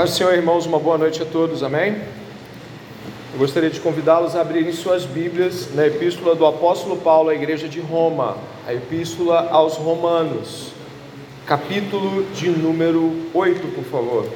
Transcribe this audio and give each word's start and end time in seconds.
Paz 0.00 0.12
Senhor, 0.12 0.32
irmãos, 0.32 0.64
uma 0.64 0.78
boa 0.78 0.96
noite 0.96 1.22
a 1.22 1.26
todos, 1.26 1.62
amém? 1.62 2.00
Eu 3.34 3.38
gostaria 3.38 3.68
de 3.68 3.78
convidá-los 3.80 4.34
a 4.34 4.40
abrirem 4.40 4.72
suas 4.72 5.04
Bíblias 5.04 5.74
na 5.74 5.86
Epístola 5.86 6.34
do 6.34 6.46
Apóstolo 6.46 6.96
Paulo 6.96 7.28
à 7.28 7.34
Igreja 7.34 7.68
de 7.68 7.80
Roma, 7.80 8.38
a 8.66 8.72
Epístola 8.72 9.48
aos 9.50 9.74
Romanos, 9.74 10.68
capítulo 11.44 12.24
de 12.32 12.48
número 12.48 13.14
8, 13.34 13.68
por 13.74 13.84
favor. 13.84 14.26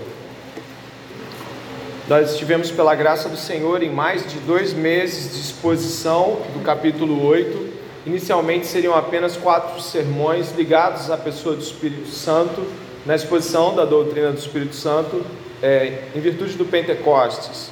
Nós 2.10 2.32
estivemos, 2.32 2.70
pela 2.70 2.94
graça 2.94 3.30
do 3.30 3.38
Senhor, 3.38 3.82
em 3.82 3.90
mais 3.90 4.30
de 4.30 4.38
dois 4.40 4.74
meses 4.74 5.32
de 5.32 5.40
exposição 5.40 6.42
do 6.52 6.62
capítulo 6.62 7.26
8. 7.26 7.72
Inicialmente 8.04 8.66
seriam 8.66 8.94
apenas 8.94 9.34
quatro 9.34 9.80
sermões 9.80 10.54
ligados 10.54 11.10
à 11.10 11.16
pessoa 11.16 11.56
do 11.56 11.62
Espírito 11.62 12.10
Santo, 12.10 12.62
na 13.06 13.14
exposição 13.14 13.74
da 13.74 13.86
doutrina 13.86 14.30
do 14.30 14.38
Espírito 14.38 14.74
Santo 14.74 15.24
é, 15.64 16.00
em 16.14 16.20
virtude 16.20 16.58
do 16.58 16.66
Pentecostes, 16.66 17.70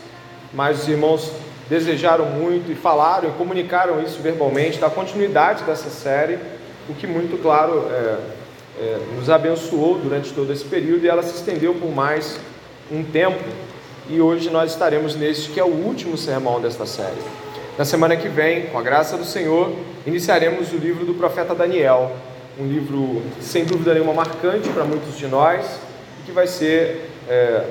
mas 0.51 0.81
os 0.81 0.89
irmãos 0.89 1.31
desejaram 1.69 2.25
muito 2.25 2.73
e 2.73 2.75
falaram 2.75 3.29
e 3.29 3.33
comunicaram 3.33 4.03
isso 4.03 4.19
verbalmente, 4.23 4.79
da 4.79 4.89
continuidade 4.89 5.63
dessa 5.65 5.91
série, 5.91 6.39
o 6.89 6.95
que 6.95 7.07
muito 7.07 7.41
claro 7.43 7.87
é, 7.91 8.17
é, 8.81 8.99
nos 9.15 9.29
abençoou 9.29 9.99
durante 9.99 10.33
todo 10.33 10.51
esse 10.51 10.65
período 10.65 11.05
e 11.05 11.09
ela 11.09 11.23
se 11.23 11.35
estendeu 11.35 11.75
por 11.75 11.95
mais 11.95 12.41
um 12.91 13.05
tempo. 13.05 13.45
E 14.09 14.23
hoje 14.23 14.49
nós 14.49 14.71
estaremos 14.73 15.15
neste 15.15 15.51
que 15.51 15.61
é 15.61 15.65
o 15.65 15.69
último 15.69 16.17
sermão 16.17 16.63
desta 16.63 16.87
série. 16.87 17.21
Na 17.77 17.85
semana 17.85 18.17
que 18.17 18.29
vem, 18.29 18.69
com 18.69 18.79
a 18.79 18.83
graça 18.83 19.19
do 19.19 19.25
Senhor, 19.25 19.71
iniciaremos 20.07 20.73
o 20.73 20.77
livro 20.77 21.05
do 21.05 21.13
profeta 21.13 21.55
Daniel, 21.55 22.11
um 22.59 22.67
livro 22.67 23.23
sem 23.41 23.67
dúvida 23.67 23.93
nenhuma 23.93 24.15
marcante 24.15 24.71
para 24.71 24.85
muitos 24.85 25.19
de 25.19 25.27
nós 25.27 25.65
que 26.25 26.33
vai 26.33 26.47
ser 26.47 27.12
é, 27.29 27.67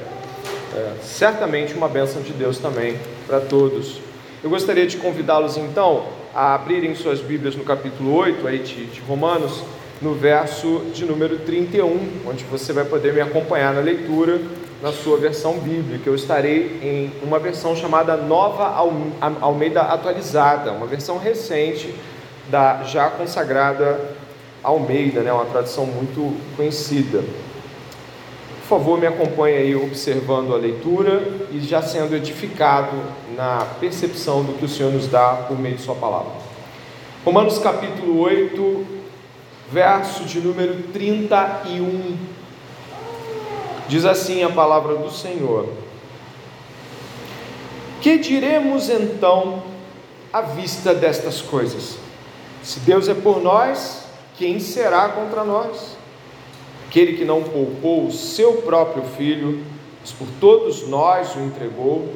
é, 0.73 0.93
certamente 1.01 1.73
uma 1.73 1.87
bênção 1.87 2.21
de 2.21 2.33
Deus 2.33 2.57
também 2.57 2.97
para 3.27 3.39
todos. 3.39 3.99
Eu 4.43 4.49
gostaria 4.49 4.87
de 4.87 4.97
convidá-los 4.97 5.57
então 5.57 6.05
a 6.33 6.55
abrirem 6.55 6.95
suas 6.95 7.19
Bíblias 7.19 7.55
no 7.55 7.63
capítulo 7.63 8.15
8 8.15 8.47
aí 8.47 8.59
de, 8.59 8.85
de 8.85 9.01
Romanos, 9.01 9.63
no 10.01 10.13
verso 10.15 10.81
de 10.93 11.05
número 11.05 11.39
31, 11.39 12.21
onde 12.25 12.43
você 12.45 12.73
vai 12.73 12.85
poder 12.85 13.13
me 13.13 13.21
acompanhar 13.21 13.73
na 13.73 13.81
leitura 13.81 14.41
na 14.81 14.91
sua 14.91 15.17
versão 15.17 15.59
bíblica. 15.59 16.09
Eu 16.09 16.15
estarei 16.15 16.79
em 16.81 17.11
uma 17.23 17.37
versão 17.37 17.75
chamada 17.75 18.17
Nova 18.17 18.65
Almeida 19.41 19.81
Atualizada, 19.81 20.71
uma 20.71 20.87
versão 20.87 21.19
recente 21.19 21.93
da 22.49 22.83
já 22.83 23.09
consagrada 23.09 23.99
Almeida, 24.63 25.21
né, 25.21 25.31
uma 25.31 25.45
tradução 25.45 25.85
muito 25.85 26.35
conhecida 26.55 27.23
favor, 28.71 28.97
me 28.97 29.05
acompanhe 29.05 29.57
aí 29.57 29.75
observando 29.75 30.53
a 30.53 30.57
leitura 30.57 31.21
e 31.51 31.59
já 31.59 31.81
sendo 31.81 32.15
edificado 32.15 32.95
na 33.35 33.67
percepção 33.81 34.45
do 34.45 34.53
que 34.53 34.63
o 34.63 34.69
Senhor 34.69 34.93
nos 34.93 35.07
dá 35.07 35.45
por 35.45 35.59
meio 35.59 35.75
de 35.75 35.81
Sua 35.81 35.93
palavra. 35.93 36.31
Romanos 37.25 37.59
capítulo 37.59 38.21
8, 38.21 38.85
verso 39.69 40.23
de 40.23 40.39
número 40.39 40.83
31. 40.93 42.17
Diz 43.89 44.05
assim 44.05 44.41
a 44.41 44.49
palavra 44.49 44.95
do 44.95 45.11
Senhor: 45.11 45.67
Que 47.99 48.17
diremos 48.17 48.89
então 48.89 49.63
à 50.31 50.39
vista 50.39 50.93
destas 50.93 51.41
coisas? 51.41 51.97
Se 52.63 52.79
Deus 52.79 53.09
é 53.09 53.13
por 53.13 53.43
nós, 53.43 54.05
quem 54.37 54.61
será 54.61 55.09
contra 55.09 55.43
nós? 55.43 55.97
Aquele 56.91 57.13
que 57.13 57.23
não 57.23 57.41
poupou 57.41 58.05
o 58.05 58.11
seu 58.11 58.55
próprio 58.63 59.03
filho, 59.15 59.63
mas 60.01 60.11
por 60.11 60.27
todos 60.41 60.85
nós 60.89 61.33
o 61.37 61.39
entregou, 61.39 62.09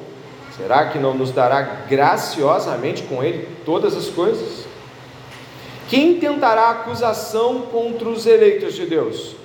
será 0.57 0.89
que 0.89 0.99
não 0.99 1.13
nos 1.13 1.31
dará 1.31 1.61
graciosamente 1.61 3.03
com 3.03 3.23
ele 3.23 3.47
todas 3.63 3.95
as 3.95 4.07
coisas? 4.07 4.65
Quem 5.87 6.19
tentará 6.19 6.71
acusação 6.71 7.61
contra 7.71 8.09
os 8.09 8.25
eleitos 8.25 8.73
de 8.73 8.85
Deus? 8.85 9.37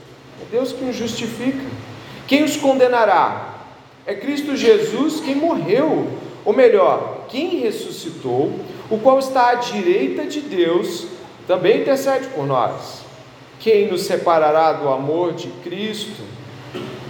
É 0.43 0.51
Deus 0.51 0.73
quem 0.73 0.91
os 0.91 0.97
justifica. 0.97 1.65
Quem 2.27 2.43
os 2.43 2.57
condenará? 2.57 3.55
É 4.05 4.17
Cristo 4.17 4.57
Jesus 4.57 5.21
quem 5.21 5.37
morreu, 5.37 6.09
ou 6.45 6.53
melhor, 6.53 7.27
quem 7.29 7.61
ressuscitou, 7.61 8.53
o 8.91 8.99
qual 8.99 9.21
está 9.21 9.51
à 9.51 9.55
direita 9.55 10.25
de 10.25 10.41
Deus, 10.41 11.07
também 11.47 11.83
intercede 11.83 12.27
por 12.35 12.45
nós. 12.45 13.00
Quem 13.61 13.91
nos 13.91 14.05
separará 14.05 14.73
do 14.73 14.89
amor 14.89 15.35
de 15.35 15.49
Cristo? 15.63 16.23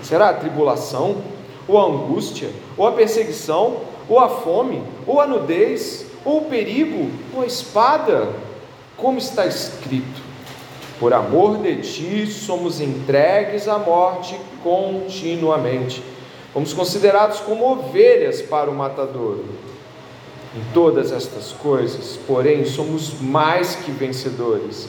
Será 0.03 0.31
a 0.31 0.35
tribulação, 0.35 1.23
ou 1.69 1.79
a 1.79 1.85
angústia, 1.85 2.51
ou 2.77 2.89
a 2.89 2.93
perseguição, 2.93 3.83
ou 4.09 4.19
a 4.19 4.29
fome, 4.29 4.83
ou 5.07 5.21
a 5.21 5.29
nudez, 5.29 6.07
ou 6.25 6.39
o 6.39 6.45
perigo, 6.47 7.09
ou 7.33 7.43
a 7.43 7.47
espada? 7.47 8.31
Como 8.97 9.17
está 9.17 9.47
escrito: 9.47 10.21
Por 10.99 11.15
amor 11.15 11.59
de 11.59 11.77
ti 11.83 12.27
somos 12.27 12.81
entregues 12.81 13.69
à 13.69 13.79
morte 13.79 14.37
continuamente. 14.61 16.03
Fomos 16.53 16.73
considerados 16.73 17.39
como 17.39 17.65
ovelhas 17.65 18.43
para 18.43 18.69
o 18.69 18.75
matador. 18.75 19.39
Em 20.57 20.75
todas 20.75 21.13
estas 21.13 21.53
coisas, 21.53 22.19
porém, 22.27 22.65
somos 22.65 23.21
mais 23.21 23.77
que 23.77 23.93
vencedores 23.93 24.89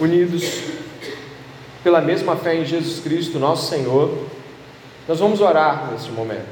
Unidos 0.00 0.44
pela 1.82 2.00
mesma 2.00 2.36
fé 2.36 2.54
em 2.54 2.64
Jesus 2.64 3.00
Cristo, 3.00 3.38
nosso 3.38 3.68
Senhor, 3.68 4.26
nós 5.08 5.18
vamos 5.18 5.40
orar 5.40 5.90
neste 5.90 6.10
momento, 6.12 6.46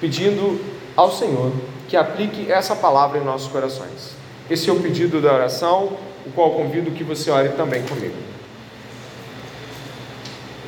pedindo 0.00 0.60
ao 0.96 1.12
Senhor 1.12 1.52
que 1.88 1.96
aplique 1.96 2.50
essa 2.50 2.74
palavra 2.74 3.18
em 3.18 3.24
nossos 3.24 3.48
corações. 3.48 4.12
Esse 4.48 4.70
é 4.70 4.72
o 4.72 4.80
pedido 4.80 5.20
da 5.20 5.32
oração, 5.32 5.96
o 6.26 6.30
qual 6.34 6.52
convido 6.52 6.90
que 6.90 7.04
você 7.04 7.30
ore 7.30 7.50
também 7.50 7.82
comigo. 7.82 8.16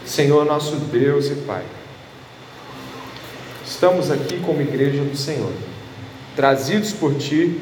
Senhor, 0.05 0.45
nosso 0.45 0.77
Deus 0.77 1.27
e 1.27 1.35
Pai, 1.47 1.65
estamos 3.65 4.11
aqui 4.11 4.39
como 4.41 4.61
igreja 4.61 5.03
do 5.03 5.17
Senhor, 5.17 5.53
trazidos 6.37 6.93
por 6.93 7.15
Ti, 7.17 7.61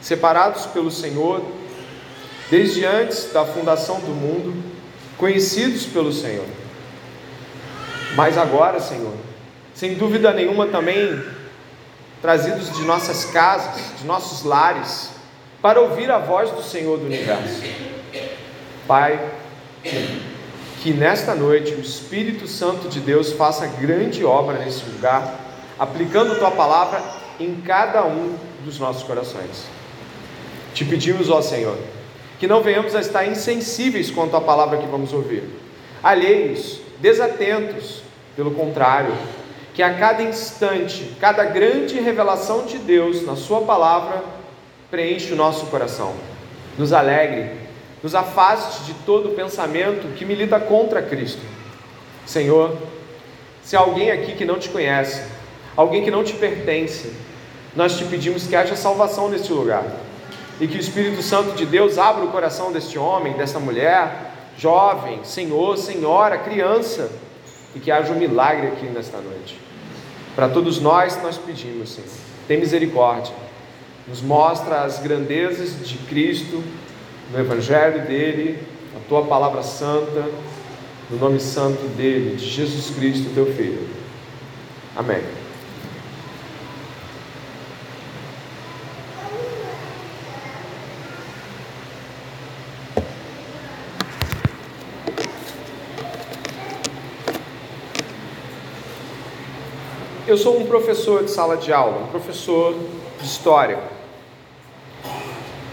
separados 0.00 0.66
pelo 0.66 0.90
Senhor 0.90 1.42
desde 2.52 2.84
antes 2.84 3.32
da 3.32 3.46
fundação 3.46 3.98
do 4.00 4.10
mundo, 4.10 4.52
conhecidos 5.16 5.86
pelo 5.86 6.12
Senhor. 6.12 6.44
Mas 8.14 8.36
agora, 8.36 8.78
Senhor, 8.78 9.14
sem 9.74 9.94
dúvida 9.94 10.34
nenhuma 10.34 10.66
também 10.66 11.24
trazidos 12.20 12.70
de 12.76 12.82
nossas 12.82 13.24
casas, 13.24 13.98
de 13.98 14.04
nossos 14.04 14.44
lares, 14.44 15.12
para 15.62 15.80
ouvir 15.80 16.10
a 16.10 16.18
voz 16.18 16.50
do 16.50 16.62
Senhor 16.62 16.98
do 16.98 17.06
universo. 17.06 17.62
Pai, 18.86 19.18
que 20.82 20.92
nesta 20.92 21.34
noite 21.34 21.72
o 21.72 21.80
Espírito 21.80 22.46
Santo 22.46 22.86
de 22.86 23.00
Deus 23.00 23.32
faça 23.32 23.66
grande 23.66 24.26
obra 24.26 24.58
nesse 24.58 24.84
lugar, 24.90 25.40
aplicando 25.78 26.38
tua 26.38 26.50
palavra 26.50 27.02
em 27.40 27.62
cada 27.62 28.04
um 28.04 28.36
dos 28.62 28.78
nossos 28.78 29.04
corações. 29.04 29.64
Te 30.74 30.84
pedimos, 30.84 31.30
ó 31.30 31.40
Senhor, 31.40 31.78
que 32.42 32.48
não 32.48 32.60
venhamos 32.60 32.96
a 32.96 33.00
estar 33.00 33.24
insensíveis 33.24 34.10
quanto 34.10 34.36
à 34.36 34.40
palavra 34.40 34.76
que 34.78 34.86
vamos 34.88 35.12
ouvir, 35.12 35.44
alheios, 36.02 36.80
desatentos, 36.98 38.02
pelo 38.34 38.50
contrário, 38.50 39.14
que 39.72 39.80
a 39.80 39.94
cada 39.94 40.24
instante, 40.24 41.14
cada 41.20 41.44
grande 41.44 42.00
revelação 42.00 42.66
de 42.66 42.78
Deus 42.78 43.24
na 43.24 43.36
Sua 43.36 43.60
palavra 43.60 44.24
preenche 44.90 45.32
o 45.32 45.36
nosso 45.36 45.66
coração, 45.66 46.14
nos 46.76 46.92
alegre, 46.92 47.52
nos 48.02 48.12
afaste 48.12 48.86
de 48.86 48.94
todo 49.06 49.36
pensamento 49.36 50.12
que 50.16 50.24
milita 50.24 50.58
contra 50.58 51.00
Cristo. 51.00 51.42
Senhor, 52.26 52.76
se 53.62 53.76
há 53.76 53.78
alguém 53.78 54.10
aqui 54.10 54.32
que 54.32 54.44
não 54.44 54.58
te 54.58 54.68
conhece, 54.68 55.22
alguém 55.76 56.02
que 56.02 56.10
não 56.10 56.24
te 56.24 56.32
pertence, 56.32 57.12
nós 57.76 57.96
te 57.96 58.04
pedimos 58.04 58.48
que 58.48 58.56
haja 58.56 58.74
salvação 58.74 59.28
neste 59.28 59.52
lugar 59.52 59.84
e 60.62 60.68
que 60.68 60.76
o 60.76 60.80
Espírito 60.80 61.20
Santo 61.22 61.56
de 61.56 61.66
Deus 61.66 61.98
abra 61.98 62.24
o 62.24 62.28
coração 62.28 62.70
deste 62.70 62.96
homem, 62.96 63.32
desta 63.32 63.58
mulher, 63.58 64.30
jovem, 64.56 65.24
senhor, 65.24 65.76
senhora, 65.76 66.38
criança, 66.38 67.10
e 67.74 67.80
que 67.80 67.90
haja 67.90 68.12
um 68.12 68.16
milagre 68.16 68.68
aqui 68.68 68.86
nesta 68.86 69.18
noite. 69.18 69.58
Para 70.36 70.48
todos 70.48 70.80
nós, 70.80 71.20
nós 71.20 71.36
pedimos, 71.36 71.90
Senhor, 71.90 72.08
tem 72.46 72.60
misericórdia, 72.60 73.34
nos 74.06 74.22
mostra 74.22 74.82
as 74.82 75.00
grandezas 75.00 75.84
de 75.84 75.98
Cristo, 75.98 76.62
no 77.32 77.40
Evangelho 77.40 78.06
dele, 78.06 78.62
a 78.94 79.08
tua 79.08 79.24
palavra 79.24 79.64
santa, 79.64 80.30
no 81.10 81.18
nome 81.18 81.40
santo 81.40 81.88
dele, 81.96 82.36
de 82.36 82.48
Jesus 82.48 82.94
Cristo, 82.94 83.34
teu 83.34 83.46
Filho. 83.46 83.88
Amém. 84.94 85.41
Eu 100.24 100.36
sou 100.36 100.56
um 100.56 100.66
professor 100.66 101.24
de 101.24 101.32
sala 101.32 101.56
de 101.56 101.72
aula, 101.72 102.04
um 102.04 102.06
professor 102.06 102.76
de 103.18 103.26
história. 103.26 103.80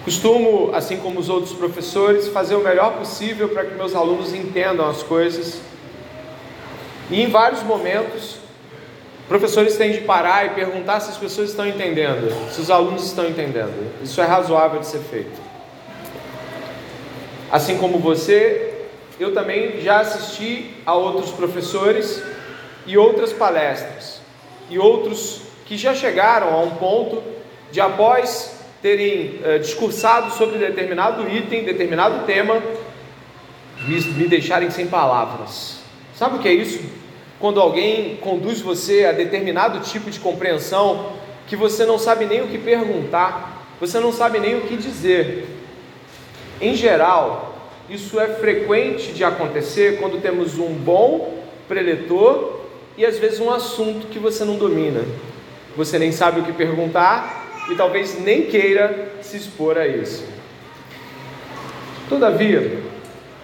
Costumo, 0.03 0.71
assim 0.73 0.97
como 0.97 1.19
os 1.19 1.29
outros 1.29 1.53
professores, 1.53 2.27
fazer 2.29 2.55
o 2.55 2.63
melhor 2.63 2.93
possível 2.93 3.49
para 3.49 3.63
que 3.63 3.75
meus 3.75 3.93
alunos 3.93 4.33
entendam 4.33 4.89
as 4.89 5.03
coisas. 5.03 5.61
E 7.11 7.21
em 7.21 7.29
vários 7.29 7.61
momentos, 7.61 8.37
professores 9.27 9.77
têm 9.77 9.91
de 9.91 10.01
parar 10.01 10.47
e 10.47 10.49
perguntar 10.49 10.99
se 10.99 11.11
as 11.11 11.17
pessoas 11.17 11.51
estão 11.51 11.67
entendendo, 11.67 12.33
se 12.51 12.59
os 12.59 12.71
alunos 12.71 13.05
estão 13.05 13.27
entendendo. 13.27 14.01
Isso 14.01 14.19
é 14.19 14.25
razoável 14.25 14.79
de 14.79 14.87
ser 14.87 15.01
feito. 15.01 15.39
Assim 17.51 17.77
como 17.77 17.99
você, 17.99 18.87
eu 19.19 19.31
também 19.31 19.79
já 19.79 19.99
assisti 19.99 20.71
a 20.87 20.95
outros 20.95 21.29
professores 21.29 22.23
e 22.87 22.97
outras 22.97 23.31
palestras 23.31 24.18
e 24.69 24.77
outros 24.77 25.41
que 25.65 25.77
já 25.77 25.93
chegaram 25.93 26.53
a 26.53 26.61
um 26.61 26.71
ponto 26.71 27.21
de, 27.71 27.79
após 27.79 28.59
terem 28.81 29.39
uh, 29.43 29.59
discursado 29.59 30.31
sobre 30.31 30.57
determinado 30.57 31.29
item, 31.29 31.63
determinado 31.63 32.25
tema, 32.25 32.61
me, 33.87 34.01
me 34.01 34.27
deixarem 34.27 34.69
sem 34.69 34.87
palavras. 34.87 35.79
Sabe 36.15 36.37
o 36.37 36.39
que 36.39 36.47
é 36.47 36.53
isso? 36.53 36.81
Quando 37.39 37.61
alguém 37.61 38.17
conduz 38.17 38.61
você 38.61 39.05
a 39.05 39.11
determinado 39.11 39.79
tipo 39.79 40.09
de 40.09 40.19
compreensão 40.19 41.13
que 41.47 41.55
você 41.55 41.85
não 41.85 41.97
sabe 41.97 42.25
nem 42.25 42.41
o 42.41 42.47
que 42.47 42.57
perguntar, 42.57 43.65
você 43.79 43.99
não 43.99 44.11
sabe 44.11 44.39
nem 44.39 44.55
o 44.57 44.61
que 44.61 44.75
dizer. 44.75 45.47
Em 46.61 46.75
geral, 46.75 47.55
isso 47.89 48.19
é 48.19 48.27
frequente 48.27 49.13
de 49.13 49.23
acontecer 49.23 49.99
quando 49.99 50.21
temos 50.21 50.59
um 50.59 50.73
bom 50.73 51.39
preletor 51.67 52.58
e 52.99 53.05
às 53.05 53.17
vezes 53.17 53.39
um 53.39 53.49
assunto 53.49 54.07
que 54.07 54.19
você 54.19 54.43
não 54.43 54.57
domina. 54.57 54.99
Você 55.77 55.97
nem 55.97 56.11
sabe 56.11 56.41
o 56.41 56.43
que 56.43 56.51
perguntar 56.51 57.65
e 57.71 57.75
talvez 57.75 58.19
nem 58.19 58.47
queira 58.47 59.13
se 59.21 59.37
expor 59.37 59.77
a 59.77 59.87
isso. 59.87 60.25
Todavia, 62.09 62.77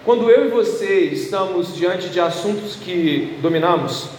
quando 0.04 0.30
eu 0.30 0.44
e 0.44 0.48
você 0.48 1.00
estamos 1.04 1.74
diante 1.74 2.10
de 2.10 2.20
assuntos 2.20 2.76
que 2.76 3.38
dominamos, 3.40 4.10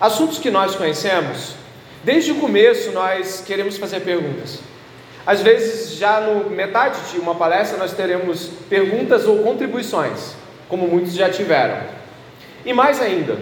assuntos 0.00 0.40
que 0.40 0.50
nós 0.50 0.74
conhecemos, 0.74 1.54
desde 2.02 2.32
o 2.32 2.40
começo 2.40 2.90
nós 2.90 3.44
queremos 3.46 3.78
fazer 3.78 4.00
perguntas. 4.00 4.58
Às 5.24 5.42
vezes, 5.42 5.96
já 5.96 6.20
no 6.20 6.50
metade 6.50 6.98
de 7.12 7.20
uma 7.20 7.36
palestra, 7.36 7.78
nós 7.78 7.92
teremos 7.92 8.50
perguntas 8.68 9.26
ou 9.26 9.44
contribuições, 9.44 10.34
como 10.68 10.88
muitos 10.88 11.14
já 11.14 11.30
tiveram. 11.30 11.84
E 12.64 12.72
mais 12.72 13.00
ainda, 13.00 13.38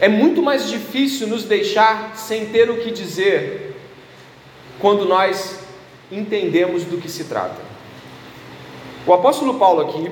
é 0.00 0.08
muito 0.08 0.42
mais 0.42 0.66
difícil 0.66 1.26
nos 1.26 1.44
deixar 1.44 2.16
sem 2.16 2.46
ter 2.46 2.70
o 2.70 2.78
que 2.78 2.90
dizer 2.90 3.76
quando 4.80 5.04
nós 5.04 5.60
entendemos 6.10 6.84
do 6.84 6.96
que 6.96 7.08
se 7.08 7.24
trata. 7.24 7.60
O 9.06 9.12
apóstolo 9.12 9.58
Paulo 9.58 9.82
aqui, 9.82 10.10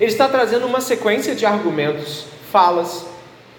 ele 0.00 0.10
está 0.10 0.28
trazendo 0.28 0.66
uma 0.66 0.80
sequência 0.80 1.32
de 1.32 1.46
argumentos, 1.46 2.24
falas, 2.50 3.06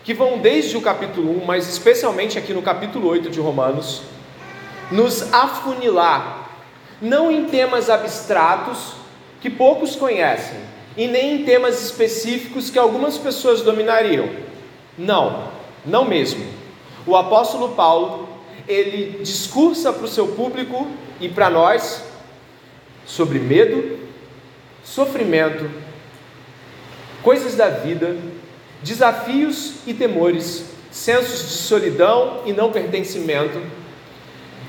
que 0.03 0.13
vão 0.13 0.39
desde 0.39 0.75
o 0.75 0.81
capítulo 0.81 1.41
1, 1.41 1.45
mas 1.45 1.69
especialmente 1.69 2.37
aqui 2.37 2.53
no 2.53 2.61
capítulo 2.61 3.07
8 3.07 3.29
de 3.29 3.39
Romanos, 3.39 4.01
nos 4.91 5.33
afunilar, 5.33 6.49
não 7.01 7.31
em 7.31 7.45
temas 7.45 7.89
abstratos 7.89 8.95
que 9.39 9.49
poucos 9.49 9.95
conhecem, 9.95 10.59
e 10.97 11.07
nem 11.07 11.35
em 11.35 11.43
temas 11.45 11.81
específicos 11.81 12.69
que 12.69 12.77
algumas 12.77 13.17
pessoas 13.17 13.61
dominariam 13.61 14.52
não, 14.97 15.49
não 15.85 16.05
mesmo. 16.05 16.45
O 17.05 17.15
apóstolo 17.15 17.69
Paulo, 17.75 18.29
ele 18.67 19.23
discursa 19.23 19.91
para 19.91 20.05
o 20.05 20.07
seu 20.07 20.29
público 20.29 20.87
e 21.19 21.27
para 21.27 21.49
nós 21.49 22.03
sobre 23.05 23.39
medo, 23.39 23.99
sofrimento, 24.83 25.69
coisas 27.21 27.55
da 27.55 27.69
vida, 27.69 28.15
desafios 28.81 29.75
e 29.85 29.93
temores, 29.93 30.65
sensos 30.91 31.49
de 31.49 31.57
solidão 31.57 32.41
e 32.45 32.53
não 32.53 32.71
pertencimento. 32.71 33.61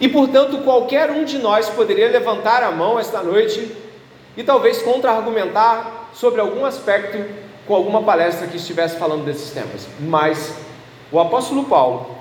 E 0.01 0.09
portanto, 0.09 0.59
qualquer 0.59 1.11
um 1.11 1.25
de 1.25 1.39
nós 1.39 1.69
poderia 1.69 2.11
levantar 2.11 2.63
a 2.63 2.71
mão 2.71 2.99
esta 2.99 3.23
noite 3.23 3.71
e 4.37 4.43
talvez 4.43 4.83
contra-argumentar 4.83 6.11
sobre 6.13 6.41
algum 6.41 6.65
aspecto 6.65 7.44
com 7.67 7.75
alguma 7.75 8.03
palestra 8.03 8.47
que 8.47 8.57
estivesse 8.57 8.99
falando 8.99 9.25
desses 9.25 9.51
temas. 9.51 9.87
Mas 10.01 10.55
o 11.11 11.19
apóstolo 11.19 11.65
Paulo, 11.65 12.17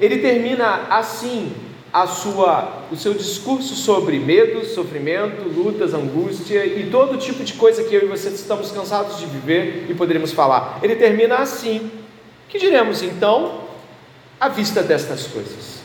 ele 0.00 0.18
termina 0.18 0.86
assim 0.90 1.52
a 1.92 2.06
sua, 2.06 2.84
o 2.90 2.96
seu 2.96 3.14
discurso 3.14 3.74
sobre 3.74 4.18
medo, 4.18 4.64
sofrimento, 4.66 5.48
lutas, 5.48 5.94
angústia 5.94 6.64
e 6.66 6.90
todo 6.90 7.16
tipo 7.16 7.42
de 7.42 7.54
coisa 7.54 7.82
que 7.84 7.94
eu 7.94 8.02
e 8.02 8.06
você 8.06 8.28
estamos 8.28 8.70
cansados 8.70 9.18
de 9.18 9.26
viver 9.26 9.86
e 9.88 9.94
poderíamos 9.94 10.32
falar. 10.32 10.78
Ele 10.82 10.96
termina 10.96 11.36
assim. 11.36 11.90
Que 12.48 12.58
diremos 12.58 13.02
então 13.02 13.60
à 14.40 14.48
vista 14.48 14.82
destas 14.82 15.26
coisas? 15.26 15.80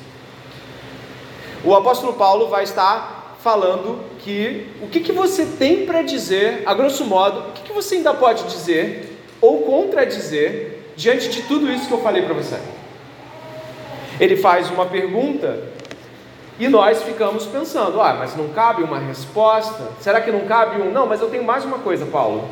O 1.63 1.75
apóstolo 1.75 2.13
Paulo 2.13 2.47
vai 2.47 2.63
estar 2.63 3.22
falando 3.43 3.99
que 4.19 4.67
o 4.81 4.87
que, 4.87 5.01
que 5.01 5.11
você 5.11 5.45
tem 5.45 5.85
para 5.85 6.01
dizer, 6.01 6.63
a 6.65 6.73
grosso 6.73 7.03
modo, 7.03 7.49
o 7.49 7.51
que, 7.51 7.63
que 7.63 7.73
você 7.73 7.95
ainda 7.95 8.13
pode 8.13 8.45
dizer 8.45 9.19
ou 9.41 9.63
contradizer 9.63 10.79
diante 10.95 11.27
de 11.29 11.41
tudo 11.41 11.69
isso 11.69 11.87
que 11.87 11.93
eu 11.93 12.01
falei 12.01 12.21
para 12.21 12.33
você. 12.33 12.57
Ele 14.17 14.37
faz 14.37 14.69
uma 14.71 14.85
pergunta 14.85 15.59
e 16.57 16.69
nós 16.69 17.03
ficamos 17.03 17.45
pensando: 17.45 18.01
ah, 18.01 18.13
mas 18.13 18.35
não 18.37 18.47
cabe 18.49 18.81
uma 18.83 18.99
resposta? 18.99 19.89
Será 19.99 20.21
que 20.21 20.31
não 20.31 20.41
cabe 20.41 20.81
um? 20.81 20.91
Não, 20.91 21.05
mas 21.05 21.19
eu 21.19 21.29
tenho 21.29 21.43
mais 21.43 21.65
uma 21.65 21.79
coisa, 21.79 22.05
Paulo. 22.05 22.47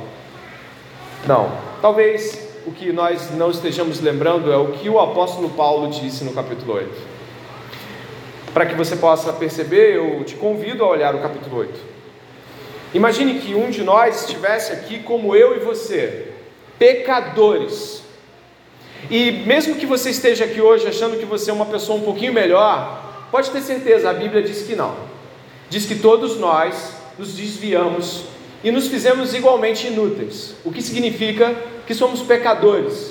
Não, 1.25 1.51
talvez 1.81 2.49
o 2.65 2.71
que 2.71 2.91
nós 2.91 3.31
não 3.31 3.49
estejamos 3.49 4.01
lembrando 4.01 4.51
é 4.51 4.57
o 4.57 4.73
que 4.73 4.89
o 4.89 4.99
apóstolo 4.99 5.49
Paulo 5.51 5.89
disse 5.89 6.25
no 6.25 6.33
capítulo 6.33 6.73
8. 6.73 7.10
Para 8.53 8.65
que 8.65 8.75
você 8.75 8.95
possa 8.95 9.31
perceber, 9.31 9.95
eu 9.95 10.23
te 10.23 10.35
convido 10.35 10.83
a 10.83 10.89
olhar 10.89 11.15
o 11.15 11.21
capítulo 11.21 11.57
8. 11.57 11.79
Imagine 12.93 13.39
que 13.39 13.55
um 13.55 13.69
de 13.69 13.83
nós 13.83 14.21
estivesse 14.21 14.73
aqui 14.73 14.99
como 14.99 15.33
eu 15.35 15.55
e 15.55 15.59
você, 15.59 16.27
pecadores. 16.77 18.03
E 19.09 19.31
mesmo 19.45 19.75
que 19.75 19.85
você 19.85 20.09
esteja 20.09 20.43
aqui 20.43 20.59
hoje 20.59 20.85
achando 20.87 21.17
que 21.17 21.25
você 21.25 21.49
é 21.49 21.53
uma 21.53 21.65
pessoa 21.65 21.97
um 21.97 22.03
pouquinho 22.03 22.33
melhor, 22.33 23.27
pode 23.31 23.49
ter 23.51 23.61
certeza, 23.61 24.09
a 24.09 24.13
Bíblia 24.13 24.43
diz 24.43 24.63
que 24.63 24.75
não. 24.75 24.95
Diz 25.69 25.85
que 25.85 25.95
todos 25.95 26.37
nós 26.37 26.97
nos 27.17 27.33
desviamos 27.33 28.25
e 28.61 28.69
nos 28.69 28.87
fizemos 28.87 29.33
igualmente 29.33 29.87
inúteis, 29.87 30.55
o 30.65 30.71
que 30.71 30.81
significa 30.81 31.55
que 31.87 31.93
somos 31.93 32.21
pecadores. 32.21 33.10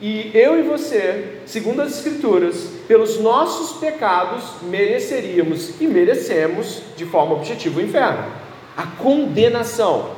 E 0.00 0.30
eu 0.34 0.58
e 0.58 0.62
você, 0.62 1.38
segundo 1.46 1.80
as 1.80 1.96
Escrituras, 1.96 2.68
pelos 2.86 3.18
nossos 3.18 3.78
pecados, 3.78 4.44
mereceríamos 4.62 5.80
e 5.80 5.86
merecemos, 5.86 6.82
de 6.96 7.04
forma 7.06 7.34
objetiva, 7.34 7.80
o 7.80 7.82
inferno 7.82 8.46
a 8.76 8.82
condenação. 8.84 10.14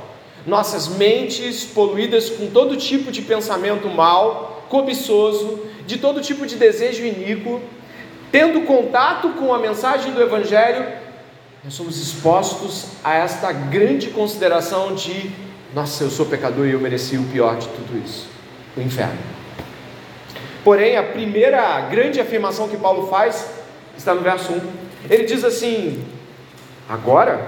Nossas 0.46 0.88
mentes 0.88 1.64
poluídas 1.64 2.30
com 2.30 2.50
todo 2.50 2.76
tipo 2.76 3.12
de 3.12 3.22
pensamento 3.22 3.88
mal, 3.88 4.66
cobiçoso, 4.68 5.60
de 5.86 5.98
todo 5.98 6.20
tipo 6.20 6.46
de 6.46 6.56
desejo 6.56 7.04
iníquo, 7.04 7.60
tendo 8.32 8.62
contato 8.62 9.30
com 9.30 9.54
a 9.54 9.58
mensagem 9.58 10.12
do 10.12 10.22
Evangelho, 10.22 10.86
nós 11.62 11.74
somos 11.74 12.00
expostos 12.00 12.86
a 13.04 13.14
esta 13.14 13.52
grande 13.52 14.08
consideração 14.10 14.94
de: 14.94 15.30
nossa, 15.74 16.04
eu 16.04 16.10
sou 16.10 16.26
pecador 16.26 16.66
e 16.66 16.72
eu 16.72 16.80
mereci 16.80 17.16
o 17.16 17.24
pior 17.24 17.56
de 17.56 17.68
tudo 17.68 18.02
isso 18.04 18.26
o 18.76 18.80
inferno. 18.80 19.37
Porém, 20.68 20.98
a 20.98 21.02
primeira 21.02 21.80
grande 21.80 22.20
afirmação 22.20 22.68
que 22.68 22.76
Paulo 22.76 23.06
faz 23.06 23.48
está 23.96 24.14
no 24.14 24.20
verso 24.20 24.52
1. 24.52 24.60
Ele 25.08 25.24
diz 25.24 25.42
assim: 25.42 26.04
Agora, 26.86 27.40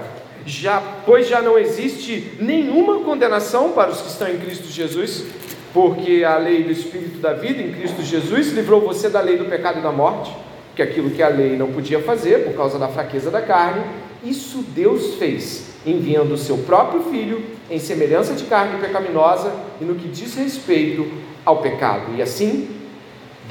já, 0.43 0.81
pois 1.05 1.27
já 1.27 1.39
não 1.39 1.55
existe 1.55 2.35
nenhuma 2.39 3.01
condenação 3.01 3.73
para 3.73 3.91
os 3.91 4.01
que 4.01 4.07
estão 4.07 4.27
em 4.27 4.39
Cristo 4.39 4.67
Jesus, 4.69 5.25
Porque 5.71 6.23
a 6.23 6.35
lei 6.37 6.63
do 6.63 6.71
Espírito 6.71 7.19
da 7.19 7.33
vida 7.33 7.61
em 7.61 7.71
Cristo 7.71 8.01
Jesus 8.01 8.53
livrou 8.53 8.81
você 8.81 9.07
da 9.07 9.21
lei 9.21 9.37
do 9.37 9.45
pecado 9.45 9.77
e 9.77 9.83
da 9.83 9.91
morte, 9.91 10.35
que 10.75 10.81
aquilo 10.81 11.11
que 11.11 11.21
a 11.21 11.29
lei 11.29 11.55
não 11.55 11.71
podia 11.71 12.01
fazer 12.01 12.43
por 12.45 12.55
causa 12.55 12.79
da 12.79 12.87
fraqueza 12.87 13.29
da 13.29 13.43
carne, 13.43 13.83
isso 14.23 14.65
Deus 14.69 15.13
fez, 15.19 15.75
enviando 15.85 16.33
o 16.33 16.39
seu 16.39 16.57
próprio 16.57 17.03
Filho 17.03 17.43
em 17.69 17.77
semelhança 17.77 18.33
de 18.33 18.45
carne 18.45 18.81
pecaminosa 18.81 19.53
e 19.79 19.85
no 19.85 19.93
que 19.93 20.07
diz 20.07 20.33
respeito 20.33 21.07
ao 21.45 21.61
pecado. 21.61 22.15
E 22.17 22.21
assim, 22.23 22.80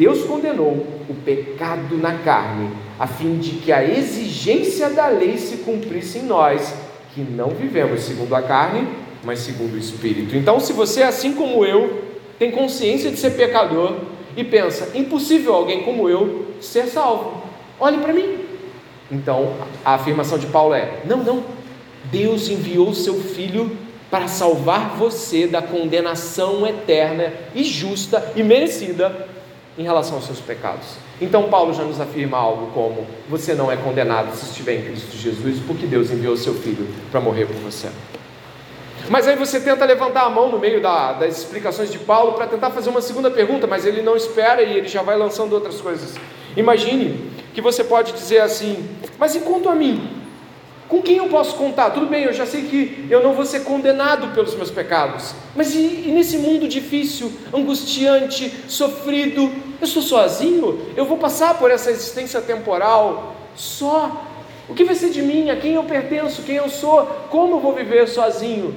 Deus 0.00 0.24
condenou 0.24 0.86
o 1.10 1.14
pecado 1.26 1.98
na 1.98 2.14
carne, 2.14 2.70
a 2.98 3.06
fim 3.06 3.36
de 3.36 3.56
que 3.56 3.70
a 3.70 3.84
exigência 3.84 4.88
da 4.88 5.08
lei 5.08 5.36
se 5.36 5.58
cumprisse 5.58 6.20
em 6.20 6.22
nós, 6.22 6.74
que 7.14 7.20
não 7.20 7.50
vivemos 7.50 8.00
segundo 8.04 8.34
a 8.34 8.40
carne, 8.40 8.88
mas 9.22 9.40
segundo 9.40 9.74
o 9.74 9.78
Espírito. 9.78 10.34
Então, 10.34 10.58
se 10.58 10.72
você, 10.72 11.02
assim 11.02 11.34
como 11.34 11.66
eu, 11.66 12.02
tem 12.38 12.50
consciência 12.50 13.10
de 13.10 13.18
ser 13.18 13.32
pecador 13.32 13.94
e 14.34 14.42
pensa, 14.42 14.96
impossível 14.96 15.52
alguém 15.52 15.82
como 15.82 16.08
eu 16.08 16.46
ser 16.62 16.86
salvo, 16.86 17.42
olhe 17.78 17.98
para 17.98 18.14
mim. 18.14 18.38
Então, 19.12 19.52
a 19.84 19.96
afirmação 19.96 20.38
de 20.38 20.46
Paulo 20.46 20.72
é: 20.72 21.00
não, 21.04 21.18
não, 21.18 21.44
Deus 22.04 22.48
enviou 22.48 22.94
seu 22.94 23.20
filho 23.20 23.76
para 24.10 24.28
salvar 24.28 24.96
você 24.96 25.46
da 25.46 25.60
condenação 25.60 26.66
eterna 26.66 27.34
e 27.54 27.62
justa 27.62 28.32
e 28.34 28.42
merecida 28.42 29.28
em 29.80 29.82
relação 29.82 30.16
aos 30.16 30.26
seus 30.26 30.40
pecados. 30.40 30.86
Então, 31.22 31.48
Paulo 31.48 31.72
já 31.72 31.82
nos 31.82 31.98
afirma 31.98 32.36
algo 32.36 32.70
como: 32.72 33.06
você 33.30 33.54
não 33.54 33.72
é 33.72 33.76
condenado 33.78 34.36
se 34.36 34.44
estiver 34.44 34.74
em 34.74 34.82
Cristo 34.82 35.16
Jesus, 35.16 35.58
porque 35.66 35.86
Deus 35.86 36.10
enviou 36.10 36.36
seu 36.36 36.52
filho 36.52 36.86
para 37.10 37.18
morrer 37.18 37.46
por 37.46 37.56
você. 37.56 37.88
Mas 39.08 39.26
aí 39.26 39.36
você 39.36 39.58
tenta 39.58 39.86
levantar 39.86 40.24
a 40.24 40.28
mão 40.28 40.50
no 40.50 40.58
meio 40.58 40.82
da, 40.82 41.14
das 41.14 41.38
explicações 41.38 41.90
de 41.90 41.98
Paulo 41.98 42.34
para 42.34 42.46
tentar 42.46 42.70
fazer 42.70 42.90
uma 42.90 43.00
segunda 43.00 43.30
pergunta, 43.30 43.66
mas 43.66 43.86
ele 43.86 44.02
não 44.02 44.14
espera 44.14 44.62
e 44.62 44.76
ele 44.76 44.86
já 44.86 45.00
vai 45.00 45.16
lançando 45.16 45.54
outras 45.54 45.80
coisas. 45.80 46.14
Imagine 46.54 47.30
que 47.54 47.62
você 47.62 47.82
pode 47.82 48.12
dizer 48.12 48.40
assim: 48.40 48.86
mas 49.18 49.34
enquanto 49.34 49.70
a 49.70 49.74
mim, 49.74 50.19
com 50.90 51.00
quem 51.00 51.18
eu 51.18 51.28
posso 51.28 51.54
contar? 51.54 51.90
Tudo 51.90 52.06
bem, 52.06 52.24
eu 52.24 52.32
já 52.32 52.44
sei 52.44 52.62
que 52.62 53.06
eu 53.08 53.22
não 53.22 53.32
vou 53.32 53.46
ser 53.46 53.60
condenado 53.60 54.34
pelos 54.34 54.56
meus 54.56 54.72
pecados, 54.72 55.32
mas 55.54 55.72
e, 55.72 55.78
e 55.78 56.10
nesse 56.12 56.36
mundo 56.36 56.66
difícil, 56.66 57.32
angustiante, 57.54 58.52
sofrido, 58.66 59.42
eu 59.80 59.84
estou 59.84 60.02
sozinho? 60.02 60.80
Eu 60.96 61.04
vou 61.04 61.16
passar 61.16 61.56
por 61.56 61.70
essa 61.70 61.92
existência 61.92 62.40
temporal 62.40 63.36
só? 63.54 64.26
O 64.68 64.74
que 64.74 64.82
vai 64.82 64.96
ser 64.96 65.10
de 65.10 65.22
mim? 65.22 65.48
A 65.48 65.56
quem 65.56 65.74
eu 65.74 65.84
pertenço? 65.84 66.42
Quem 66.42 66.56
eu 66.56 66.68
sou? 66.68 67.06
Como 67.30 67.56
eu 67.56 67.60
vou 67.60 67.72
viver 67.72 68.08
sozinho? 68.08 68.74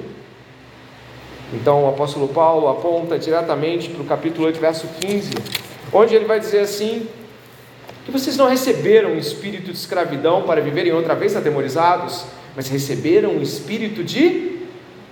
Então 1.52 1.86
o 1.86 1.90
apóstolo 1.90 2.28
Paulo 2.28 2.68
aponta 2.68 3.18
diretamente 3.18 3.90
para 3.90 4.04
o 4.04 4.06
capítulo 4.06 4.46
8, 4.46 4.60
verso 4.60 4.88
15, 5.02 5.32
onde 5.92 6.14
ele 6.14 6.26
vai 6.26 6.40
dizer 6.40 6.60
assim: 6.60 7.08
que 8.06 8.12
vocês 8.12 8.36
não 8.38 8.50
receberam 8.50 9.12
um 9.12 9.18
espírito 9.18 9.72
de 9.72 9.78
escravidão 9.78 10.44
para 10.44 10.62
viverem 10.62 10.92
outra 10.92 11.16
vez 11.16 11.36
atemorizados, 11.36 12.26
mas 12.56 12.68
receberam 12.68 13.32
um 13.32 13.42
espírito 13.42 14.04
de 14.04 14.60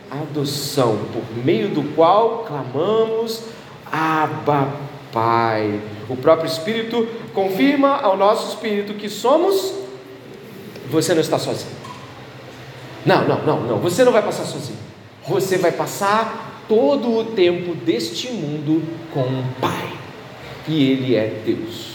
adoção, 0.10 1.00
por 1.13 1.24
meio 1.43 1.69
do 1.69 1.83
qual 1.95 2.45
clamamos 2.45 3.43
Abba 3.91 4.67
Pai. 5.12 5.79
O 6.10 6.15
próprio 6.15 6.48
Espírito 6.48 7.07
confirma 7.33 7.98
ao 7.98 8.17
nosso 8.17 8.50
espírito 8.50 8.93
que 8.93 9.10
somos. 9.10 9.74
Você 10.89 11.13
não 11.13 11.21
está 11.21 11.38
sozinho. 11.38 11.71
Não, 13.05 13.27
não, 13.27 13.45
não, 13.45 13.62
não. 13.62 13.79
Você 13.79 14.03
não 14.03 14.12
vai 14.12 14.21
passar 14.21 14.45
sozinho. 14.45 14.79
Você 15.27 15.57
vai 15.57 15.71
passar 15.71 16.65
todo 16.67 17.17
o 17.17 17.24
tempo 17.25 17.75
deste 17.75 18.31
mundo 18.31 18.83
com 19.13 19.21
um 19.21 19.43
Pai. 19.60 19.93
E 20.67 20.91
Ele 20.91 21.15
é 21.15 21.41
Deus. 21.45 21.90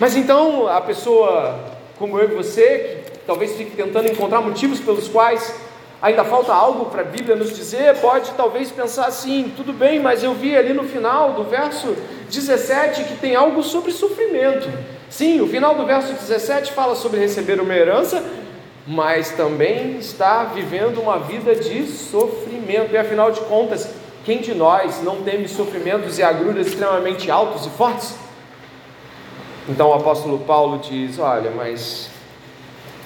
Mas 0.00 0.16
então 0.16 0.66
a 0.68 0.80
pessoa 0.80 1.74
como 1.98 2.18
eu 2.18 2.30
e 2.30 2.34
você, 2.34 3.02
que 3.12 3.18
talvez 3.26 3.56
fique 3.56 3.76
tentando 3.76 4.10
encontrar 4.10 4.40
motivos 4.40 4.80
pelos 4.80 5.08
quais 5.08 5.54
ainda 6.02 6.24
falta 6.24 6.52
algo 6.52 6.86
para 6.86 7.02
a 7.02 7.04
Bíblia 7.04 7.36
nos 7.36 7.56
dizer, 7.56 7.96
pode 7.98 8.30
talvez 8.32 8.70
pensar 8.70 9.06
assim: 9.06 9.52
tudo 9.56 9.72
bem, 9.72 10.00
mas 10.00 10.22
eu 10.22 10.34
vi 10.34 10.56
ali 10.56 10.72
no 10.72 10.84
final 10.84 11.32
do 11.32 11.44
verso 11.44 11.96
17 12.30 13.04
que 13.04 13.16
tem 13.16 13.34
algo 13.34 13.62
sobre 13.62 13.92
sofrimento. 13.92 14.68
Sim, 15.08 15.40
o 15.40 15.46
final 15.46 15.74
do 15.76 15.86
verso 15.86 16.12
17 16.12 16.72
fala 16.72 16.96
sobre 16.96 17.20
receber 17.20 17.60
uma 17.60 17.74
herança, 17.74 18.24
mas 18.86 19.30
também 19.30 19.96
está 19.98 20.44
vivendo 20.44 21.00
uma 21.00 21.18
vida 21.18 21.54
de 21.54 21.86
sofrimento. 21.86 22.92
E 22.92 22.98
afinal 22.98 23.30
de 23.30 23.40
contas, 23.42 23.88
quem 24.24 24.38
de 24.38 24.52
nós 24.52 25.00
não 25.02 25.22
teme 25.22 25.46
sofrimentos 25.46 26.18
e 26.18 26.22
agruras 26.22 26.66
extremamente 26.66 27.30
altos 27.30 27.64
e 27.66 27.70
fortes? 27.70 28.23
Então 29.68 29.88
o 29.88 29.94
apóstolo 29.94 30.38
Paulo 30.40 30.78
diz: 30.78 31.18
Olha, 31.18 31.50
mas 31.50 32.10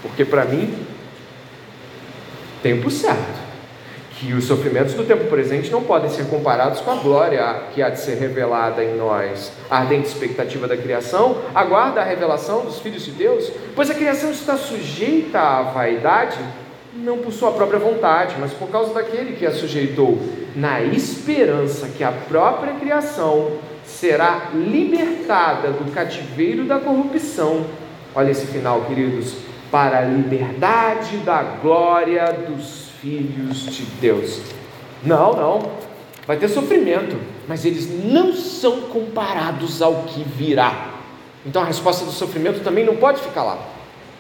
porque 0.03 0.25
para 0.25 0.45
mim, 0.45 0.75
tempo 2.63 2.91
certo, 2.91 3.39
que 4.19 4.33
os 4.33 4.45
sofrimentos 4.45 4.95
do 4.95 5.05
tempo 5.05 5.25
presente 5.27 5.71
não 5.71 5.83
podem 5.83 6.11
ser 6.11 6.27
comparados 6.27 6.81
com 6.81 6.91
a 6.91 6.97
glória 6.97 7.63
que 7.73 7.81
há 7.81 7.89
de 7.89 8.01
ser 8.01 8.17
revelada 8.19 8.83
em 8.83 8.97
nós. 8.97 9.53
A 9.71 9.79
ardente 9.79 10.09
expectativa 10.09 10.67
da 10.67 10.77
criação 10.77 11.39
aguarda 11.55 12.01
a 12.01 12.05
revelação 12.05 12.65
dos 12.65 12.81
filhos 12.81 13.05
de 13.05 13.13
Deus, 13.13 13.51
pois 13.77 13.91
a 13.91 13.95
criação 13.95 14.33
está 14.33 14.57
sujeita 14.57 15.39
à 15.39 15.63
vaidade, 15.63 16.39
não 16.95 17.19
por 17.19 17.33
sua 17.33 17.53
própria 17.53 17.79
vontade, 17.79 18.35
mas 18.41 18.53
por 18.53 18.69
causa 18.69 18.93
daquele 18.93 19.37
que 19.37 19.47
a 19.47 19.53
sujeitou, 19.53 20.19
na 20.57 20.83
esperança 20.83 21.89
que 21.97 22.03
a 22.03 22.11
própria 22.11 22.75
criação 22.75 23.53
será 23.99 24.51
libertada 24.55 25.73
do 25.73 25.93
cativeiro 25.93 26.65
da 26.65 26.79
corrupção. 26.79 27.67
Olha 28.15 28.31
esse 28.31 28.47
final, 28.47 28.83
queridos, 28.83 29.35
para 29.73 29.99
a 29.99 30.05
liberdade 30.05 31.17
da 31.19 31.43
glória 31.43 32.33
dos 32.33 32.91
filhos 33.01 33.67
de 33.67 33.83
Deus. 34.01 34.41
Não, 35.03 35.33
não, 35.33 35.73
vai 36.27 36.37
ter 36.37 36.49
sofrimento, 36.49 37.17
mas 37.49 37.65
eles 37.65 37.89
não 38.05 38.33
são 38.33 38.83
comparados 38.83 39.83
ao 39.83 40.05
que 40.05 40.23
virá. 40.23 40.91
Então 41.45 41.63
a 41.63 41.65
resposta 41.65 42.05
do 42.05 42.13
sofrimento 42.13 42.61
também 42.63 42.85
não 42.85 42.97
pode 42.97 43.21
ficar 43.21 43.43
lá. 43.43 43.59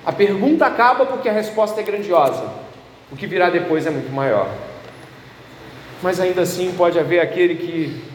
A 0.05 0.13
pergunta 0.13 0.67
acaba 0.67 1.07
porque 1.07 1.29
a 1.29 1.33
resposta 1.33 1.81
é 1.81 1.85
grandiosa. 1.85 2.45
O 3.13 3.17
que 3.17 3.27
virá 3.27 3.49
depois 3.49 3.87
é 3.87 3.91
muito 3.91 4.13
maior. 4.13 4.49
Mas 6.03 6.21
ainda 6.21 6.43
assim 6.43 6.75
pode 6.77 6.99
haver 6.99 7.21
aquele 7.21 7.55
que 7.57 8.08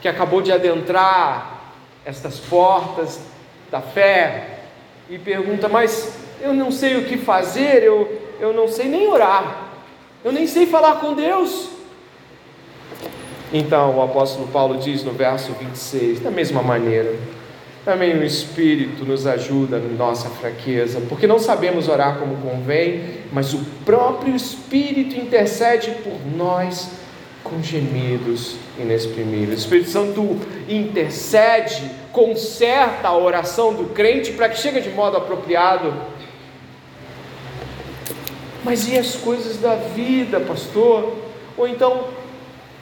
que 0.00 0.08
acabou 0.08 0.40
de 0.40 0.52
adentrar 0.52 1.72
estas 2.04 2.38
portas 2.38 3.20
da 3.70 3.80
fé 3.80 4.60
e 5.08 5.18
pergunta: 5.18 5.68
Mas 5.68 6.18
eu 6.40 6.54
não 6.54 6.72
sei 6.72 6.96
o 6.96 7.04
que 7.04 7.18
fazer, 7.18 7.82
eu, 7.82 8.20
eu 8.40 8.52
não 8.52 8.68
sei 8.68 8.86
nem 8.86 9.08
orar, 9.08 9.68
eu 10.24 10.32
nem 10.32 10.46
sei 10.46 10.66
falar 10.66 10.96
com 10.96 11.14
Deus. 11.14 11.68
Então 13.52 13.96
o 13.96 14.02
apóstolo 14.02 14.46
Paulo 14.48 14.78
diz 14.78 15.02
no 15.02 15.12
verso 15.12 15.52
26, 15.52 16.20
da 16.20 16.30
mesma 16.30 16.62
maneira, 16.62 17.16
também 17.84 18.16
o 18.16 18.22
Espírito 18.22 19.04
nos 19.04 19.26
ajuda 19.26 19.78
na 19.78 19.88
nossa 19.88 20.28
fraqueza, 20.28 21.02
porque 21.08 21.26
não 21.26 21.38
sabemos 21.38 21.88
orar 21.88 22.18
como 22.18 22.36
convém, 22.36 23.22
mas 23.32 23.52
o 23.52 23.58
próprio 23.84 24.36
Espírito 24.36 25.16
intercede 25.16 25.90
por 26.02 26.14
nós 26.36 26.99
com 27.42 27.62
gemidos 27.62 28.56
inexprimíveis. 28.78 29.60
O 29.60 29.62
Espírito 29.62 29.90
Santo 29.90 30.38
intercede, 30.68 31.90
conserta 32.12 33.08
a 33.08 33.16
oração 33.16 33.74
do 33.74 33.86
crente 33.94 34.32
para 34.32 34.48
que 34.48 34.58
chegue 34.58 34.80
de 34.80 34.90
modo 34.90 35.16
apropriado. 35.16 35.92
Mas 38.62 38.88
e 38.88 38.98
as 38.98 39.16
coisas 39.16 39.56
da 39.56 39.74
vida, 39.74 40.40
pastor? 40.40 41.16
Ou 41.56 41.66
então, 41.66 42.08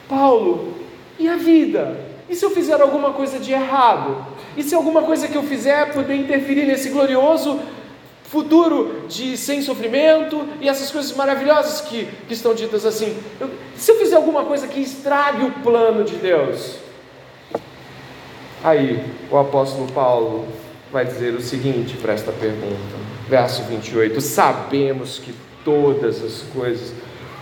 Paulo, 0.07 0.73
e 1.17 1.27
a 1.27 1.35
vida? 1.35 1.99
E 2.29 2.35
se 2.35 2.45
eu 2.45 2.51
fizer 2.51 2.79
alguma 2.79 3.13
coisa 3.13 3.39
de 3.39 3.51
errado? 3.51 4.25
E 4.55 4.63
se 4.63 4.75
alguma 4.75 5.01
coisa 5.03 5.27
que 5.27 5.35
eu 5.35 5.43
fizer 5.43 5.93
puder 5.93 6.15
interferir 6.15 6.65
nesse 6.65 6.89
glorioso 6.89 7.59
futuro 8.29 9.05
de 9.07 9.35
sem 9.35 9.61
sofrimento 9.61 10.47
e 10.61 10.69
essas 10.69 10.91
coisas 10.91 11.11
maravilhosas 11.15 11.81
que, 11.81 12.07
que 12.27 12.33
estão 12.33 12.53
ditas 12.53 12.85
assim. 12.85 13.17
Eu, 13.39 13.49
se 13.75 13.91
eu 13.91 13.95
fizer 13.95 14.15
alguma 14.15 14.45
coisa 14.45 14.67
que 14.67 14.79
estrague 14.79 15.43
o 15.43 15.51
plano 15.63 16.03
de 16.03 16.15
Deus, 16.15 16.75
aí 18.63 19.03
o 19.31 19.37
apóstolo 19.37 19.91
Paulo 19.91 20.47
vai 20.91 21.05
dizer 21.05 21.33
o 21.33 21.41
seguinte 21.41 21.97
para 21.97 22.13
esta 22.13 22.31
pergunta, 22.31 22.95
verso 23.27 23.63
28: 23.63 24.21
Sabemos 24.21 25.17
que 25.17 25.33
todas 25.65 26.23
as 26.23 26.43
coisas 26.53 26.93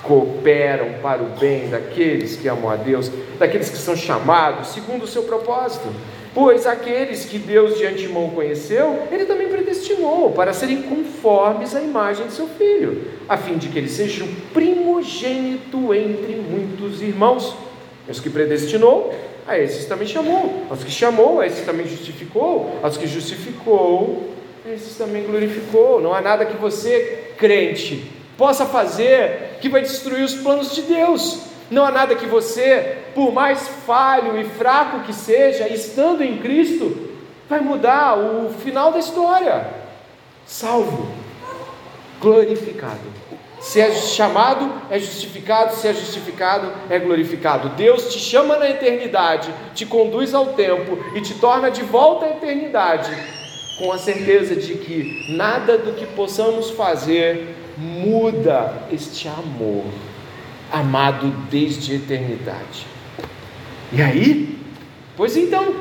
cooperam 0.03 1.01
para 1.01 1.21
o 1.21 1.27
bem 1.37 1.69
daqueles 1.69 2.37
que 2.37 2.47
amam 2.47 2.69
a 2.69 2.77
Deus, 2.77 3.11
daqueles 3.37 3.69
que 3.69 3.77
são 3.77 3.95
chamados 3.95 4.69
segundo 4.69 5.03
o 5.03 5.07
seu 5.07 5.23
propósito. 5.23 5.87
Pois 6.33 6.67
aqueles 6.67 7.25
que 7.25 7.39
Deus 7.39 7.79
de 7.79 7.85
antemão 7.87 8.29
conheceu, 8.29 9.07
Ele 9.11 9.25
também 9.25 9.49
predestinou 9.49 9.86
para 10.35 10.53
serem 10.53 10.83
conformes 10.83 11.75
à 11.75 11.81
imagem 11.81 12.27
de 12.27 12.33
seu 12.33 12.47
Filho, 12.47 13.05
a 13.27 13.37
fim 13.37 13.57
de 13.57 13.69
que 13.69 13.77
ele 13.77 13.89
seja 13.89 14.23
o 14.23 14.27
primogênito 14.53 15.93
entre 15.93 16.35
muitos 16.35 17.01
irmãos. 17.01 17.55
Os 18.07 18.19
que 18.19 18.29
predestinou, 18.29 19.13
a 19.47 19.57
esses 19.57 19.85
também 19.85 20.07
chamou. 20.07 20.65
Aos 20.69 20.83
que 20.83 20.91
chamou, 20.91 21.41
a 21.41 21.47
esses 21.47 21.65
também 21.65 21.87
justificou. 21.87 22.79
Aos 22.83 22.97
que 22.97 23.07
justificou, 23.07 24.29
a 24.65 24.69
esses 24.69 24.95
também 24.95 25.23
glorificou. 25.23 25.99
Não 26.01 26.13
há 26.13 26.21
nada 26.21 26.45
que 26.45 26.55
você, 26.55 27.33
crente, 27.37 28.11
possa 28.37 28.65
fazer 28.65 29.57
que 29.59 29.69
vai 29.69 29.81
destruir 29.81 30.23
os 30.23 30.35
planos 30.35 30.73
de 30.73 30.83
Deus. 30.83 31.41
Não 31.69 31.83
há 31.83 31.91
nada 31.91 32.15
que 32.15 32.25
você, 32.25 32.97
por 33.13 33.33
mais 33.33 33.67
falho 33.85 34.39
e 34.39 34.43
fraco 34.45 35.01
que 35.01 35.13
seja, 35.13 35.67
estando 35.67 36.23
em 36.23 36.37
Cristo, 36.37 37.09
vai 37.49 37.59
mudar 37.59 38.17
o 38.17 38.49
final 38.49 38.91
da 38.91 38.99
história. 38.99 39.86
Salvo, 40.47 41.09
glorificado. 42.21 43.01
Se 43.59 43.81
é 43.81 43.91
chamado, 43.91 44.71
é 44.89 44.97
justificado, 44.97 45.75
se 45.75 45.87
é 45.87 45.93
justificado, 45.93 46.71
é 46.89 46.97
glorificado. 46.97 47.69
Deus 47.69 48.13
te 48.13 48.19
chama 48.19 48.55
na 48.55 48.69
eternidade, 48.69 49.53
te 49.75 49.85
conduz 49.85 50.33
ao 50.33 50.53
tempo 50.53 50.97
e 51.13 51.21
te 51.21 51.33
torna 51.33 51.69
de 51.69 51.83
volta 51.83 52.27
à 52.27 52.29
eternidade, 52.29 53.11
com 53.77 53.91
a 53.91 53.97
certeza 53.97 54.55
de 54.55 54.75
que 54.75 55.35
nada 55.35 55.77
do 55.77 55.93
que 55.93 56.05
possamos 56.05 56.69
fazer 56.71 57.55
muda 57.77 58.73
este 58.89 59.27
amor, 59.27 59.83
amado 60.71 61.27
desde 61.49 61.91
a 61.91 61.95
eternidade. 61.95 62.87
E 63.91 64.01
aí? 64.01 64.57
Pois 65.17 65.35
então, 65.35 65.75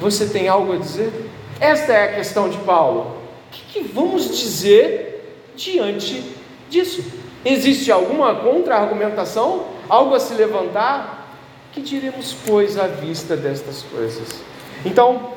você 0.00 0.26
tem 0.26 0.48
algo 0.48 0.72
a 0.72 0.76
dizer? 0.76 1.31
Esta 1.62 1.92
é 1.92 2.04
a 2.06 2.14
questão 2.14 2.48
de 2.48 2.58
Paulo. 2.58 3.18
O 3.46 3.52
que, 3.52 3.62
que 3.72 3.88
vamos 3.88 4.36
dizer 4.36 5.12
diante 5.54 6.34
disso. 6.68 7.04
Existe 7.44 7.92
alguma 7.92 8.34
contra-argumentação? 8.34 9.66
Algo 9.88 10.12
a 10.12 10.18
se 10.18 10.34
levantar? 10.34 11.38
Que 11.70 11.80
diremos, 11.80 12.34
pois, 12.44 12.76
à 12.76 12.88
vista 12.88 13.36
destas 13.36 13.82
coisas? 13.82 14.42
Então, 14.84 15.34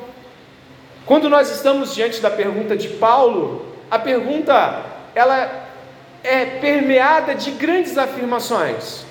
quando 1.04 1.28
nós 1.28 1.48
estamos 1.48 1.94
diante 1.94 2.20
da 2.20 2.28
pergunta 2.28 2.76
de 2.76 2.88
Paulo, 2.88 3.64
a 3.88 3.96
pergunta 3.96 4.84
ela 5.14 5.68
é 6.24 6.44
permeada 6.44 7.36
de 7.36 7.52
grandes 7.52 7.96
afirmações. 7.96 9.06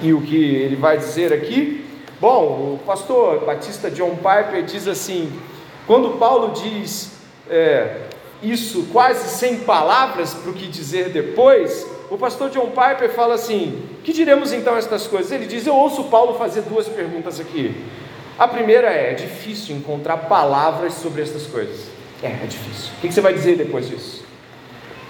E 0.00 0.14
o 0.14 0.22
que 0.22 0.34
ele 0.36 0.76
vai 0.76 0.96
dizer 0.96 1.30
aqui? 1.30 1.84
Bom, 2.18 2.74
o 2.74 2.80
pastor 2.86 3.44
Batista 3.44 3.90
John 3.90 4.16
Piper 4.16 4.62
diz 4.64 4.88
assim: 4.88 5.30
quando 5.86 6.18
Paulo 6.18 6.52
diz 6.52 7.12
é, 7.48 8.02
isso 8.42 8.86
quase 8.92 9.28
sem 9.28 9.60
palavras 9.60 10.34
para 10.34 10.50
o 10.50 10.54
que 10.54 10.66
dizer 10.66 11.10
depois, 11.10 11.86
o 12.10 12.18
pastor 12.18 12.50
John 12.50 12.68
Piper 12.68 13.10
fala 13.10 13.34
assim: 13.34 13.82
que 14.02 14.12
diremos 14.12 14.52
então 14.52 14.76
estas 14.76 15.06
coisas? 15.06 15.32
Ele 15.32 15.46
diz: 15.46 15.66
Eu 15.66 15.74
ouço 15.74 16.04
Paulo 16.04 16.34
fazer 16.38 16.62
duas 16.62 16.88
perguntas 16.88 17.40
aqui. 17.40 17.74
A 18.38 18.46
primeira 18.46 18.88
é: 18.88 19.12
é 19.12 19.14
difícil 19.14 19.76
encontrar 19.76 20.16
palavras 20.18 20.94
sobre 20.94 21.22
estas 21.22 21.46
coisas. 21.46 21.88
É, 22.22 22.28
é 22.28 22.46
difícil. 22.46 22.92
O 22.98 23.00
que 23.00 23.12
você 23.12 23.20
vai 23.20 23.32
dizer 23.32 23.56
depois 23.56 23.88
disso? 23.88 24.24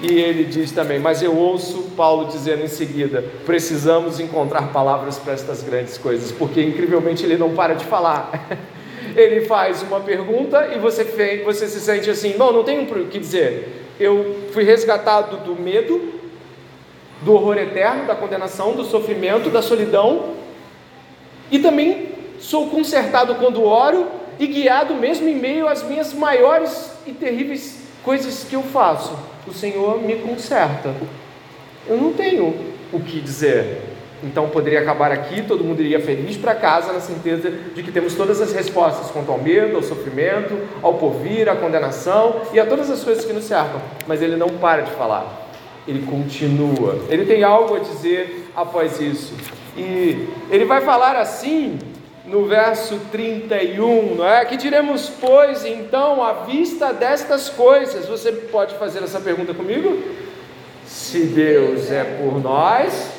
E 0.00 0.12
ele 0.12 0.44
diz 0.44 0.72
também: 0.72 0.98
Mas 0.98 1.22
eu 1.22 1.36
ouço 1.36 1.90
Paulo 1.96 2.30
dizendo 2.30 2.64
em 2.64 2.68
seguida: 2.68 3.24
precisamos 3.44 4.20
encontrar 4.20 4.72
palavras 4.72 5.18
para 5.18 5.32
estas 5.32 5.62
grandes 5.62 5.98
coisas, 5.98 6.32
porque 6.32 6.62
incrivelmente 6.62 7.24
ele 7.24 7.36
não 7.36 7.54
para 7.54 7.74
de 7.74 7.84
falar. 7.84 8.30
ele 9.14 9.46
faz 9.46 9.82
uma 9.82 10.00
pergunta 10.00 10.70
e 10.74 10.78
você, 10.78 11.04
você 11.44 11.66
se 11.66 11.80
sente 11.80 12.10
assim: 12.10 12.34
não, 12.36 12.52
não 12.52 12.64
tenho 12.64 12.82
o 12.82 13.06
que 13.06 13.18
dizer. 13.18 13.86
Eu 13.98 14.48
fui 14.52 14.64
resgatado 14.64 15.38
do 15.38 15.60
medo, 15.60 16.12
do 17.22 17.32
horror 17.32 17.56
eterno, 17.58 18.06
da 18.06 18.14
condenação, 18.14 18.72
do 18.72 18.84
sofrimento, 18.84 19.50
da 19.50 19.62
solidão, 19.62 20.34
e 21.50 21.58
também 21.58 22.08
sou 22.40 22.68
consertado 22.68 23.36
quando 23.36 23.62
oro 23.62 24.08
e 24.38 24.46
guiado 24.46 24.94
mesmo 24.94 25.28
em 25.28 25.36
meio 25.36 25.68
às 25.68 25.82
minhas 25.82 26.12
maiores 26.12 26.90
e 27.06 27.12
terríveis 27.12 27.84
coisas 28.02 28.44
que 28.44 28.54
eu 28.54 28.62
faço. 28.62 29.16
O 29.46 29.52
Senhor 29.52 30.02
me 30.02 30.16
conserta. 30.16 30.94
Eu 31.86 31.96
não 31.96 32.12
tenho 32.12 32.54
o 32.92 33.00
que 33.00 33.20
dizer. 33.20 33.93
Então 34.24 34.48
poderia 34.48 34.80
acabar 34.80 35.12
aqui, 35.12 35.42
todo 35.42 35.62
mundo 35.62 35.80
iria 35.80 36.00
feliz 36.00 36.36
para 36.36 36.54
casa, 36.54 36.92
na 36.92 37.00
certeza 37.00 37.50
de 37.50 37.82
que 37.82 37.92
temos 37.92 38.14
todas 38.14 38.40
as 38.40 38.52
respostas 38.52 39.10
quanto 39.10 39.30
ao 39.30 39.38
medo, 39.38 39.76
ao 39.76 39.82
sofrimento, 39.82 40.58
ao 40.82 40.94
porvir, 40.94 41.48
à 41.48 41.54
condenação 41.54 42.40
e 42.52 42.58
a 42.58 42.64
todas 42.64 42.90
as 42.90 43.04
coisas 43.04 43.24
que 43.24 43.32
nos 43.32 43.44
cercam. 43.44 43.80
Mas 44.06 44.22
ele 44.22 44.36
não 44.36 44.48
para 44.48 44.82
de 44.82 44.90
falar, 44.92 45.50
ele 45.86 46.06
continua, 46.06 46.98
ele 47.10 47.26
tem 47.26 47.44
algo 47.44 47.76
a 47.76 47.80
dizer 47.80 48.48
após 48.56 48.98
isso. 48.98 49.34
E 49.76 50.26
ele 50.50 50.64
vai 50.64 50.80
falar 50.80 51.16
assim 51.16 51.78
no 52.24 52.46
verso 52.46 52.98
31, 53.12 54.14
não 54.14 54.26
é? 54.26 54.44
Que 54.46 54.56
diremos, 54.56 55.10
pois, 55.20 55.66
então, 55.66 56.22
à 56.22 56.32
vista 56.44 56.92
destas 56.92 57.50
coisas? 57.50 58.06
Você 58.06 58.32
pode 58.32 58.74
fazer 58.76 59.02
essa 59.02 59.20
pergunta 59.20 59.52
comigo? 59.52 60.02
Se 60.86 61.26
Deus 61.26 61.90
é 61.90 62.04
por 62.04 62.40
nós, 62.42 63.13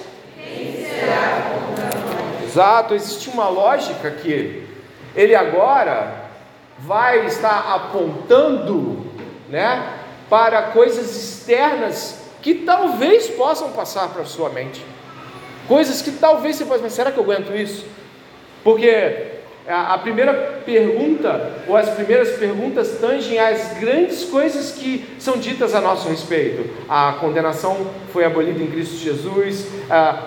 Exato, 2.44 2.94
existe 2.94 3.30
uma 3.30 3.50
lógica 3.50 4.12
que 4.12 4.66
ele 5.16 5.36
agora 5.36 6.26
vai 6.80 7.26
estar 7.26 7.74
apontando, 7.74 9.06
né, 9.50 10.00
para 10.30 10.64
coisas 10.64 11.16
externas 11.16 12.20
que 12.42 12.56
talvez 12.56 13.28
possam 13.30 13.72
passar 13.72 14.10
para 14.10 14.22
a 14.22 14.26
sua 14.26 14.50
mente. 14.50 14.86
Coisas 15.68 16.02
que 16.02 16.12
talvez 16.12 16.56
você 16.56 16.66
possa, 16.66 16.82
mas 16.82 16.94
será 16.94 17.12
que 17.12 17.18
eu 17.18 17.24
aguento 17.24 17.56
isso? 17.56 17.86
Porque 18.64 19.35
a 19.68 19.98
primeira 19.98 20.62
pergunta, 20.66 21.54
ou 21.68 21.76
as 21.76 21.90
primeiras 21.90 22.38
perguntas, 22.38 22.98
tangem 23.02 23.40
as 23.40 23.78
grandes 23.80 24.24
coisas 24.26 24.72
que 24.72 25.06
são 25.18 25.38
ditas 25.38 25.74
a 25.74 25.82
nosso 25.82 26.08
respeito. 26.08 26.70
A 26.88 27.14
condenação 27.14 27.88
foi 28.14 28.24
abolida 28.26 28.62
em 28.62 28.68
Cristo 28.68 28.96
Jesus, 28.98 29.68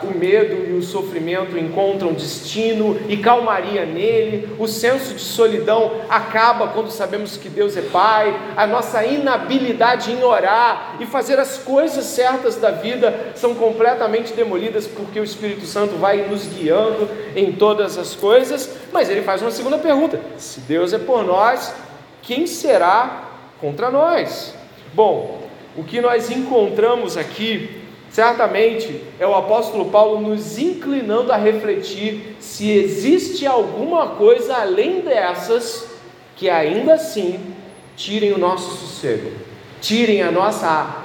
o 0.02 0.18
medo 0.18 0.70
e 0.70 0.72
o 0.74 0.82
sofrimento 0.82 1.56
encontram 1.56 2.12
destino 2.12 2.98
e 3.08 3.16
calmaria 3.16 3.86
nele, 3.86 4.48
o 4.58 4.66
senso 4.66 5.14
de 5.14 5.20
solidão 5.20 5.92
acaba 6.08 6.68
quando 6.68 6.90
sabemos 6.90 7.36
que 7.36 7.48
Deus 7.48 7.76
é 7.76 7.82
Pai, 7.82 8.34
a 8.56 8.66
nossa 8.66 9.04
inabilidade 9.04 10.12
em 10.12 10.22
orar 10.22 10.96
e 11.00 11.06
fazer 11.06 11.38
as 11.38 11.58
coisas 11.58 12.04
certas 12.04 12.56
da 12.56 12.70
vida 12.70 13.32
são 13.34 13.54
completamente 13.54 14.32
demolidas 14.32 14.86
porque 14.86 15.20
o 15.20 15.24
Espírito 15.24 15.64
Santo 15.64 15.96
vai 15.96 16.28
nos 16.28 16.46
guiando 16.46 17.08
em 17.34 17.52
todas 17.52 17.96
as 17.96 18.14
coisas, 18.14 18.76
mas 18.92 19.08
ele 19.08 19.22
faz 19.28 19.42
uma 19.42 19.50
segunda 19.50 19.76
pergunta: 19.76 20.18
se 20.38 20.60
Deus 20.60 20.94
é 20.94 20.98
por 20.98 21.22
nós, 21.22 21.74
quem 22.22 22.46
será 22.46 23.28
contra 23.60 23.90
nós? 23.90 24.54
Bom, 24.94 25.42
o 25.76 25.84
que 25.84 26.00
nós 26.00 26.30
encontramos 26.30 27.14
aqui, 27.14 27.82
certamente, 28.08 29.04
é 29.20 29.26
o 29.26 29.34
apóstolo 29.34 29.90
Paulo 29.90 30.18
nos 30.18 30.56
inclinando 30.56 31.30
a 31.30 31.36
refletir 31.36 32.36
se 32.40 32.70
existe 32.70 33.46
alguma 33.46 34.06
coisa 34.14 34.56
além 34.56 35.02
dessas 35.02 35.86
que 36.34 36.48
ainda 36.48 36.94
assim 36.94 37.54
tirem 37.98 38.32
o 38.32 38.38
nosso 38.38 38.78
sossego, 38.78 39.30
tirem 39.78 40.22
a 40.22 40.30
nossa 40.30 41.04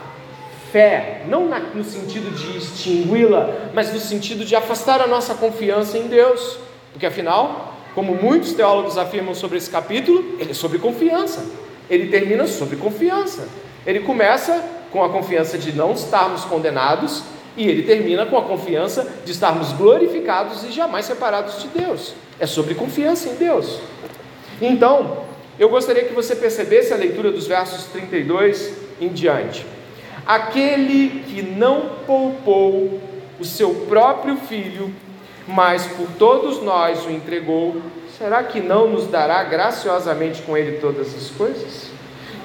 fé, 0.71 1.23
não 1.27 1.49
no 1.75 1.83
sentido 1.83 2.33
de 2.33 2.57
extingui-la, 2.57 3.49
mas 3.73 3.91
no 3.91 3.99
sentido 3.99 4.45
de 4.45 4.55
afastar 4.55 5.01
a 5.01 5.07
nossa 5.07 5.35
confiança 5.35 5.97
em 5.97 6.07
Deus, 6.07 6.57
porque 6.93 7.05
afinal, 7.05 7.72
como 7.95 8.15
muitos 8.15 8.53
teólogos 8.53 8.97
afirmam 8.97 9.35
sobre 9.35 9.57
esse 9.57 9.69
capítulo, 9.69 10.35
ele 10.39 10.51
é 10.51 10.53
sobre 10.53 10.79
confiança. 10.79 11.45
Ele 11.89 12.07
termina 12.07 12.47
sobre 12.47 12.75
confiança. 12.75 13.47
Ele 13.85 13.99
começa 13.99 14.63
com 14.91 15.03
a 15.03 15.09
confiança 15.09 15.57
de 15.57 15.73
não 15.73 15.91
estarmos 15.91 16.45
condenados 16.45 17.23
e 17.55 17.67
ele 17.67 17.83
termina 17.83 18.25
com 18.25 18.37
a 18.37 18.43
confiança 18.43 19.07
de 19.23 19.31
estarmos 19.31 19.71
glorificados 19.73 20.63
e 20.63 20.71
jamais 20.71 21.05
separados 21.05 21.61
de 21.61 21.67
Deus. 21.67 22.13
É 22.39 22.47
sobre 22.47 22.73
confiança 22.73 23.29
em 23.29 23.35
Deus. 23.35 23.79
Então, 24.61 25.23
eu 25.59 25.69
gostaria 25.69 26.05
que 26.05 26.13
você 26.13 26.35
percebesse 26.35 26.93
a 26.93 26.97
leitura 26.97 27.31
dos 27.31 27.45
versos 27.45 27.85
32 27.85 28.73
em 28.99 29.09
diante. 29.09 29.65
Aquele 30.25 31.23
que 31.27 31.41
não 31.41 31.91
poupou 32.07 32.99
o 33.39 33.45
seu 33.45 33.73
próprio 33.87 34.37
filho, 34.37 34.91
mas 35.47 35.85
por 35.87 36.07
todos 36.17 36.61
nós 36.61 37.05
o 37.05 37.11
entregou, 37.11 37.81
será 38.17 38.43
que 38.43 38.59
não 38.59 38.87
nos 38.89 39.07
dará 39.07 39.43
graciosamente 39.43 40.41
com 40.43 40.57
ele 40.57 40.77
todas 40.77 41.15
as 41.15 41.29
coisas? 41.29 41.91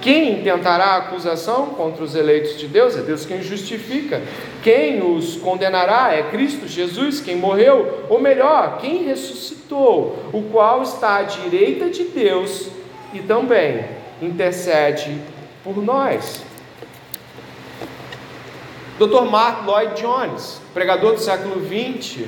Quem 0.00 0.42
tentará 0.42 0.96
acusação 0.96 1.66
contra 1.70 2.04
os 2.04 2.14
eleitos 2.14 2.56
de 2.56 2.68
Deus? 2.68 2.96
É 2.96 3.02
Deus 3.02 3.26
quem 3.26 3.42
justifica. 3.42 4.22
Quem 4.62 5.02
os 5.02 5.36
condenará? 5.36 6.14
É 6.14 6.22
Cristo 6.22 6.68
Jesus, 6.68 7.20
quem 7.20 7.36
morreu, 7.36 8.04
ou 8.08 8.20
melhor, 8.20 8.78
quem 8.78 9.04
ressuscitou, 9.04 10.16
o 10.32 10.42
qual 10.52 10.82
está 10.82 11.16
à 11.16 11.22
direita 11.24 11.90
de 11.90 12.04
Deus 12.04 12.68
e 13.12 13.18
também 13.20 13.84
intercede 14.22 15.20
por 15.64 15.82
nós. 15.82 16.42
Dr. 18.98 19.30
Mark 19.30 19.64
Lloyd 19.64 20.00
Jones, 20.00 20.60
pregador 20.74 21.14
do 21.14 21.20
século 21.20 21.60
XX, 21.60 22.26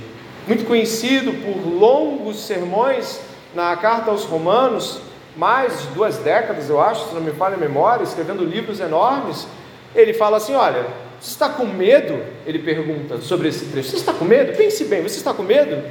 muito 0.51 0.65
conhecido 0.65 1.33
por 1.45 1.65
longos 1.65 2.45
sermões 2.45 3.21
na 3.55 3.77
carta 3.77 4.11
aos 4.11 4.25
Romanos, 4.25 5.01
mais 5.37 5.81
de 5.81 5.87
duas 5.95 6.17
décadas, 6.17 6.69
eu 6.69 6.81
acho, 6.81 7.09
se 7.09 7.15
não 7.15 7.21
me 7.21 7.31
falha 7.31 7.55
a 7.55 7.57
memória, 7.57 8.03
escrevendo 8.03 8.45
livros 8.45 8.81
enormes. 8.81 9.47
Ele 9.95 10.13
fala 10.13 10.39
assim: 10.39 10.55
Olha, 10.55 10.89
você 11.21 11.31
está 11.31 11.49
com 11.51 11.67
medo? 11.67 12.21
Ele 12.45 12.59
pergunta 12.59 13.21
sobre 13.21 13.47
esse 13.47 13.67
trecho. 13.67 13.91
Você 13.91 13.97
está 13.99 14.13
com 14.13 14.25
medo? 14.25 14.57
Pense 14.57 14.83
bem, 14.87 15.01
você 15.03 15.19
está 15.19 15.33
com 15.33 15.45
medo? 15.45 15.85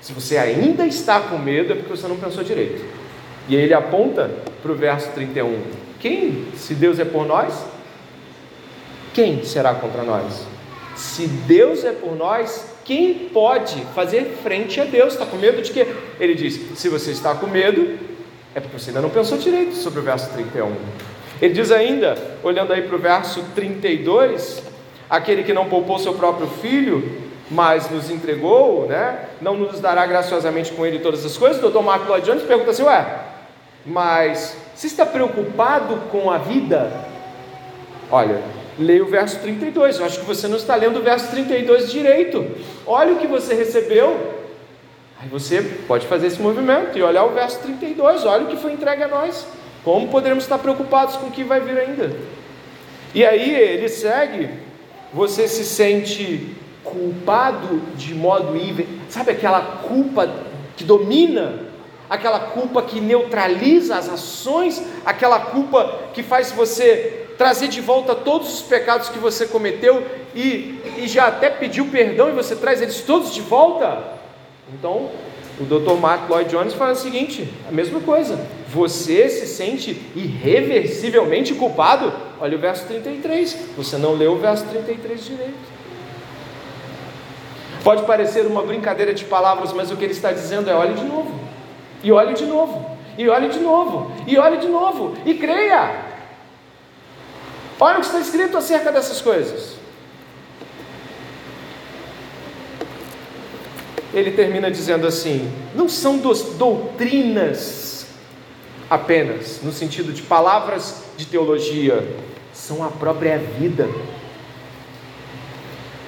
Se 0.00 0.12
você 0.12 0.38
ainda 0.38 0.86
está 0.86 1.18
com 1.18 1.36
medo, 1.36 1.72
é 1.72 1.74
porque 1.74 1.90
você 1.90 2.06
não 2.06 2.18
pensou 2.18 2.44
direito. 2.44 2.84
E 3.48 3.56
aí 3.56 3.62
ele 3.62 3.74
aponta 3.74 4.30
para 4.62 4.70
o 4.70 4.76
verso 4.76 5.10
31. 5.10 5.60
Quem, 5.98 6.46
se 6.54 6.72
Deus 6.72 7.00
é 7.00 7.04
por 7.04 7.26
nós, 7.26 7.52
quem 9.12 9.42
será 9.42 9.74
contra 9.74 10.04
nós? 10.04 10.46
Se 10.94 11.26
Deus 11.26 11.82
é 11.82 11.90
por 11.90 12.14
nós, 12.14 12.77
quem 12.88 13.12
pode 13.12 13.82
fazer 13.94 14.38
frente 14.42 14.80
a 14.80 14.84
Deus? 14.84 15.12
Está 15.12 15.26
com 15.26 15.36
medo 15.36 15.60
de 15.60 15.70
quê? 15.70 15.86
Ele 16.18 16.34
diz: 16.34 16.58
se 16.74 16.88
você 16.88 17.10
está 17.10 17.34
com 17.34 17.46
medo, 17.46 17.98
é 18.54 18.60
porque 18.60 18.78
você 18.78 18.88
ainda 18.88 19.02
não 19.02 19.10
pensou 19.10 19.36
direito 19.36 19.74
sobre 19.74 20.00
o 20.00 20.02
verso 20.02 20.32
31. 20.32 20.74
Ele 21.42 21.52
diz 21.52 21.70
ainda, 21.70 22.16
olhando 22.42 22.72
aí 22.72 22.80
para 22.80 22.96
o 22.96 22.98
verso 22.98 23.44
32, 23.54 24.62
aquele 25.10 25.44
que 25.44 25.52
não 25.52 25.68
poupou 25.68 25.98
seu 25.98 26.14
próprio 26.14 26.46
filho, 26.62 27.20
mas 27.50 27.90
nos 27.90 28.10
entregou, 28.10 28.86
né? 28.86 29.26
não 29.38 29.54
nos 29.54 29.80
dará 29.80 30.06
graciosamente 30.06 30.72
com 30.72 30.86
ele 30.86 30.98
todas 30.98 31.26
as 31.26 31.36
coisas. 31.36 31.62
O 31.62 31.68
Dr. 31.68 31.82
Marco 31.82 32.08
Lloyd 32.08 32.24
Jones 32.24 32.42
pergunta 32.44 32.70
assim: 32.70 32.84
ué, 32.84 33.06
mas 33.84 34.56
você 34.74 34.86
está 34.86 35.04
preocupado 35.04 35.94
com 36.10 36.30
a 36.30 36.38
vida? 36.38 36.90
Olha, 38.10 38.42
leia 38.78 39.02
o 39.02 39.08
verso 39.08 39.38
32. 39.40 39.98
Eu 39.98 40.06
acho 40.06 40.20
que 40.20 40.26
você 40.26 40.46
não 40.48 40.56
está 40.56 40.74
lendo 40.74 40.98
o 40.98 41.02
verso 41.02 41.30
32 41.30 41.90
direito. 41.90 42.46
Olha 42.86 43.12
o 43.12 43.18
que 43.18 43.26
você 43.26 43.54
recebeu. 43.54 44.38
Aí 45.20 45.28
você 45.28 45.62
pode 45.86 46.06
fazer 46.06 46.28
esse 46.28 46.40
movimento 46.40 46.96
e 46.96 47.02
olhar 47.02 47.24
o 47.24 47.30
verso 47.30 47.58
32. 47.60 48.24
Olha 48.24 48.44
o 48.44 48.46
que 48.48 48.56
foi 48.56 48.72
entregue 48.72 49.02
a 49.02 49.08
nós. 49.08 49.46
Como 49.84 50.08
poderemos 50.08 50.44
estar 50.44 50.58
preocupados 50.58 51.16
com 51.16 51.26
o 51.26 51.30
que 51.30 51.44
vai 51.44 51.60
vir 51.60 51.78
ainda? 51.78 52.12
E 53.14 53.24
aí 53.24 53.54
ele 53.54 53.88
segue. 53.88 54.50
Você 55.12 55.48
se 55.48 55.64
sente 55.64 56.54
culpado 56.84 57.80
de 57.96 58.14
modo 58.14 58.56
ível. 58.56 58.86
Sabe 59.08 59.32
aquela 59.32 59.60
culpa 59.60 60.30
que 60.76 60.84
domina 60.84 61.68
aquela 62.08 62.40
culpa 62.40 62.82
que 62.82 63.00
neutraliza 63.00 63.96
as 63.96 64.08
ações, 64.08 64.82
aquela 65.04 65.38
culpa 65.38 66.10
que 66.14 66.22
faz 66.22 66.50
você 66.52 67.27
trazer 67.38 67.68
de 67.68 67.80
volta 67.80 68.16
todos 68.16 68.52
os 68.52 68.62
pecados 68.62 69.08
que 69.08 69.18
você 69.18 69.46
cometeu 69.46 70.04
e, 70.34 70.82
e 70.98 71.06
já 71.06 71.28
até 71.28 71.48
pediu 71.48 71.86
perdão 71.86 72.28
e 72.28 72.32
você 72.32 72.56
traz 72.56 72.82
eles 72.82 73.00
todos 73.02 73.32
de 73.32 73.40
volta. 73.40 74.18
Então, 74.74 75.08
o 75.60 75.64
Dr. 75.64 75.94
Mark 76.00 76.28
Lloyd 76.28 76.50
Jones 76.50 76.74
fala 76.74 76.92
o 76.92 76.96
seguinte: 76.96 77.48
a 77.68 77.72
mesma 77.72 78.00
coisa. 78.00 78.38
Você 78.68 79.30
se 79.30 79.46
sente 79.46 79.90
irreversivelmente 80.14 81.54
culpado? 81.54 82.12
Olha 82.40 82.56
o 82.56 82.60
verso 82.60 82.86
33. 82.86 83.56
Você 83.76 83.96
não 83.96 84.14
leu 84.14 84.32
o 84.32 84.38
verso 84.38 84.66
33 84.66 85.24
direito. 85.24 85.78
Pode 87.82 88.02
parecer 88.02 88.44
uma 88.46 88.62
brincadeira 88.62 89.14
de 89.14 89.24
palavras, 89.24 89.72
mas 89.72 89.90
o 89.90 89.96
que 89.96 90.04
ele 90.04 90.12
está 90.12 90.32
dizendo 90.32 90.68
é: 90.68 90.74
olhe 90.74 90.94
de 90.94 91.04
novo. 91.04 91.48
E 92.02 92.12
olhe 92.12 92.34
de 92.34 92.44
novo, 92.44 92.96
e 93.16 93.28
olhe 93.28 93.48
de 93.48 93.58
novo, 93.58 94.12
e 94.26 94.38
olhe 94.38 94.58
de 94.58 94.68
novo, 94.68 95.16
e 95.26 95.34
creia. 95.34 96.17
Olha 97.80 97.98
o 97.98 98.00
que 98.00 98.06
está 98.06 98.20
escrito 98.20 98.56
acerca 98.56 98.90
dessas 98.90 99.20
coisas. 99.20 99.74
Ele 104.12 104.32
termina 104.32 104.70
dizendo 104.70 105.06
assim: 105.06 105.52
não 105.74 105.88
são 105.88 106.18
doutrinas 106.18 108.06
apenas, 108.90 109.60
no 109.62 109.72
sentido 109.72 110.12
de 110.12 110.22
palavras 110.22 111.04
de 111.16 111.26
teologia, 111.26 112.16
são 112.52 112.82
a 112.82 112.88
própria 112.88 113.38
vida. 113.38 113.88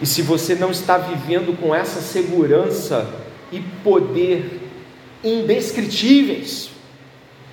E 0.00 0.06
se 0.06 0.22
você 0.22 0.54
não 0.54 0.70
está 0.70 0.96
vivendo 0.96 1.56
com 1.61 1.74
essa 1.74 2.00
segurança 2.00 3.06
e 3.52 3.61
poder 3.61 4.61
indescritíveis, 5.22 6.70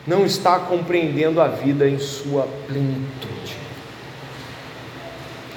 não 0.08 0.26
está 0.26 0.58
compreendendo 0.60 1.42
a 1.42 1.50
vida 1.50 1.90
em 1.90 2.00
sua 2.00 2.48
plenitude. 2.66 3.37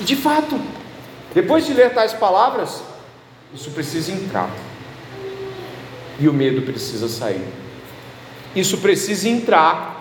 E 0.00 0.04
de 0.04 0.16
fato, 0.16 0.58
depois 1.34 1.66
de 1.66 1.74
ler 1.74 1.92
tais 1.92 2.12
palavras, 2.12 2.82
isso 3.54 3.70
precisa 3.70 4.10
entrar. 4.10 4.50
E 6.18 6.28
o 6.28 6.32
medo 6.32 6.62
precisa 6.62 7.08
sair. 7.08 7.44
Isso 8.54 8.78
precisa 8.78 9.28
entrar. 9.28 9.98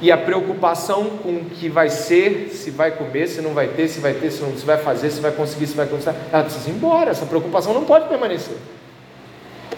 E 0.00 0.12
a 0.12 0.16
preocupação 0.16 1.10
com 1.22 1.38
o 1.38 1.44
que 1.46 1.68
vai 1.68 1.90
ser, 1.90 2.50
se 2.54 2.70
vai 2.70 2.92
comer, 2.92 3.26
se 3.26 3.40
não 3.40 3.52
vai 3.52 3.66
ter, 3.66 3.88
se 3.88 3.98
vai 3.98 4.14
ter, 4.14 4.30
se 4.30 4.40
não 4.40 4.56
se 4.56 4.64
vai 4.64 4.78
fazer, 4.78 5.10
se 5.10 5.20
vai 5.20 5.32
conseguir, 5.32 5.66
se 5.66 5.74
vai 5.74 5.86
conseguir, 5.86 6.16
ela 6.32 6.44
precisa 6.44 6.70
ir 6.70 6.72
embora. 6.72 7.10
Essa 7.10 7.26
preocupação 7.26 7.74
não 7.74 7.84
pode 7.84 8.08
permanecer. 8.08 8.56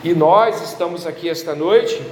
E 0.05 0.13
nós 0.13 0.63
estamos 0.63 1.07
aqui 1.07 1.29
esta 1.29 1.55
noite 1.55 2.03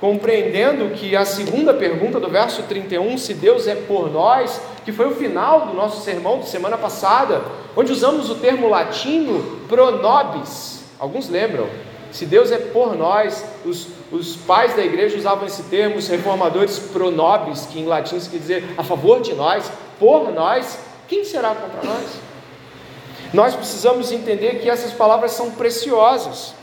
compreendendo 0.00 0.94
que 0.94 1.16
a 1.16 1.24
segunda 1.24 1.74
pergunta 1.74 2.20
do 2.20 2.28
verso 2.28 2.62
31, 2.62 3.18
se 3.18 3.34
Deus 3.34 3.66
é 3.66 3.74
por 3.74 4.10
nós, 4.10 4.60
que 4.84 4.92
foi 4.92 5.06
o 5.06 5.14
final 5.14 5.66
do 5.66 5.74
nosso 5.74 6.02
sermão 6.02 6.38
de 6.38 6.48
semana 6.48 6.78
passada, 6.78 7.42
onde 7.76 7.92
usamos 7.92 8.30
o 8.30 8.36
termo 8.36 8.68
latino 8.68 9.60
pronobis. 9.68 10.84
Alguns 10.98 11.28
lembram? 11.28 11.68
Se 12.10 12.24
Deus 12.24 12.50
é 12.50 12.58
por 12.58 12.96
nós, 12.96 13.44
os, 13.64 13.88
os 14.10 14.36
pais 14.36 14.74
da 14.74 14.82
igreja 14.82 15.18
usavam 15.18 15.46
esse 15.46 15.64
termo, 15.64 15.96
os 15.96 16.08
reformadores 16.08 16.78
pronobis, 16.78 17.66
que 17.66 17.80
em 17.80 17.84
latim 17.84 18.18
quer 18.18 18.38
dizer 18.38 18.64
a 18.78 18.84
favor 18.84 19.20
de 19.20 19.34
nós, 19.34 19.70
por 19.98 20.32
nós, 20.32 20.78
quem 21.06 21.24
será 21.24 21.54
contra 21.54 21.82
nós? 21.82 22.06
Nós 23.32 23.54
precisamos 23.54 24.10
entender 24.10 24.60
que 24.60 24.70
essas 24.70 24.92
palavras 24.92 25.32
são 25.32 25.50
preciosas. 25.50 26.54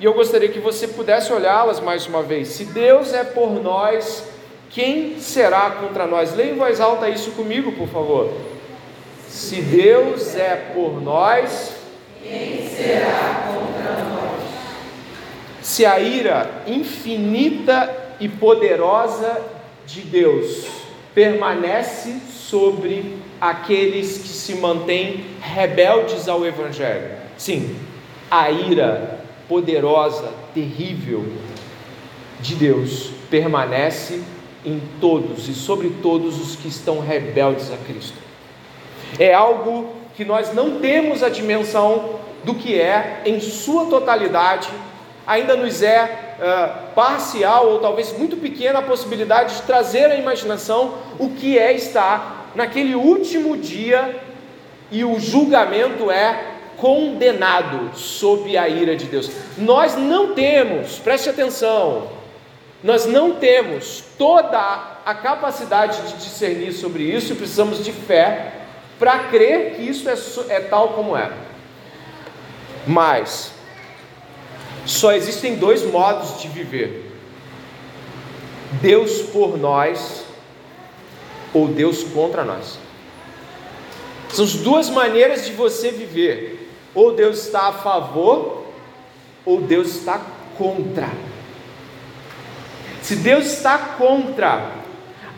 E 0.00 0.04
eu 0.04 0.14
gostaria 0.14 0.48
que 0.48 0.60
você 0.60 0.86
pudesse 0.86 1.32
olhá-las 1.32 1.80
mais 1.80 2.06
uma 2.06 2.22
vez. 2.22 2.48
Se 2.48 2.64
Deus 2.64 3.12
é 3.12 3.24
por 3.24 3.60
nós, 3.60 4.24
quem 4.70 5.18
será 5.18 5.70
contra 5.72 6.06
nós? 6.06 6.34
Leia 6.34 6.52
em 6.52 6.56
voz 6.56 6.80
alta 6.80 7.08
isso 7.08 7.32
comigo, 7.32 7.72
por 7.72 7.88
favor. 7.88 8.32
Se 9.26 9.60
Deus 9.60 10.36
é 10.36 10.70
por 10.72 11.02
nós, 11.02 11.72
quem 12.22 12.68
será 12.68 13.48
contra 13.48 14.04
nós? 14.04 14.48
Se 15.62 15.84
a 15.84 15.98
ira 15.98 16.48
infinita 16.66 17.94
e 18.20 18.28
poderosa 18.28 19.40
de 19.84 20.02
Deus 20.02 20.66
permanece 21.12 22.20
sobre 22.30 23.16
aqueles 23.40 24.18
que 24.18 24.28
se 24.28 24.54
mantêm 24.54 25.24
rebeldes 25.40 26.28
ao 26.28 26.46
Evangelho. 26.46 27.10
Sim, 27.36 27.76
a 28.30 28.50
ira 28.50 29.17
poderosa, 29.48 30.32
terrível 30.54 31.24
de 32.40 32.54
Deus 32.54 33.10
permanece 33.30 34.22
em 34.64 34.80
todos 35.00 35.48
e 35.48 35.54
sobre 35.54 35.90
todos 36.02 36.40
os 36.40 36.56
que 36.56 36.68
estão 36.68 37.00
rebeldes 37.00 37.72
a 37.72 37.76
Cristo. 37.76 38.16
É 39.18 39.32
algo 39.32 39.92
que 40.14 40.24
nós 40.24 40.52
não 40.52 40.80
temos 40.80 41.22
a 41.22 41.28
dimensão 41.28 42.18
do 42.44 42.54
que 42.54 42.78
é 42.78 43.22
em 43.24 43.40
sua 43.40 43.86
totalidade, 43.86 44.68
ainda 45.26 45.56
nos 45.56 45.82
é 45.82 46.36
uh, 46.38 46.94
parcial 46.94 47.68
ou 47.68 47.78
talvez 47.80 48.16
muito 48.16 48.36
pequena 48.36 48.80
a 48.80 48.82
possibilidade 48.82 49.56
de 49.56 49.62
trazer 49.62 50.06
à 50.06 50.16
imaginação 50.16 50.94
o 51.18 51.30
que 51.30 51.58
é 51.58 51.72
estar 51.72 52.50
naquele 52.54 52.94
último 52.94 53.56
dia 53.56 54.20
e 54.90 55.04
o 55.04 55.18
julgamento 55.20 56.10
é 56.10 56.57
condenado 56.78 57.96
sob 57.96 58.56
a 58.56 58.68
ira 58.68 58.96
de 58.96 59.04
Deus. 59.04 59.30
Nós 59.58 59.96
não 59.96 60.34
temos, 60.34 60.98
preste 60.98 61.28
atenção, 61.28 62.08
nós 62.82 63.04
não 63.04 63.34
temos 63.34 64.04
toda 64.16 64.58
a 65.04 65.14
capacidade 65.14 66.00
de 66.08 66.18
discernir 66.18 66.72
sobre 66.72 67.02
isso 67.02 67.34
precisamos 67.34 67.84
de 67.84 67.92
fé 67.92 68.52
para 68.98 69.18
crer 69.24 69.74
que 69.74 69.82
isso 69.82 70.08
é, 70.08 70.14
é 70.48 70.60
tal 70.60 70.90
como 70.90 71.16
é. 71.16 71.30
Mas, 72.86 73.52
só 74.86 75.12
existem 75.12 75.56
dois 75.56 75.84
modos 75.84 76.40
de 76.40 76.48
viver: 76.48 77.12
Deus 78.80 79.22
por 79.22 79.58
nós 79.58 80.24
ou 81.52 81.68
Deus 81.68 82.04
contra 82.04 82.44
nós. 82.44 82.78
São 84.30 84.44
as 84.44 84.54
duas 84.54 84.88
maneiras 84.88 85.46
de 85.46 85.52
você 85.52 85.90
viver. 85.90 86.57
Ou 86.94 87.14
Deus 87.14 87.46
está 87.46 87.68
a 87.68 87.72
favor, 87.72 88.66
ou 89.44 89.60
Deus 89.60 89.88
está 89.96 90.20
contra. 90.56 91.08
Se 93.02 93.16
Deus 93.16 93.46
está 93.46 93.78
contra 93.78 94.78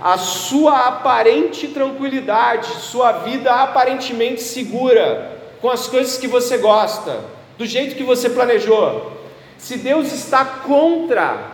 a 0.01 0.17
sua 0.17 0.89
aparente 0.89 1.69
tranquilidade, 1.69 2.67
sua 2.81 3.13
vida 3.13 3.53
aparentemente 3.53 4.43
segura, 4.43 5.39
com 5.61 5.69
as 5.69 5.87
coisas 5.87 6.17
que 6.17 6.27
você 6.27 6.59
gosta, 6.59 7.21
do 7.59 7.67
jeito 7.67 7.95
que 7.95 8.03
você 8.03 8.31
planejou. 8.31 9.13
Se 9.59 9.77
Deus 9.77 10.11
está 10.11 10.45
contra, 10.45 11.51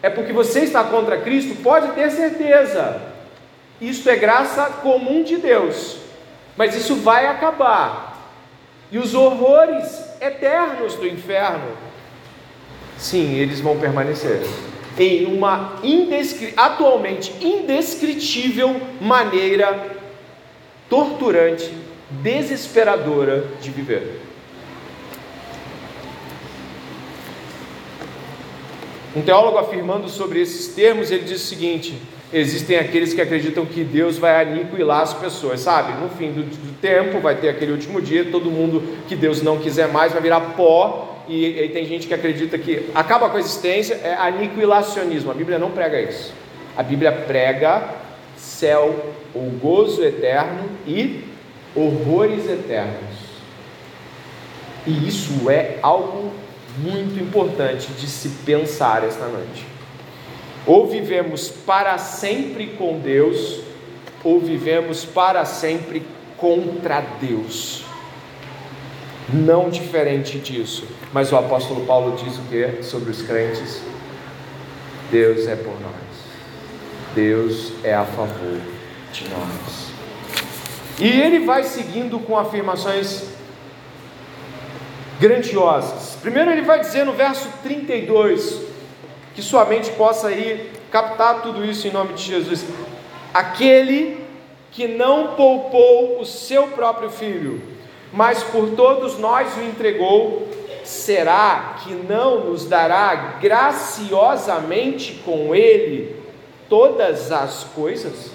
é 0.00 0.08
porque 0.08 0.32
você 0.32 0.60
está 0.60 0.84
contra 0.84 1.20
Cristo, 1.20 1.60
pode 1.62 1.88
ter 1.92 2.10
certeza. 2.10 3.02
Isto 3.80 4.08
é 4.08 4.16
graça 4.16 4.66
comum 4.82 5.24
de 5.24 5.36
Deus, 5.38 5.96
mas 6.56 6.76
isso 6.76 6.94
vai 6.96 7.26
acabar. 7.26 8.09
E 8.92 8.98
os 8.98 9.14
horrores 9.14 10.02
eternos 10.20 10.94
do 10.96 11.06
inferno, 11.06 11.76
sim, 12.98 13.34
eles 13.34 13.60
vão 13.60 13.78
permanecer 13.78 14.42
em 14.98 15.24
uma 15.26 15.78
indescri 15.82 16.52
atualmente 16.56 17.32
indescritível 17.40 18.80
maneira 19.00 19.96
torturante, 20.88 21.72
desesperadora 22.10 23.46
de 23.60 23.70
viver. 23.70 24.20
Um 29.14 29.22
teólogo 29.22 29.58
afirmando 29.58 30.08
sobre 30.08 30.40
esses 30.40 30.74
termos, 30.74 31.10
ele 31.10 31.24
diz 31.24 31.42
o 31.42 31.46
seguinte: 31.46 32.00
existem 32.32 32.78
aqueles 32.78 33.12
que 33.12 33.20
acreditam 33.20 33.66
que 33.66 33.82
Deus 33.82 34.18
vai 34.18 34.42
aniquilar 34.42 35.02
as 35.02 35.14
pessoas, 35.14 35.60
sabe? 35.60 36.00
No 36.00 36.08
fim 36.08 36.32
do, 36.32 36.42
do, 36.42 36.80
tempo, 36.80 37.20
vai 37.20 37.34
ter 37.34 37.48
aquele 37.48 37.72
último 37.72 38.00
dia, 38.00 38.24
todo 38.30 38.50
mundo 38.50 38.82
que 39.08 39.16
Deus 39.16 39.42
não 39.42 39.58
quiser 39.58 39.88
mais 39.88 40.12
vai 40.12 40.22
virar 40.22 40.40
pó, 40.40 41.24
e 41.28 41.44
aí 41.44 41.68
tem 41.68 41.84
gente 41.86 42.06
que 42.06 42.14
acredita 42.14 42.58
que 42.58 42.90
acaba 42.94 43.28
com 43.28 43.36
a 43.36 43.40
existência, 43.40 44.00
é 44.02 44.14
aniquilacionismo. 44.14 45.30
A 45.30 45.34
Bíblia 45.34 45.58
não 45.58 45.70
prega 45.70 46.00
isso. 46.00 46.32
A 46.76 46.82
Bíblia 46.82 47.12
prega 47.12 48.00
céu, 48.36 49.14
o 49.34 49.50
gozo 49.60 50.02
eterno 50.02 50.68
e 50.86 51.24
horrores 51.74 52.48
eternos. 52.48 53.30
E 54.86 55.06
isso 55.06 55.50
é 55.50 55.78
algo 55.82 56.32
muito 56.78 57.22
importante 57.22 57.92
de 57.92 58.06
se 58.06 58.28
pensar 58.44 59.04
esta 59.04 59.26
noite. 59.26 59.66
Ou 60.70 60.86
vivemos 60.86 61.48
para 61.48 61.98
sempre 61.98 62.68
com 62.78 63.00
Deus, 63.00 63.58
ou 64.22 64.38
vivemos 64.38 65.04
para 65.04 65.44
sempre 65.44 66.06
contra 66.36 67.00
Deus. 67.20 67.82
Não 69.32 69.68
diferente 69.68 70.38
disso. 70.38 70.86
Mas 71.12 71.32
o 71.32 71.36
apóstolo 71.36 71.84
Paulo 71.86 72.16
diz 72.16 72.38
o 72.38 72.42
que 72.42 72.84
sobre 72.84 73.10
os 73.10 73.20
crentes? 73.20 73.82
Deus 75.10 75.48
é 75.48 75.56
por 75.56 75.74
nós. 75.80 75.92
Deus 77.16 77.72
é 77.82 77.92
a 77.92 78.04
favor 78.04 78.60
de 79.12 79.24
nós. 79.28 79.90
E 81.00 81.20
ele 81.20 81.40
vai 81.40 81.64
seguindo 81.64 82.20
com 82.20 82.38
afirmações 82.38 83.24
grandiosas. 85.18 86.16
Primeiro, 86.22 86.52
ele 86.52 86.62
vai 86.62 86.78
dizer 86.78 87.04
no 87.04 87.12
verso 87.12 87.48
32, 87.64 88.69
que 89.40 89.46
sua 89.46 89.64
mente 89.64 89.90
possa 89.92 90.30
ir 90.30 90.70
captar 90.90 91.40
tudo 91.40 91.64
isso 91.64 91.88
em 91.88 91.90
nome 91.90 92.12
de 92.12 92.24
Jesus. 92.24 92.62
Aquele 93.32 94.22
que 94.70 94.86
não 94.86 95.28
poupou 95.28 96.20
o 96.20 96.26
seu 96.26 96.64
próprio 96.68 97.08
filho, 97.08 97.62
mas 98.12 98.42
por 98.42 98.72
todos 98.72 99.18
nós 99.18 99.56
o 99.56 99.62
entregou, 99.62 100.46
será 100.84 101.76
que 101.82 101.94
não 101.94 102.50
nos 102.50 102.66
dará 102.66 103.38
graciosamente 103.40 105.14
com 105.24 105.54
ele 105.54 106.14
todas 106.68 107.32
as 107.32 107.64
coisas? 107.64 108.30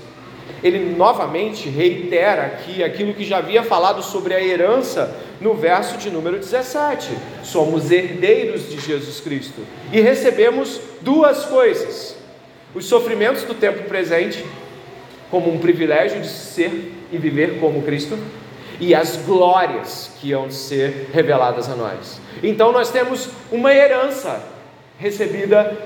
Ele 0.64 0.96
novamente 0.96 1.70
reitera 1.70 2.48
aqui 2.48 2.84
aquilo 2.84 3.14
que 3.14 3.24
já 3.24 3.38
havia 3.38 3.62
falado 3.62 4.02
sobre 4.02 4.34
a 4.34 4.44
herança 4.44 5.16
no 5.40 5.54
verso 5.54 5.98
de 5.98 6.10
número 6.10 6.38
17. 6.38 7.10
Somos 7.44 7.92
herdeiros 7.92 8.70
de 8.70 8.80
Jesus 8.80 9.20
Cristo 9.20 9.62
e 9.92 10.02
recebemos 10.02 10.80
duas 11.02 11.46
coisas: 11.46 12.16
os 12.74 12.86
sofrimentos 12.86 13.44
do 13.44 13.54
tempo 13.54 13.84
presente, 13.84 14.46
como 15.30 15.52
um 15.52 15.60
privilégio 15.60 16.22
de 16.22 16.28
ser 16.28 16.94
e 17.12 17.18
viver 17.18 17.60
como 17.60 17.82
Cristo, 17.84 18.18
e 18.80 18.94
as 18.94 19.18
glórias 19.18 20.12
que 20.20 20.30
iam 20.30 20.50
ser 20.50 21.10
reveladas 21.14 21.70
a 21.70 21.76
nós. 21.76 22.20
Então 22.44 22.72
nós 22.72 22.92
temos 22.92 23.30
uma 23.52 23.74
herança 23.74 24.44
recebida 24.98 25.78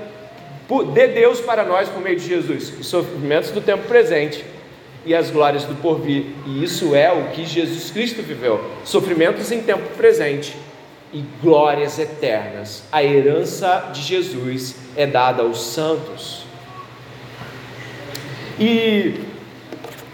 de 0.93 1.07
Deus 1.07 1.41
para 1.41 1.63
nós 1.63 1.89
por 1.89 2.01
meio 2.01 2.19
de 2.19 2.27
Jesus, 2.27 2.71
os 2.79 2.87
sofrimentos 2.87 3.49
do 3.49 3.59
tempo 3.59 3.87
presente 3.87 4.45
e 5.09 5.15
as 5.15 5.31
glórias 5.31 5.63
do 5.63 5.73
porvir. 5.73 6.27
E 6.45 6.63
isso 6.63 6.93
é 6.93 7.11
o 7.11 7.31
que 7.31 7.43
Jesus 7.43 7.89
Cristo 7.89 8.21
viveu: 8.21 8.63
sofrimentos 8.85 9.51
em 9.51 9.63
tempo 9.63 9.89
presente 9.97 10.55
e 11.11 11.23
glórias 11.41 11.97
eternas. 11.97 12.83
A 12.91 13.03
herança 13.03 13.89
de 13.91 14.03
Jesus 14.03 14.75
é 14.95 15.07
dada 15.07 15.41
aos 15.41 15.63
santos. 15.63 16.43
E 18.59 19.15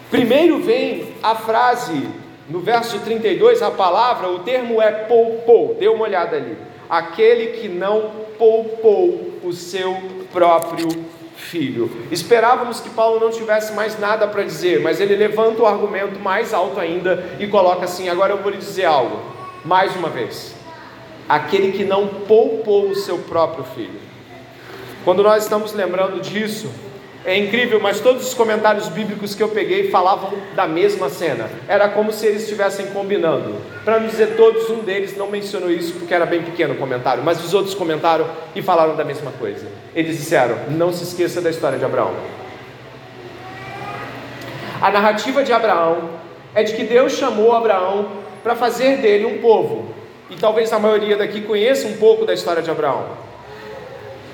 primeiro 0.10 0.62
vem 0.62 1.10
a 1.21 1.36
frase 1.36 2.08
no 2.47 2.62
verso 2.62 2.99
32, 2.99 3.62
a 3.62 3.71
palavra, 3.71 4.29
o 4.29 4.39
termo 4.39 4.81
é 4.81 4.91
poupou. 4.91 5.75
Dê 5.77 5.89
uma 5.89 6.05
olhada 6.05 6.38
ali. 6.38 6.58
Aquele 6.89 7.58
que 7.58 7.67
não 7.67 8.12
poupou 8.38 9.39
o 9.43 9.51
seu 9.51 9.97
próprio 10.31 10.88
filho. 11.45 11.89
Esperávamos 12.12 12.79
que 12.79 12.89
Paulo 12.89 13.19
não 13.19 13.29
tivesse 13.29 13.73
mais 13.73 13.97
nada 13.99 14.27
para 14.27 14.43
dizer, 14.43 14.81
mas 14.81 14.99
ele 14.99 15.15
levanta 15.15 15.62
o 15.62 15.65
argumento 15.65 16.19
mais 16.19 16.53
alto 16.53 16.79
ainda 16.79 17.23
e 17.39 17.47
coloca 17.47 17.86
assim: 17.86 18.10
agora 18.10 18.34
eu 18.34 18.41
vou 18.41 18.51
lhe 18.51 18.58
dizer 18.58 18.86
algo, 18.86 19.21
mais 19.63 19.95
uma 19.95 20.10
vez. 20.10 20.53
Aquele 21.27 21.71
que 21.71 21.84
não 21.84 22.08
poupou 22.08 22.89
o 22.89 22.95
seu 22.95 23.17
próprio 23.19 23.63
filho. 23.63 23.99
Quando 25.03 25.23
nós 25.23 25.43
estamos 25.43 25.73
lembrando 25.73 26.19
disso, 26.19 26.69
é 27.25 27.35
incrível, 27.35 27.79
mas 27.79 27.99
todos 27.99 28.27
os 28.27 28.33
comentários 28.35 28.88
bíblicos 28.88 29.33
que 29.33 29.41
eu 29.41 29.49
peguei 29.49 29.89
falavam 29.89 30.31
da 30.53 30.67
mesma 30.67 31.09
cena. 31.09 31.49
Era 31.67 31.89
como 31.89 32.13
se 32.13 32.27
eles 32.27 32.43
estivessem 32.43 32.85
combinando. 32.88 33.55
Para 33.83 33.99
não 33.99 34.07
dizer 34.07 34.35
todos, 34.35 34.69
um 34.69 34.83
deles 34.83 35.17
não 35.17 35.27
mencionou 35.27 35.71
isso 35.71 35.93
porque 35.93 36.13
era 36.13 36.27
bem 36.27 36.43
pequeno 36.43 36.75
o 36.75 36.77
comentário, 36.77 37.23
mas 37.23 37.43
os 37.43 37.51
outros 37.51 37.73
comentaram 37.73 38.27
e 38.55 38.61
falaram 38.61 38.95
da 38.95 39.03
mesma 39.03 39.31
coisa. 39.31 39.65
Eles 39.95 40.17
disseram: 40.17 40.55
não 40.69 40.93
se 40.93 41.03
esqueça 41.03 41.41
da 41.41 41.49
história 41.49 41.79
de 41.79 41.85
Abraão. 41.85 42.13
A 44.79 44.91
narrativa 44.91 45.43
de 45.43 45.51
Abraão 45.51 46.11
é 46.53 46.61
de 46.61 46.73
que 46.73 46.83
Deus 46.83 47.13
chamou 47.13 47.53
Abraão 47.53 48.07
para 48.43 48.55
fazer 48.55 48.97
dele 48.97 49.25
um 49.25 49.39
povo. 49.39 49.95
E 50.29 50.35
talvez 50.35 50.71
a 50.71 50.77
maioria 50.77 51.17
daqui 51.17 51.41
conheça 51.41 51.88
um 51.88 51.97
pouco 51.97 52.23
da 52.23 52.35
história 52.35 52.61
de 52.61 52.69
Abraão. 52.69 53.05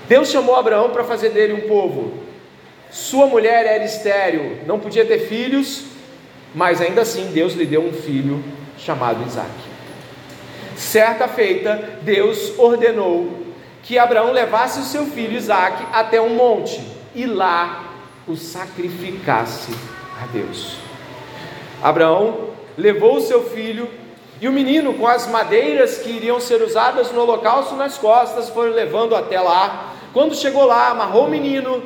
Deus 0.09 0.29
chamou 0.29 0.57
Abraão 0.57 0.89
para 0.89 1.05
fazer 1.05 1.29
dele 1.29 1.53
um 1.53 1.69
povo. 1.69 2.20
Sua 2.91 3.25
mulher 3.25 3.65
era 3.65 3.85
estéril, 3.85 4.59
não 4.67 4.77
podia 4.77 5.05
ter 5.05 5.19
filhos, 5.19 5.85
mas 6.53 6.81
ainda 6.81 7.01
assim 7.01 7.31
Deus 7.31 7.53
lhe 7.53 7.65
deu 7.65 7.81
um 7.81 7.93
filho 7.93 8.43
chamado 8.77 9.25
Isaac. 9.25 9.49
Certa 10.75 11.27
feita, 11.27 11.99
Deus 12.01 12.59
ordenou 12.59 13.45
que 13.83 13.97
Abraão 13.97 14.31
levasse 14.31 14.79
o 14.81 14.83
seu 14.83 15.05
filho 15.05 15.37
Isaac 15.37 15.83
até 15.93 16.19
um 16.19 16.35
monte 16.35 16.81
e 17.15 17.25
lá 17.25 17.85
o 18.27 18.35
sacrificasse 18.35 19.71
a 20.21 20.25
Deus. 20.27 20.75
Abraão 21.81 22.49
levou 22.77 23.17
o 23.17 23.21
seu 23.21 23.49
filho 23.49 23.87
e 24.41 24.47
o 24.47 24.51
menino, 24.51 24.95
com 24.95 25.07
as 25.07 25.27
madeiras 25.27 25.99
que 25.99 26.09
iriam 26.09 26.39
ser 26.39 26.61
usadas 26.61 27.11
no 27.11 27.21
holocausto 27.21 27.75
nas 27.75 27.97
costas, 27.97 28.49
foram 28.49 28.71
levando 28.71 29.15
até 29.15 29.39
lá. 29.39 29.93
Quando 30.13 30.35
chegou 30.35 30.65
lá, 30.65 30.89
amarrou 30.89 31.27
o 31.27 31.29
menino, 31.29 31.83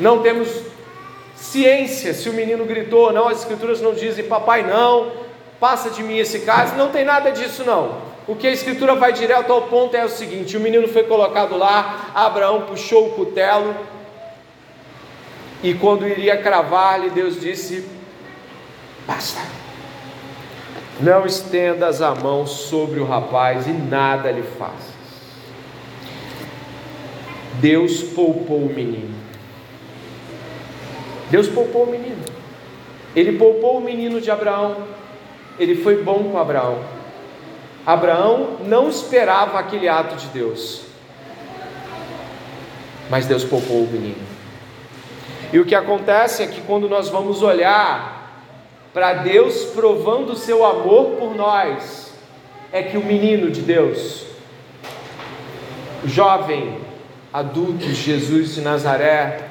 não 0.00 0.20
temos 0.22 0.48
ciência 1.34 2.12
se 2.12 2.28
o 2.28 2.32
menino 2.32 2.64
gritou 2.64 3.06
ou 3.06 3.12
não, 3.12 3.28
as 3.28 3.40
escrituras 3.40 3.80
não 3.80 3.94
dizem, 3.94 4.24
papai, 4.24 4.62
não, 4.62 5.12
passa 5.60 5.90
de 5.90 6.02
mim 6.02 6.18
esse 6.18 6.40
caso, 6.40 6.74
não 6.76 6.90
tem 6.90 7.04
nada 7.04 7.30
disso 7.30 7.64
não. 7.64 8.08
O 8.26 8.36
que 8.36 8.46
a 8.46 8.52
escritura 8.52 8.94
vai 8.94 9.12
direto 9.12 9.52
ao 9.52 9.62
ponto 9.62 9.96
é 9.96 10.04
o 10.04 10.08
seguinte: 10.08 10.56
o 10.56 10.60
menino 10.60 10.86
foi 10.88 11.04
colocado 11.04 11.56
lá, 11.56 12.10
Abraão 12.14 12.62
puxou 12.62 13.08
o 13.08 13.12
cutelo, 13.12 13.74
e 15.62 15.74
quando 15.74 16.06
iria 16.06 16.36
cravar-lhe, 16.36 17.08
Deus 17.08 17.40
disse: 17.40 17.88
basta, 19.06 19.40
não 21.00 21.24
estendas 21.24 22.02
a 22.02 22.14
mão 22.14 22.46
sobre 22.46 23.00
o 23.00 23.06
rapaz 23.06 23.66
e 23.66 23.72
nada 23.72 24.30
lhe 24.30 24.42
faças. 24.42 24.98
Deus 27.54 28.02
poupou 28.02 28.58
o 28.58 28.72
menino. 28.72 29.17
Deus 31.30 31.48
poupou 31.48 31.84
o 31.84 31.90
menino. 31.90 32.24
Ele 33.14 33.38
poupou 33.38 33.78
o 33.78 33.80
menino 33.80 34.20
de 34.20 34.30
Abraão. 34.30 34.76
Ele 35.58 35.76
foi 35.76 36.02
bom 36.02 36.24
com 36.24 36.38
Abraão. 36.38 36.78
Abraão 37.84 38.58
não 38.64 38.88
esperava 38.88 39.58
aquele 39.58 39.88
ato 39.88 40.16
de 40.16 40.26
Deus. 40.28 40.82
Mas 43.10 43.26
Deus 43.26 43.44
poupou 43.44 43.82
o 43.82 43.88
menino. 43.88 44.26
E 45.52 45.58
o 45.58 45.64
que 45.64 45.74
acontece 45.74 46.42
é 46.42 46.46
que 46.46 46.60
quando 46.60 46.88
nós 46.88 47.08
vamos 47.08 47.42
olhar 47.42 48.44
para 48.92 49.14
Deus 49.14 49.64
provando 49.74 50.32
o 50.32 50.36
seu 50.36 50.64
amor 50.64 51.16
por 51.18 51.34
nós, 51.34 52.12
é 52.72 52.82
que 52.82 52.98
o 52.98 53.04
menino 53.04 53.50
de 53.50 53.62
Deus, 53.62 54.26
jovem 56.04 56.78
adulto 57.32 57.86
Jesus 57.86 58.54
de 58.54 58.60
Nazaré, 58.60 59.47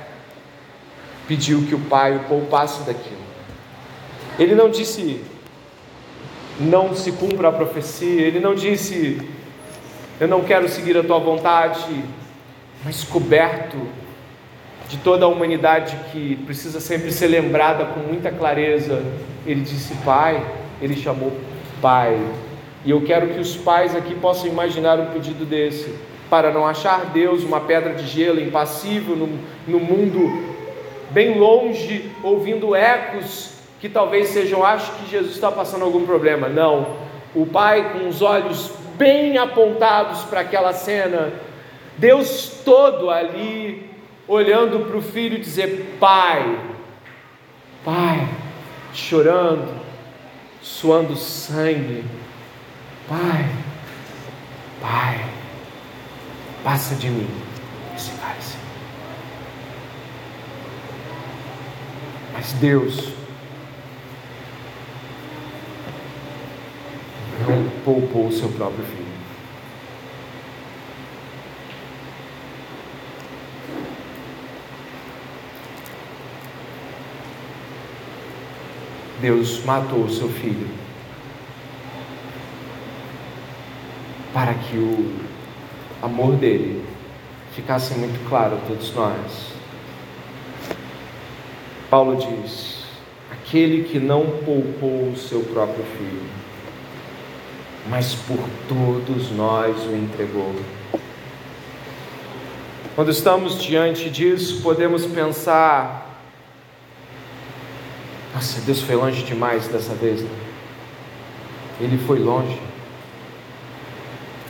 pediu 1.27 1.63
que 1.63 1.75
o 1.75 1.79
pai 1.79 2.15
o 2.15 2.19
poupasse 2.21 2.83
daquilo. 2.83 3.27
Ele 4.39 4.55
não 4.55 4.69
disse, 4.69 5.21
não 6.59 6.95
se 6.95 7.11
cumpra 7.11 7.49
a 7.49 7.51
profecia, 7.51 8.21
ele 8.21 8.39
não 8.39 8.55
disse, 8.55 9.19
eu 10.19 10.27
não 10.27 10.43
quero 10.43 10.69
seguir 10.69 10.97
a 10.97 11.03
tua 11.03 11.19
vontade, 11.19 12.03
mas 12.83 13.03
coberto 13.03 13.77
de 14.87 14.97
toda 14.97 15.25
a 15.25 15.27
humanidade 15.27 15.97
que 16.11 16.37
precisa 16.45 16.79
sempre 16.79 17.11
ser 17.11 17.27
lembrada 17.27 17.85
com 17.85 17.99
muita 17.99 18.31
clareza, 18.31 19.03
ele 19.45 19.61
disse 19.61 19.93
Pai, 20.05 20.45
ele 20.81 20.95
chamou 20.95 21.33
Pai. 21.81 22.17
E 22.85 22.91
eu 22.91 23.01
quero 23.01 23.27
que 23.29 23.39
os 23.39 23.55
pais 23.57 23.95
aqui 23.95 24.15
possam 24.15 24.47
imaginar 24.47 24.99
um 24.99 25.07
pedido 25.07 25.45
desse, 25.45 25.93
para 26.29 26.51
não 26.51 26.65
achar 26.65 27.05
Deus 27.07 27.43
uma 27.43 27.59
pedra 27.59 27.93
de 27.93 28.05
gelo 28.07 28.39
impassível 28.39 29.15
no, 29.15 29.27
no 29.67 29.79
mundo 29.79 30.56
bem 31.11 31.37
longe, 31.37 32.11
ouvindo 32.23 32.75
ecos 32.75 33.53
que 33.79 33.87
talvez 33.87 34.29
sejam, 34.29 34.63
acho 34.65 34.91
que 34.93 35.09
Jesus 35.09 35.35
está 35.35 35.51
passando 35.51 35.85
algum 35.85 36.05
problema. 36.05 36.49
Não, 36.49 36.97
o 37.35 37.45
pai 37.45 37.93
com 37.93 38.07
os 38.07 38.21
olhos 38.21 38.71
bem 38.97 39.37
apontados 39.37 40.23
para 40.23 40.41
aquela 40.41 40.73
cena, 40.73 41.31
Deus 41.97 42.61
todo 42.65 43.09
ali, 43.09 43.89
olhando 44.27 44.85
para 44.85 44.97
o 44.97 45.01
filho 45.01 45.39
dizer: 45.39 45.97
Pai, 45.99 46.59
Pai, 47.85 48.27
chorando, 48.93 49.73
suando 50.61 51.15
sangue, 51.15 52.03
Pai, 53.07 53.49
Pai, 54.81 55.25
passa 56.63 56.95
de 56.95 57.09
mim 57.09 57.29
esse 57.95 58.11
cálice. 58.11 58.57
Mas 62.37 62.53
Deus 62.53 63.13
não 67.47 67.67
poupou 67.83 68.27
o 68.27 68.31
seu 68.31 68.47
próprio 68.49 68.85
filho. 68.85 69.07
Deus 79.19 79.65
matou 79.65 80.03
o 80.03 80.09
seu 80.11 80.29
filho 80.29 80.69
para 84.31 84.53
que 84.53 84.77
o 84.77 85.11
amor 86.03 86.35
dele 86.35 86.85
ficasse 87.55 87.95
muito 87.95 88.29
claro 88.29 88.57
a 88.57 88.59
todos 88.67 88.93
nós. 88.93 89.56
Paulo 91.89 92.17
diz: 92.17 92.83
aquele 93.31 93.85
que 93.85 93.99
não 93.99 94.25
poupou 94.45 95.09
o 95.09 95.17
seu 95.17 95.41
próprio 95.41 95.85
filho, 95.97 96.29
mas 97.89 98.13
por 98.13 98.39
todos 98.67 99.31
nós 99.31 99.77
o 99.85 99.95
entregou. 99.95 100.53
Quando 102.93 103.11
estamos 103.11 103.61
diante 103.61 104.09
disso, 104.09 104.61
podemos 104.61 105.05
pensar: 105.05 106.21
nossa, 108.33 108.59
Deus 108.61 108.81
foi 108.81 108.95
longe 108.95 109.23
demais 109.23 109.67
dessa 109.67 109.93
vez. 109.95 110.21
Né? 110.21 110.29
Ele 111.79 111.97
foi 111.97 112.19
longe. 112.19 112.59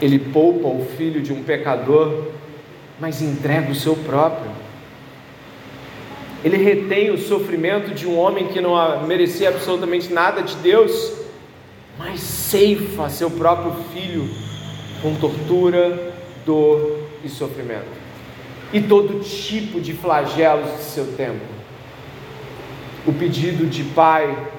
Ele 0.02 0.20
poupa 0.20 0.68
o 0.68 0.86
filho 0.98 1.22
de 1.22 1.34
um 1.34 1.44
pecador, 1.44 2.28
mas 3.00 3.22
entrega 3.22 3.72
o 3.72 3.76
seu 3.76 3.96
próprio. 3.96 4.52
Ele 6.48 6.56
retém 6.56 7.12
o 7.12 7.18
sofrimento 7.18 7.94
de 7.94 8.08
um 8.08 8.18
homem 8.18 8.48
que 8.48 8.62
não 8.62 9.06
merecia 9.06 9.50
absolutamente 9.50 10.14
nada 10.14 10.42
de 10.42 10.56
Deus, 10.56 11.12
mas 11.98 12.22
ceifa 12.22 13.10
seu 13.10 13.30
próprio 13.30 13.74
filho 13.92 14.30
com 15.02 15.14
tortura, 15.16 16.14
dor 16.46 17.00
e 17.22 17.28
sofrimento. 17.28 17.98
E 18.72 18.80
todo 18.80 19.20
tipo 19.20 19.82
de 19.82 19.92
flagelos 19.92 20.72
de 20.78 20.84
seu 20.84 21.08
tempo 21.18 21.58
o 23.06 23.12
pedido 23.12 23.66
de 23.66 23.84
Pai, 23.84 24.50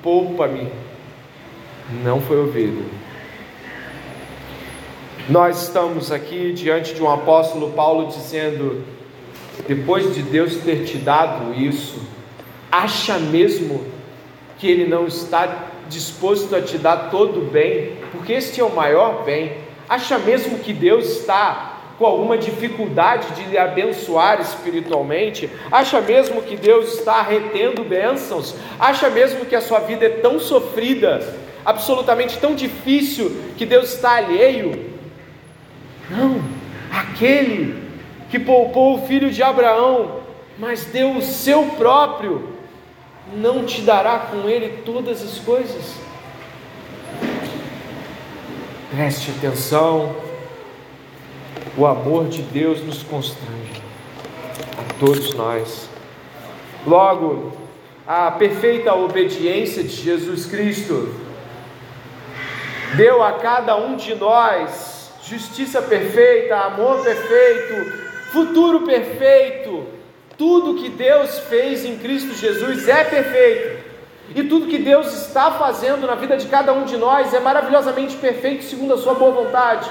poupa-me, 0.00 0.68
não 2.04 2.20
foi 2.20 2.36
ouvido. 2.36 2.88
Nós 5.28 5.64
estamos 5.64 6.12
aqui 6.12 6.52
diante 6.52 6.94
de 6.94 7.02
um 7.02 7.10
apóstolo 7.10 7.72
Paulo 7.72 8.06
dizendo: 8.06 8.84
depois 9.66 10.14
de 10.14 10.22
Deus 10.22 10.56
ter 10.56 10.84
te 10.84 10.98
dado 10.98 11.54
isso, 11.54 12.00
acha 12.70 13.18
mesmo 13.18 13.84
que 14.58 14.68
Ele 14.70 14.86
não 14.86 15.06
está 15.06 15.66
disposto 15.88 16.54
a 16.54 16.60
te 16.60 16.78
dar 16.78 17.10
todo 17.10 17.40
o 17.40 17.44
bem, 17.46 17.96
porque 18.12 18.32
este 18.32 18.60
é 18.60 18.64
o 18.64 18.74
maior 18.74 19.24
bem. 19.24 19.52
Acha 19.88 20.18
mesmo 20.18 20.58
que 20.58 20.72
Deus 20.72 21.06
está 21.06 21.78
com 21.98 22.06
alguma 22.06 22.38
dificuldade 22.38 23.34
de 23.34 23.50
lhe 23.50 23.58
abençoar 23.58 24.40
espiritualmente? 24.40 25.50
Acha 25.70 26.00
mesmo 26.00 26.42
que 26.42 26.56
Deus 26.56 26.94
está 26.94 27.22
retendo 27.22 27.82
bênçãos? 27.84 28.54
Acha 28.78 29.10
mesmo 29.10 29.44
que 29.44 29.56
a 29.56 29.60
sua 29.60 29.80
vida 29.80 30.06
é 30.06 30.10
tão 30.10 30.38
sofrida, 30.38 31.34
absolutamente 31.64 32.38
tão 32.38 32.54
difícil, 32.54 33.34
que 33.56 33.66
Deus 33.66 33.94
está 33.94 34.16
alheio? 34.16 34.86
Não, 36.10 36.40
aquele 36.90 37.77
que 38.30 38.38
poupou 38.38 38.96
o 38.96 39.06
filho 39.06 39.30
de 39.30 39.42
Abraão, 39.42 40.20
mas 40.58 40.84
deu 40.86 41.16
o 41.16 41.22
seu 41.22 41.66
próprio, 41.76 42.56
não 43.34 43.64
te 43.64 43.82
dará 43.82 44.18
com 44.18 44.48
ele 44.48 44.82
todas 44.84 45.22
as 45.22 45.38
coisas? 45.38 45.94
Preste 48.90 49.30
atenção, 49.30 50.16
o 51.76 51.86
amor 51.86 52.28
de 52.28 52.42
Deus 52.42 52.82
nos 52.82 53.02
constrange, 53.02 53.82
a 54.78 54.98
todos 54.98 55.34
nós. 55.34 55.88
Logo, 56.86 57.52
a 58.06 58.30
perfeita 58.30 58.94
obediência 58.94 59.82
de 59.82 59.94
Jesus 59.94 60.46
Cristo 60.46 61.14
deu 62.96 63.22
a 63.22 63.32
cada 63.32 63.76
um 63.76 63.96
de 63.96 64.14
nós 64.14 64.98
justiça 65.28 65.82
perfeita, 65.82 66.56
amor 66.56 67.04
perfeito, 67.04 68.07
futuro 68.32 68.82
perfeito. 68.82 69.86
Tudo 70.36 70.80
que 70.80 70.88
Deus 70.88 71.38
fez 71.40 71.84
em 71.84 71.98
Cristo 71.98 72.34
Jesus 72.34 72.88
é 72.88 73.04
perfeito. 73.04 73.88
E 74.34 74.42
tudo 74.44 74.66
que 74.66 74.78
Deus 74.78 75.12
está 75.14 75.52
fazendo 75.52 76.06
na 76.06 76.14
vida 76.14 76.36
de 76.36 76.46
cada 76.46 76.72
um 76.72 76.84
de 76.84 76.96
nós 76.96 77.32
é 77.32 77.40
maravilhosamente 77.40 78.16
perfeito 78.16 78.62
segundo 78.64 78.94
a 78.94 78.98
sua 78.98 79.14
boa 79.14 79.32
vontade. 79.32 79.90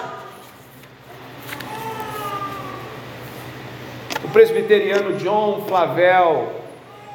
O 4.23 4.29
presbiteriano 4.29 5.13
John 5.17 5.65
Flavel, 5.67 6.51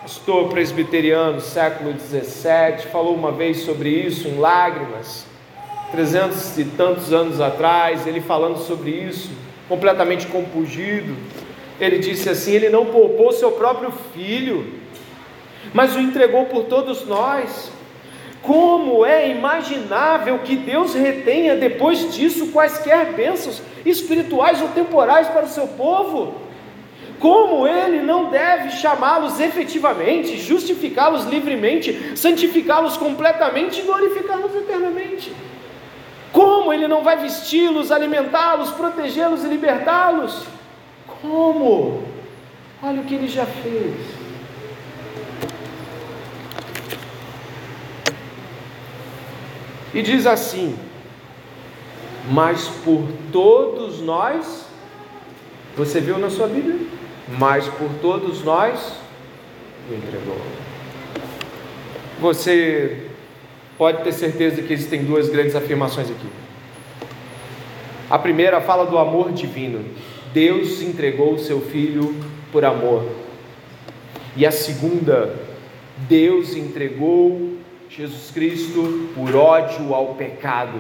pastor 0.02 0.48
presbiteriano 0.48 1.40
século 1.40 1.92
17, 1.92 2.88
falou 2.88 3.14
uma 3.14 3.30
vez 3.30 3.64
sobre 3.64 3.88
isso 3.90 4.26
em 4.26 4.38
Lágrimas, 4.38 5.24
trezentos 5.92 6.58
e 6.58 6.64
tantos 6.64 7.12
anos 7.12 7.40
atrás, 7.40 8.06
ele 8.06 8.20
falando 8.20 8.58
sobre 8.58 8.90
isso, 8.90 9.30
completamente 9.72 10.26
compungido. 10.26 11.16
Ele 11.80 11.98
disse 11.98 12.28
assim: 12.28 12.52
Ele 12.52 12.68
não 12.68 12.85
poupou 12.87 13.32
seu 13.32 13.52
próprio 13.52 13.90
filho, 14.12 14.74
mas 15.72 15.96
o 15.96 16.00
entregou 16.00 16.44
por 16.44 16.64
todos 16.64 17.06
nós. 17.06 17.72
Como 18.42 19.07
é 19.07 19.30
imaginável 19.30 20.40
que 20.40 20.57
Deus 20.57 20.94
retenha 20.94 21.55
depois 21.57 22.12
disso 22.12 22.49
quaisquer 22.49 23.12
bênçãos 23.12 23.62
espirituais 23.86 24.61
ou 24.61 24.68
temporais 24.68 25.28
para 25.28 25.47
o 25.47 25.49
seu 25.49 25.66
povo? 25.68 26.42
como 27.18 27.68
ele 27.68 28.03
não 28.03 28.30
deve 28.30 28.70
chamá-los 28.70 29.38
efetivamente, 29.38 30.36
justificá-los 30.36 31.24
livremente, 31.24 32.16
santificá-los 32.16 32.97
completamente 32.97 33.78
e 33.78 33.82
glorificá-los 33.84 34.53
eternamente? 34.57 35.32
Como 36.33 36.72
ele 36.72 36.89
não 36.89 37.05
vai 37.05 37.16
vesti-los, 37.16 37.93
alimentá-los, 37.93 38.70
protegê-los 38.70 39.45
e 39.45 39.49
libertá-los? 39.49 40.47
Como? 41.20 42.03
Olha 42.83 43.03
o 43.03 43.05
que 43.05 43.14
ele 43.14 43.28
já 43.28 43.45
fez. 43.47 43.95
E 49.95 50.01
diz 50.01 50.26
assim: 50.26 50.76
Mas 52.30 52.66
por 52.83 53.07
todos 53.30 54.01
nós, 54.01 54.66
você 55.76 56.01
viu 56.01 56.18
na 56.18 56.30
sua 56.30 56.47
Bíblia? 56.47 56.93
mas 57.39 57.66
por 57.68 57.89
todos 58.01 58.43
nós 58.43 58.93
o 59.91 59.95
entregou. 59.95 60.41
Você 62.20 63.11
pode 63.77 64.03
ter 64.05 64.12
certeza 64.12 64.62
que 64.62 64.73
existem 64.73 65.05
duas 65.05 65.29
grandes 65.29 65.55
afirmações 65.57 66.11
aqui. 66.11 66.29
A 68.11 68.18
primeira 68.18 68.61
fala 68.61 68.85
do 68.85 68.99
amor 68.99 69.33
divino. 69.33 69.85
Deus 70.33 70.83
entregou 70.83 71.35
o 71.35 71.39
seu 71.39 71.61
filho 71.61 72.14
por 72.51 72.64
amor. 72.64 73.07
E 74.37 74.47
a 74.47 74.51
segunda, 74.51 75.35
Deus 76.09 76.55
entregou 76.57 77.57
Jesus 77.89 78.31
Cristo 78.31 79.11
por 79.14 79.35
ódio 79.35 79.95
ao 79.95 80.14
pecado. 80.14 80.79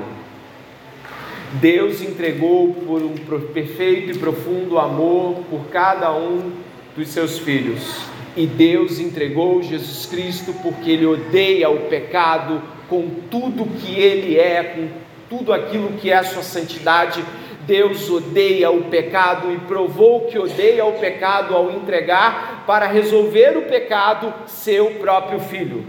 Deus 1.54 2.00
entregou 2.00 2.72
por 2.72 3.02
um 3.02 3.14
perfeito 3.52 4.12
e 4.12 4.18
profundo 4.18 4.78
amor 4.78 5.42
por 5.50 5.66
cada 5.66 6.14
um 6.14 6.52
dos 6.96 7.08
seus 7.08 7.38
filhos. 7.38 8.06
E 8.34 8.46
Deus 8.46 8.98
entregou 8.98 9.62
Jesus 9.62 10.06
Cristo 10.06 10.54
porque 10.62 10.90
Ele 10.90 11.04
odeia 11.04 11.68
o 11.68 11.80
pecado 11.90 12.62
com 12.92 13.08
tudo 13.30 13.64
que 13.64 13.98
Ele 13.98 14.38
é, 14.38 14.62
com 14.62 14.88
tudo 15.30 15.50
aquilo 15.50 15.94
que 15.94 16.10
é 16.10 16.16
a 16.18 16.22
sua 16.22 16.42
santidade. 16.42 17.24
Deus 17.62 18.10
odeia 18.10 18.70
o 18.70 18.84
pecado 18.84 19.50
e 19.50 19.56
provou 19.60 20.26
que 20.26 20.38
odeia 20.38 20.84
o 20.84 20.98
pecado 20.98 21.56
ao 21.56 21.70
entregar 21.70 22.64
para 22.66 22.86
resolver 22.86 23.56
o 23.56 23.62
pecado 23.62 24.34
seu 24.46 24.90
próprio 24.96 25.40
filho. 25.40 25.86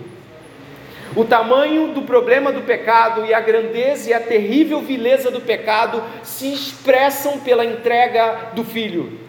O 1.14 1.26
tamanho 1.26 1.90
do 1.90 2.04
problema 2.04 2.54
do 2.54 2.62
pecado 2.62 3.26
e 3.26 3.34
a 3.34 3.42
grandeza 3.42 4.10
e 4.10 4.14
a 4.14 4.22
terrível 4.22 4.80
vileza 4.80 5.30
do 5.30 5.42
pecado 5.42 6.02
se 6.24 6.54
expressam 6.54 7.38
pela 7.42 7.66
entrega 7.66 8.52
do 8.54 8.64
filho. 8.64 9.20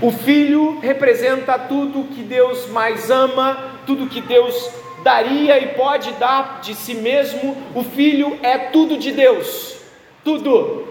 O 0.00 0.12
filho 0.12 0.78
representa 0.78 1.58
tudo 1.58 2.14
que 2.14 2.22
Deus 2.22 2.68
mais 2.68 3.10
ama, 3.10 3.80
tudo 3.84 4.06
que 4.06 4.20
Deus 4.20 4.85
daria 5.06 5.56
e 5.60 5.68
pode 5.68 6.10
dar 6.14 6.58
de 6.60 6.74
si 6.74 6.94
mesmo. 6.94 7.56
O 7.76 7.84
filho 7.84 8.40
é 8.42 8.58
tudo 8.58 8.96
de 8.96 9.12
Deus, 9.12 9.76
tudo. 10.24 10.88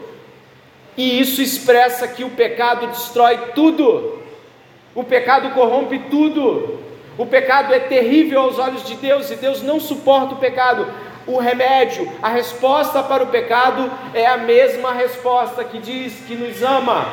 E 0.95 1.19
isso 1.19 1.41
expressa 1.41 2.07
que 2.07 2.23
o 2.23 2.29
pecado 2.29 2.87
destrói 2.87 3.37
tudo. 3.53 4.21
O 4.95 5.03
pecado 5.03 5.49
corrompe 5.49 5.99
tudo. 6.09 6.79
O 7.17 7.25
pecado 7.25 7.73
é 7.73 7.79
terrível 7.79 8.39
aos 8.39 8.57
olhos 8.57 8.85
de 8.85 8.95
Deus 8.95 9.29
e 9.31 9.35
Deus 9.35 9.61
não 9.61 9.81
suporta 9.81 10.35
o 10.35 10.37
pecado. 10.37 10.87
O 11.27 11.37
remédio, 11.37 12.09
a 12.21 12.29
resposta 12.29 13.03
para 13.03 13.21
o 13.21 13.27
pecado 13.27 13.91
é 14.13 14.25
a 14.25 14.37
mesma 14.37 14.93
resposta 14.93 15.61
que 15.65 15.77
diz 15.77 16.21
que 16.25 16.35
nos 16.35 16.63
ama. 16.63 17.05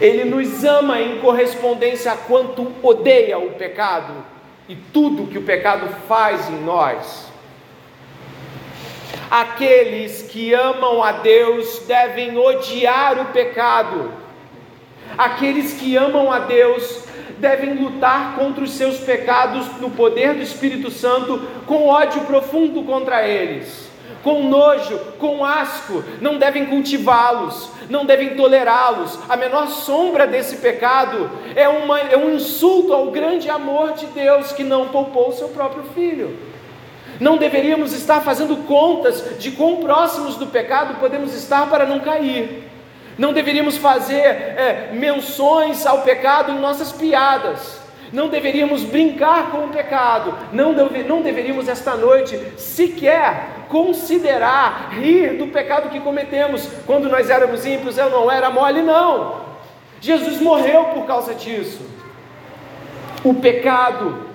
Ele 0.00 0.24
nos 0.24 0.64
ama 0.64 1.00
em 1.00 1.18
correspondência 1.18 2.12
a 2.12 2.16
quanto 2.16 2.70
odeia 2.84 3.36
o 3.38 3.50
pecado 3.54 4.31
e 4.68 4.76
tudo 4.76 5.26
que 5.26 5.38
o 5.38 5.42
pecado 5.42 5.88
faz 6.08 6.48
em 6.48 6.60
nós. 6.62 7.30
Aqueles 9.30 10.22
que 10.22 10.52
amam 10.52 11.02
a 11.02 11.12
Deus 11.12 11.84
devem 11.86 12.36
odiar 12.36 13.20
o 13.20 13.26
pecado. 13.26 14.12
Aqueles 15.16 15.74
que 15.74 15.96
amam 15.96 16.30
a 16.30 16.40
Deus 16.40 17.04
devem 17.38 17.74
lutar 17.74 18.36
contra 18.36 18.62
os 18.62 18.72
seus 18.72 18.98
pecados 18.98 19.66
no 19.80 19.90
poder 19.90 20.34
do 20.34 20.42
Espírito 20.42 20.90
Santo 20.90 21.40
com 21.66 21.88
ódio 21.88 22.22
profundo 22.22 22.82
contra 22.84 23.26
eles 23.26 23.91
com 24.22 24.44
nojo, 24.44 24.98
com 25.18 25.44
asco, 25.44 26.04
não 26.20 26.38
devem 26.38 26.66
cultivá-los, 26.66 27.70
não 27.90 28.04
devem 28.04 28.36
tolerá-los. 28.36 29.18
A 29.28 29.36
menor 29.36 29.68
sombra 29.68 30.26
desse 30.26 30.56
pecado 30.56 31.30
é, 31.56 31.68
uma, 31.68 31.98
é 31.98 32.16
um 32.16 32.34
insulto 32.34 32.92
ao 32.92 33.10
grande 33.10 33.50
amor 33.50 33.92
de 33.92 34.06
Deus 34.06 34.52
que 34.52 34.62
não 34.62 34.88
poupou 34.88 35.30
o 35.30 35.32
seu 35.32 35.48
próprio 35.48 35.84
filho. 35.94 36.38
Não 37.18 37.36
deveríamos 37.36 37.92
estar 37.92 38.20
fazendo 38.20 38.56
contas 38.66 39.38
de 39.38 39.50
quão 39.50 39.76
próximos 39.76 40.36
do 40.36 40.46
pecado 40.46 40.98
podemos 40.98 41.34
estar 41.34 41.68
para 41.68 41.84
não 41.84 42.00
cair. 42.00 42.70
Não 43.18 43.32
deveríamos 43.32 43.76
fazer 43.76 44.20
é, 44.20 44.90
menções 44.92 45.84
ao 45.84 46.02
pecado 46.02 46.52
em 46.52 46.58
nossas 46.58 46.92
piadas. 46.92 47.81
Não 48.12 48.28
deveríamos 48.28 48.84
brincar 48.84 49.50
com 49.50 49.64
o 49.64 49.68
pecado. 49.68 50.34
Não, 50.52 50.74
deve, 50.74 51.02
não 51.02 51.22
deveríamos 51.22 51.68
esta 51.68 51.94
noite 51.94 52.38
sequer 52.58 53.62
considerar, 53.68 54.90
rir 54.92 55.38
do 55.38 55.46
pecado 55.46 55.88
que 55.88 55.98
cometemos. 55.98 56.68
Quando 56.84 57.08
nós 57.08 57.30
éramos 57.30 57.64
ímpios, 57.64 57.96
eu 57.96 58.10
não 58.10 58.30
era 58.30 58.50
mole, 58.50 58.82
não. 58.82 59.40
Jesus 60.00 60.40
morreu 60.40 60.84
por 60.86 61.06
causa 61.06 61.34
disso. 61.34 61.80
O 63.24 63.34
pecado 63.34 64.26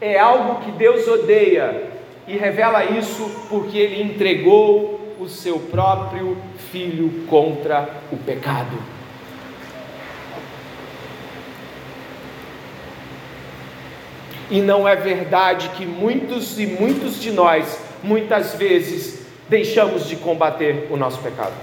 é 0.00 0.18
algo 0.18 0.60
que 0.60 0.70
Deus 0.70 1.06
odeia 1.06 1.90
e 2.26 2.36
revela 2.36 2.84
isso 2.84 3.46
porque 3.50 3.76
ele 3.76 4.02
entregou 4.02 5.14
o 5.20 5.28
seu 5.28 5.58
próprio 5.58 6.36
filho 6.70 7.26
contra 7.28 7.88
o 8.10 8.16
pecado. 8.16 8.95
E 14.50 14.60
não 14.60 14.86
é 14.86 14.94
verdade 14.94 15.70
que 15.70 15.84
muitos 15.84 16.58
e 16.58 16.66
muitos 16.66 17.20
de 17.20 17.32
nós 17.32 17.78
muitas 18.02 18.54
vezes 18.54 19.26
deixamos 19.48 20.08
de 20.08 20.16
combater 20.16 20.86
o 20.90 20.96
nosso 20.96 21.18
pecado. 21.20 21.54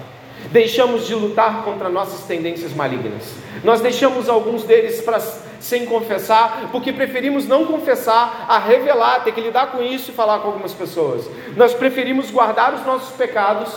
Deixamos 0.52 1.08
de 1.08 1.16
lutar 1.16 1.64
contra 1.64 1.90
nossas 1.90 2.26
tendências 2.26 2.74
malignas. 2.74 3.34
Nós 3.64 3.80
deixamos 3.80 4.28
alguns 4.28 4.64
deles 4.64 5.02
para 5.02 5.20
sem 5.64 5.86
confessar, 5.86 6.70
porque 6.74 6.92
preferimos 6.92 7.48
não 7.48 7.66
confessar, 7.66 8.46
a 8.50 8.60
revelar, 8.60 9.24
ter 9.24 9.32
que 9.32 9.40
lidar 9.40 9.72
com 9.72 9.82
isso 9.82 10.12
e 10.12 10.14
falar 10.14 10.40
com 10.40 10.48
algumas 10.48 10.74
pessoas. 10.74 11.30
Nós 11.56 11.74
preferimos 11.74 12.30
guardar 12.30 12.74
os 12.74 12.86
nossos 12.86 13.16
pecados 13.16 13.74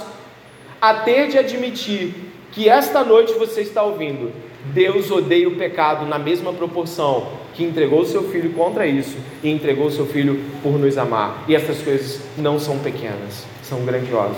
a 0.80 0.94
ter 0.94 1.28
de 1.28 1.38
admitir 1.38 2.12
que 2.50 2.68
esta 2.68 3.04
noite 3.04 3.34
você 3.34 3.60
está 3.60 3.84
ouvindo. 3.84 4.32
Deus 4.72 5.10
odeia 5.10 5.48
o 5.48 5.56
pecado 5.56 6.06
na 6.06 6.18
mesma 6.18 6.52
proporção 6.52 7.28
que 7.54 7.64
entregou 7.64 8.00
o 8.00 8.06
seu 8.06 8.24
filho 8.30 8.52
contra 8.52 8.86
isso 8.86 9.16
e 9.42 9.50
entregou 9.50 9.86
o 9.86 9.90
seu 9.90 10.06
filho 10.06 10.40
por 10.62 10.78
nos 10.78 10.98
amar. 10.98 11.44
E 11.48 11.54
essas 11.54 11.80
coisas 11.80 12.20
não 12.36 12.58
são 12.58 12.78
pequenas, 12.78 13.46
são 13.62 13.84
grandiosas. 13.84 14.36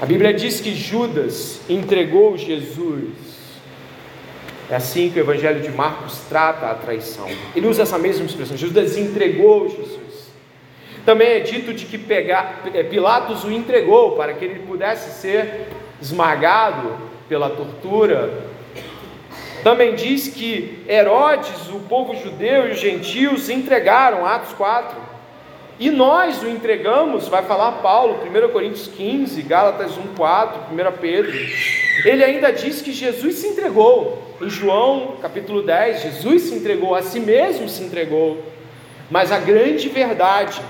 A 0.00 0.06
Bíblia 0.06 0.34
diz 0.34 0.60
que 0.60 0.74
Judas 0.74 1.60
entregou 1.68 2.36
Jesus. 2.36 3.34
É 4.68 4.76
assim 4.76 5.10
que 5.10 5.18
o 5.18 5.22
Evangelho 5.22 5.60
de 5.60 5.70
Marcos 5.70 6.20
trata 6.28 6.66
a 6.66 6.74
traição. 6.74 7.28
Ele 7.54 7.66
usa 7.66 7.82
essa 7.82 7.98
mesma 7.98 8.26
expressão: 8.26 8.56
Judas 8.56 8.96
entregou 8.96 9.68
Jesus. 9.68 10.32
Também 11.04 11.28
é 11.28 11.40
dito 11.40 11.72
de 11.72 11.84
que 11.84 11.98
Pilatos 11.98 13.44
o 13.44 13.50
entregou 13.52 14.12
para 14.12 14.32
que 14.32 14.44
ele 14.44 14.60
pudesse 14.60 15.20
ser 15.20 15.68
esmagado 16.04 16.96
pela 17.28 17.50
tortura 17.50 18.52
também 19.64 19.94
diz 19.94 20.28
que 20.28 20.84
Herodes, 20.86 21.70
o 21.70 21.80
povo 21.88 22.14
judeu 22.14 22.68
e 22.68 22.72
os 22.72 22.78
gentios 22.78 23.48
entregaram, 23.48 24.26
Atos 24.26 24.52
4. 24.52 24.94
E 25.80 25.90
nós 25.90 26.42
o 26.42 26.48
entregamos, 26.50 27.28
vai 27.28 27.42
falar 27.44 27.72
Paulo, 27.80 28.20
1 28.22 28.52
Coríntios 28.52 28.86
15, 28.88 29.40
Gálatas 29.40 29.96
1, 29.96 30.14
4, 30.14 30.60
1 30.70 30.92
Pedro. 31.00 31.32
Ele 32.04 32.22
ainda 32.22 32.52
diz 32.52 32.82
que 32.82 32.92
Jesus 32.92 33.36
se 33.36 33.48
entregou. 33.48 34.22
Em 34.38 34.50
João 34.50 35.16
capítulo 35.22 35.62
10, 35.62 36.02
Jesus 36.02 36.42
se 36.42 36.54
entregou, 36.54 36.94
a 36.94 37.00
si 37.00 37.18
mesmo 37.18 37.66
se 37.66 37.82
entregou. 37.82 38.44
Mas 39.10 39.32
a 39.32 39.38
grande 39.38 39.88
verdade, 39.88 40.60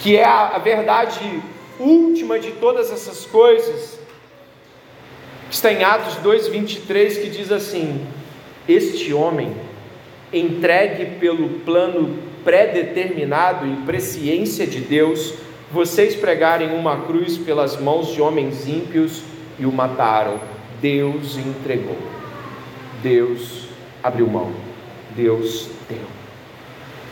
que 0.00 0.16
é 0.16 0.24
a 0.24 0.56
verdade 0.56 1.42
última 1.78 2.38
de 2.38 2.52
todas 2.52 2.90
essas 2.90 3.24
coisas, 3.26 3.98
Está 5.50 5.72
em 5.72 5.84
Atos 5.84 6.16
2:23 6.16 7.18
que 7.18 7.28
diz 7.28 7.52
assim: 7.52 8.04
Este 8.68 9.12
homem, 9.14 9.54
entregue 10.32 11.18
pelo 11.20 11.60
plano 11.60 12.18
predeterminado 12.44 13.66
e 13.66 13.76
presciência 13.86 14.66
de 14.66 14.80
Deus, 14.80 15.34
vocês 15.70 16.14
pregarem 16.16 16.74
uma 16.74 17.02
cruz 17.02 17.38
pelas 17.38 17.80
mãos 17.80 18.12
de 18.12 18.20
homens 18.20 18.66
ímpios 18.66 19.22
e 19.58 19.64
o 19.64 19.72
mataram. 19.72 20.40
Deus 20.80 21.38
entregou. 21.38 21.96
Deus 23.02 23.68
abriu 24.02 24.26
mão. 24.26 24.52
Deus 25.14 25.68
deu. 25.88 26.15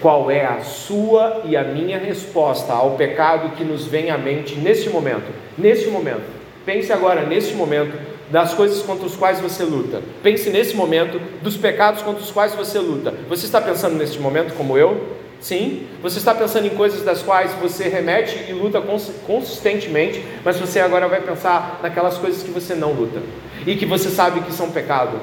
Qual 0.01 0.31
é 0.31 0.45
a 0.45 0.61
sua 0.61 1.43
e 1.45 1.57
a 1.57 1.65
minha 1.65 1.99
resposta 1.99 2.73
ao 2.73 2.93
pecado 2.93 3.57
que 3.57 3.65
nos 3.65 3.87
vem 3.87 4.11
à 4.11 4.19
mente 4.19 4.57
neste 4.57 4.91
momento? 4.91 5.33
Neste 5.57 5.89
momento. 5.89 6.25
Pense 6.67 6.93
agora, 6.93 7.27
neste 7.27 7.55
momento, 7.55 7.97
das 8.31 8.55
coisas 8.55 8.83
contra 8.83 9.07
os 9.07 9.17
quais 9.17 9.41
você 9.41 9.65
luta. 9.65 10.03
Pense 10.23 10.51
nesse 10.51 10.75
momento 10.75 11.21
dos 11.43 11.57
pecados 11.57 12.03
contra 12.03 12.23
os 12.23 12.31
quais 12.31 12.55
você 12.55 12.79
luta. 12.79 13.15
Você 13.29 13.47
está 13.47 13.61
pensando 13.61 13.97
neste 13.97 14.19
momento 14.19 14.55
como 14.55 14.77
eu? 14.77 15.17
Sim. 15.41 15.87
Você 16.03 16.19
está 16.19 16.35
pensando 16.35 16.67
em 16.67 16.71
coisas 16.71 17.03
das 17.03 17.23
quais 17.23 17.53
você 17.53 17.89
remete 17.89 18.47
e 18.49 18.53
luta 18.53 18.83
consistentemente, 19.27 20.25
mas 20.43 20.59
você 20.59 20.81
agora 20.81 21.07
vai 21.07 21.21
pensar 21.21 21.81
naquelas 21.83 22.17
coisas 22.17 22.43
que 22.43 22.51
você 22.51 22.75
não 22.75 22.93
luta 22.93 23.21
e 23.67 23.77
que 23.77 23.85
você 23.85 24.09
sabe 24.09 24.41
que 24.41 24.53
são 24.53 24.71
pecado. 24.71 25.21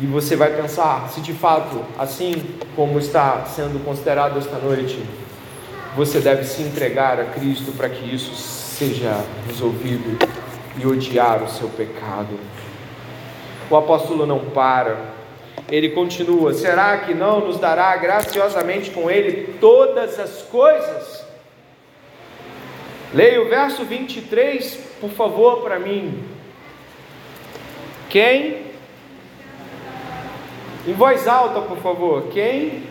E 0.00 0.06
você 0.06 0.36
vai 0.36 0.54
pensar 0.54 1.08
se 1.08 1.20
de 1.20 1.32
fato, 1.32 1.84
assim 1.98 2.44
como 2.76 2.98
está 2.98 3.44
sendo 3.46 3.84
considerado 3.84 4.38
esta 4.38 4.56
noite, 4.58 5.02
você 5.96 6.20
deve 6.20 6.44
se 6.44 6.62
entregar 6.62 7.18
a 7.18 7.24
Cristo 7.24 7.72
para 7.72 7.88
que 7.88 8.14
isso 8.14 8.32
seja 8.34 9.24
resolvido 9.46 10.16
e 10.78 10.86
odiar 10.86 11.42
o 11.42 11.48
seu 11.48 11.68
pecado. 11.68 12.38
O 13.68 13.76
apóstolo 13.76 14.24
não 14.24 14.38
para, 14.50 14.96
ele 15.68 15.88
continua: 15.88 16.54
será 16.54 16.98
que 16.98 17.12
não 17.12 17.40
nos 17.40 17.58
dará 17.58 17.96
graciosamente 17.96 18.90
com 18.90 19.10
ele 19.10 19.54
todas 19.60 20.20
as 20.20 20.42
coisas? 20.42 21.26
Leia 23.12 23.42
o 23.42 23.48
verso 23.48 23.84
23, 23.84 24.78
por 25.00 25.10
favor, 25.10 25.62
para 25.62 25.78
mim. 25.80 26.22
Quem? 28.08 28.67
Em 30.88 30.94
voz 30.94 31.28
alta, 31.28 31.60
por 31.60 31.76
favor. 31.80 32.28
Quem? 32.32 32.82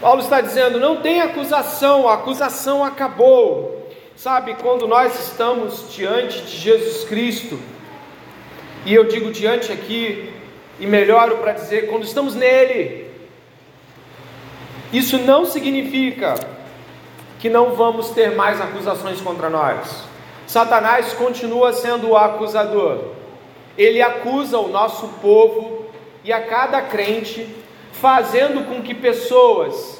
Paulo 0.00 0.22
está 0.22 0.40
dizendo: 0.40 0.80
não 0.80 0.96
tem 0.96 1.20
acusação, 1.20 2.08
a 2.08 2.14
acusação 2.14 2.84
acabou. 2.84 3.88
Sabe, 4.16 4.56
quando 4.60 4.88
nós 4.88 5.14
estamos 5.28 5.94
diante 5.94 6.42
de 6.42 6.56
Jesus 6.56 7.04
Cristo, 7.04 7.56
e 8.84 8.92
eu 8.92 9.04
digo 9.04 9.30
diante 9.30 9.70
aqui, 9.70 10.32
e 10.80 10.86
melhoro 10.86 11.36
para 11.36 11.52
dizer, 11.52 11.88
quando 11.88 12.02
estamos 12.02 12.34
nele, 12.34 13.08
isso 14.92 15.16
não 15.16 15.44
significa 15.44 16.34
que 17.40 17.50
não 17.50 17.74
vamos 17.74 18.10
ter 18.10 18.36
mais 18.36 18.60
acusações 18.60 19.20
contra 19.20 19.50
nós. 19.50 20.04
Satanás 20.46 21.12
continua 21.14 21.72
sendo 21.72 22.10
o 22.10 22.16
acusador 22.16 23.18
ele 23.80 24.02
acusa 24.02 24.58
o 24.58 24.68
nosso 24.68 25.08
povo 25.22 25.86
e 26.22 26.30
a 26.30 26.42
cada 26.42 26.82
crente, 26.82 27.48
fazendo 27.92 28.66
com 28.66 28.82
que 28.82 28.94
pessoas 28.94 29.98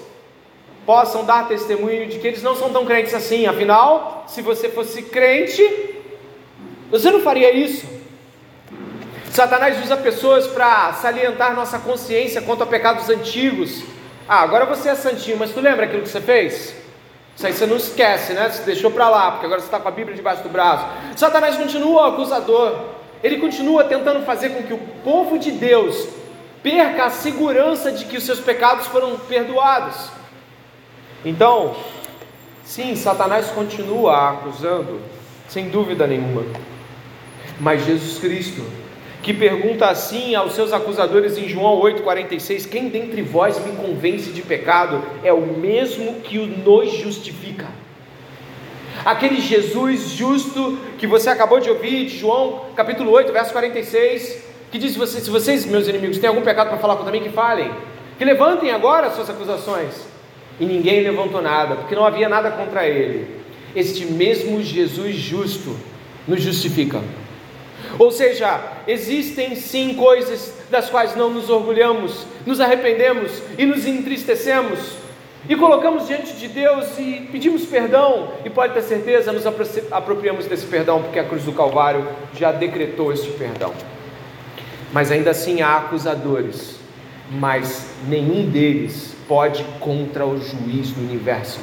possam 0.85 1.25
dar 1.25 1.49
testemunho 1.49 2.07
de 2.07 2.19
que 2.19 2.27
eles 2.27 2.43
não 2.43 2.55
são 2.55 2.71
tão 2.71 2.85
crentes 2.85 3.15
assim. 3.15 3.47
Afinal, 3.47 4.25
se 4.29 4.43
você 4.43 4.69
fosse 4.69 5.03
crente, 5.05 5.63
você 6.91 7.11
não 7.11 7.21
faria 7.21 7.53
isso. 7.53 7.87
Satanás 9.31 9.83
usa 9.83 9.97
pessoas 9.97 10.47
para 10.47 10.93
salientar 10.95 11.55
nossa 11.55 11.79
consciência 11.79 12.43
quanto 12.43 12.65
a 12.65 12.67
pecados 12.67 13.09
antigos. 13.09 13.83
Ah, 14.29 14.43
agora 14.43 14.67
você 14.67 14.91
é 14.91 14.95
santinho, 14.95 15.39
mas 15.39 15.53
tu 15.53 15.61
lembra 15.61 15.87
aquilo 15.87 16.03
que 16.03 16.09
você 16.09 16.21
fez? 16.21 16.75
Isso 17.41 17.47
aí 17.47 17.55
você 17.55 17.65
não 17.65 17.79
esquece, 17.79 18.35
né? 18.35 18.51
Você 18.51 18.65
deixou 18.65 18.91
para 18.91 19.09
lá, 19.09 19.31
porque 19.31 19.47
agora 19.47 19.63
você 19.63 19.67
está 19.67 19.81
com 19.81 19.89
a 19.89 19.91
Bíblia 19.91 20.15
debaixo 20.15 20.43
do 20.43 20.51
braço. 20.51 20.85
Satanás 21.17 21.57
continua 21.57 22.03
o 22.03 22.05
acusador. 22.13 22.85
Ele 23.23 23.39
continua 23.39 23.83
tentando 23.85 24.27
fazer 24.27 24.51
com 24.51 24.63
que 24.63 24.75
o 24.75 24.79
povo 25.03 25.39
de 25.39 25.51
Deus 25.51 26.07
perca 26.63 27.07
a 27.07 27.09
segurança 27.09 27.91
de 27.93 28.05
que 28.05 28.19
os 28.19 28.25
seus 28.25 28.41
pecados 28.41 28.89
foram 28.89 29.17
perdoados. 29.17 30.11
Então, 31.25 31.77
sim, 32.63 32.95
Satanás 32.95 33.47
continua 33.47 34.33
acusando, 34.33 35.01
sem 35.49 35.71
dúvida 35.71 36.07
nenhuma. 36.07 36.45
Mas 37.59 37.87
Jesus 37.87 38.19
Cristo, 38.19 38.63
que 39.23 39.35
pergunta 39.35 39.87
assim 39.87 40.35
aos 40.35 40.55
seus 40.55 40.73
acusadores 40.73 41.37
em 41.37 41.49
João 41.49 41.81
8,46: 41.81 42.69
Quem 42.69 42.89
dentre 42.89 43.23
vós 43.23 43.59
me 43.65 43.73
convence 43.73 44.31
de 44.31 44.43
pecado 44.43 45.03
é 45.23 45.33
o 45.33 45.41
mesmo 45.41 46.21
que 46.21 46.39
nos 46.39 46.93
justifica. 46.93 47.67
Aquele 49.05 49.41
Jesus 49.41 50.11
justo 50.11 50.79
que 50.99 51.07
você 51.07 51.31
acabou 51.31 51.61
de 51.61 51.71
ouvir, 51.71 52.07
de 52.07 52.19
João 52.19 52.67
capítulo 52.75 53.11
8, 53.11 53.33
verso 53.33 53.53
46, 53.53 54.45
que 54.71 54.79
diz: 54.79 54.93
Se 54.93 55.31
vocês, 55.31 55.65
meus 55.67 55.87
inimigos, 55.87 56.19
têm 56.19 56.29
algum 56.29 56.43
pecado 56.43 56.69
para 56.69 56.79
falar 56.79 56.97
contra 56.97 57.13
mim, 57.13 57.21
que 57.21 57.31
falem, 57.31 57.71
que 58.19 58.25
levantem 58.25 58.71
agora 58.71 59.09
as 59.09 59.15
suas 59.15 59.29
acusações. 59.29 60.09
E 60.59 60.65
ninguém 60.67 61.03
levantou 61.03 61.41
nada, 61.41 61.77
porque 61.77 61.95
não 61.95 62.05
havia 62.05 62.29
nada 62.29 62.51
contra 62.51 62.87
ele. 62.87 63.41
Este 63.75 64.05
mesmo 64.05 64.63
Jesus 64.63 65.17
justo 65.17 65.75
nos 66.29 66.43
justifica. 66.43 67.01
Ou 67.99 68.11
seja, 68.11 68.61
existem 68.87 69.55
sim 69.57 69.95
coisas 69.95 70.55
das 70.71 70.89
quais 70.89 71.15
não 71.17 71.31
nos 71.31 71.51
orgulhamos, 71.51 72.25
nos 72.47 72.61
arrependemos 72.61 73.43
e 73.59 73.67
nos 73.67 73.87
entristecemos, 73.87 74.97
e 75.49 75.57
colocamos 75.57 76.07
diante 76.07 76.35
de 76.35 76.49
Deus 76.49 76.99
e 76.99 77.29
pedimos 77.33 77.65
perdão, 77.65 78.35
e 78.45 78.51
pode 78.51 78.75
ter 78.75 78.83
certeza, 78.83 79.33
nos 79.33 79.45
apropriamos 79.91 80.47
desse 80.47 80.67
perdão, 80.67 81.03
porque 81.03 81.19
a 81.19 81.25
cruz 81.25 81.45
do 81.45 81.53
Calvário 81.53 82.07
já 82.35 82.53
decretou 82.53 83.13
este 83.13 83.31
perdão. 83.33 83.73
Mas 84.93 85.11
ainda 85.11 85.31
assim 85.31 85.63
há 85.63 85.77
acusadores, 85.77 86.77
mas 87.31 87.91
nenhum 88.07 88.49
deles 88.49 89.15
pode 89.27 89.65
contra 89.79 90.27
o 90.27 90.37
juiz 90.39 90.91
do 90.91 91.01
universo. 91.01 91.61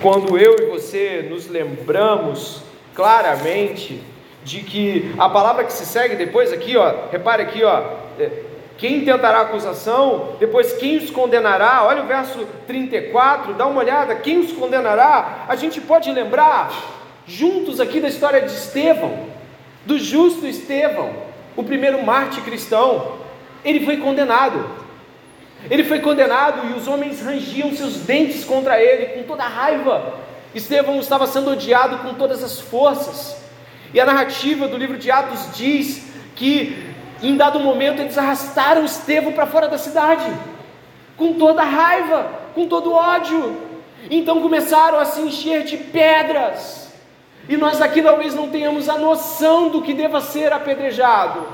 Quando 0.00 0.38
eu 0.38 0.56
e 0.58 0.66
você 0.66 1.26
nos 1.28 1.48
lembramos 1.48 2.62
claramente 2.94 4.00
de 4.44 4.60
que 4.60 5.14
a 5.18 5.28
palavra 5.28 5.64
que 5.64 5.72
se 5.72 5.86
segue 5.86 6.16
depois 6.16 6.52
aqui, 6.52 6.76
ó, 6.76 7.08
repare 7.10 7.42
aqui, 7.42 7.64
ó, 7.64 7.82
é, 8.18 8.30
quem 8.76 9.04
tentará 9.04 9.40
acusação? 9.40 10.36
Depois, 10.38 10.72
quem 10.74 10.98
os 10.98 11.10
condenará? 11.10 11.84
Olha 11.84 12.02
o 12.02 12.06
verso 12.06 12.46
34, 12.66 13.54
dá 13.54 13.66
uma 13.66 13.80
olhada. 13.80 14.14
Quem 14.16 14.40
os 14.40 14.52
condenará? 14.52 15.44
A 15.48 15.56
gente 15.56 15.80
pode 15.80 16.10
lembrar, 16.10 16.72
juntos 17.26 17.80
aqui, 17.80 18.00
da 18.00 18.08
história 18.08 18.40
de 18.42 18.52
Estevão, 18.52 19.26
do 19.86 19.98
justo 19.98 20.46
Estevão, 20.46 21.10
o 21.56 21.62
primeiro 21.62 22.04
mártir 22.04 22.42
cristão. 22.42 23.18
Ele 23.64 23.84
foi 23.84 23.96
condenado. 23.98 24.68
Ele 25.70 25.84
foi 25.84 26.00
condenado 26.00 26.68
e 26.68 26.78
os 26.78 26.86
homens 26.86 27.22
rangiam 27.22 27.72
seus 27.72 28.00
dentes 28.00 28.44
contra 28.44 28.78
ele 28.82 29.06
com 29.14 29.22
toda 29.22 29.44
raiva. 29.44 30.14
Estevão 30.54 30.98
estava 30.98 31.26
sendo 31.26 31.52
odiado 31.52 31.98
com 31.98 32.14
todas 32.14 32.42
as 32.42 32.60
forças. 32.60 33.43
E 33.94 34.00
a 34.00 34.04
narrativa 34.04 34.66
do 34.66 34.76
livro 34.76 34.98
de 34.98 35.08
Atos 35.08 35.56
diz 35.56 36.04
que 36.34 36.92
em 37.22 37.36
dado 37.36 37.60
momento 37.60 38.02
eles 38.02 38.18
arrastaram 38.18 38.84
Estevão 38.84 39.32
para 39.32 39.46
fora 39.46 39.68
da 39.68 39.78
cidade, 39.78 40.30
com 41.16 41.34
toda 41.34 41.62
raiva, 41.62 42.28
com 42.56 42.66
todo 42.66 42.92
ódio. 42.92 43.56
Então 44.10 44.42
começaram 44.42 44.98
a 44.98 45.04
se 45.04 45.20
encher 45.20 45.62
de 45.62 45.76
pedras. 45.76 46.92
E 47.48 47.56
nós 47.56 47.80
aqui 47.80 48.02
talvez 48.02 48.34
não 48.34 48.48
tenhamos 48.48 48.88
a 48.88 48.98
noção 48.98 49.68
do 49.68 49.80
que 49.80 49.94
deva 49.94 50.20
ser 50.20 50.52
apedrejado. 50.52 51.46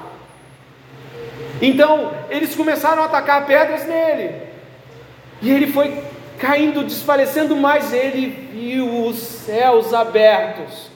Então 1.61 2.11
eles 2.30 2.55
começaram 2.55 3.03
a 3.03 3.05
atacar 3.05 3.45
pedras 3.45 3.86
nele. 3.86 4.34
E 5.43 5.51
ele 5.51 5.66
foi 5.66 6.03
caindo, 6.38 6.84
desfalecendo 6.84 7.55
mais. 7.55 7.93
Ele 7.93 8.28
viu 8.51 9.05
os 9.05 9.18
céus 9.18 9.93
abertos 9.93 10.91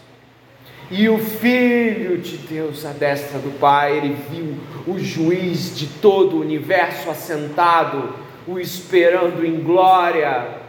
e 0.91 1.09
o 1.09 1.19
Filho 1.19 2.19
de 2.19 2.37
Deus 2.37 2.85
à 2.85 2.91
destra 2.91 3.39
do 3.39 3.59
Pai, 3.59 3.97
ele 3.97 4.17
viu 4.31 4.57
o 4.87 4.99
juiz 4.99 5.77
de 5.77 5.87
todo 5.87 6.37
o 6.37 6.41
universo 6.41 7.09
assentado, 7.11 8.15
o 8.47 8.59
esperando 8.59 9.45
em 9.45 9.61
glória. 9.61 10.63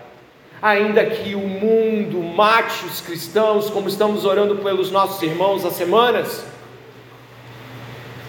Ainda 0.62 1.06
que 1.06 1.36
o 1.36 1.40
mundo 1.40 2.24
mate 2.24 2.86
os 2.86 3.02
cristãos, 3.02 3.70
como 3.70 3.90
estamos 3.90 4.24
orando 4.24 4.56
pelos 4.58 4.90
nossos 4.90 5.22
irmãos 5.22 5.66
há 5.66 5.70
semanas, 5.70 6.46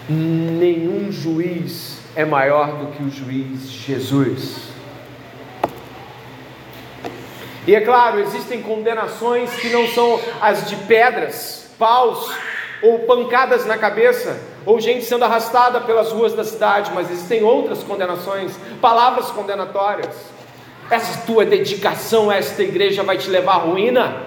nenhum 0.09 1.09
juiz 1.11 1.99
é 2.15 2.25
maior 2.25 2.73
do 2.77 2.87
que 2.91 3.03
o 3.03 3.09
juiz 3.09 3.71
Jesus. 3.71 4.67
E 7.65 7.75
é 7.75 7.81
claro, 7.81 8.19
existem 8.19 8.61
condenações 8.61 9.51
que 9.55 9.69
não 9.69 9.87
são 9.87 10.19
as 10.41 10.69
de 10.69 10.75
pedras, 10.75 11.66
paus 11.77 12.31
ou 12.81 12.99
pancadas 12.99 13.65
na 13.65 13.77
cabeça, 13.77 14.39
ou 14.65 14.79
gente 14.79 15.05
sendo 15.05 15.25
arrastada 15.25 15.81
pelas 15.81 16.11
ruas 16.11 16.33
da 16.33 16.43
cidade, 16.43 16.91
mas 16.93 17.09
existem 17.09 17.43
outras 17.43 17.83
condenações, 17.83 18.57
palavras 18.81 19.31
condenatórias. 19.31 20.15
Essa 20.89 21.25
tua 21.25 21.45
dedicação 21.45 22.29
a 22.29 22.35
esta 22.35 22.61
igreja 22.63 23.03
vai 23.03 23.17
te 23.17 23.29
levar 23.29 23.53
à 23.53 23.57
ruína. 23.57 24.21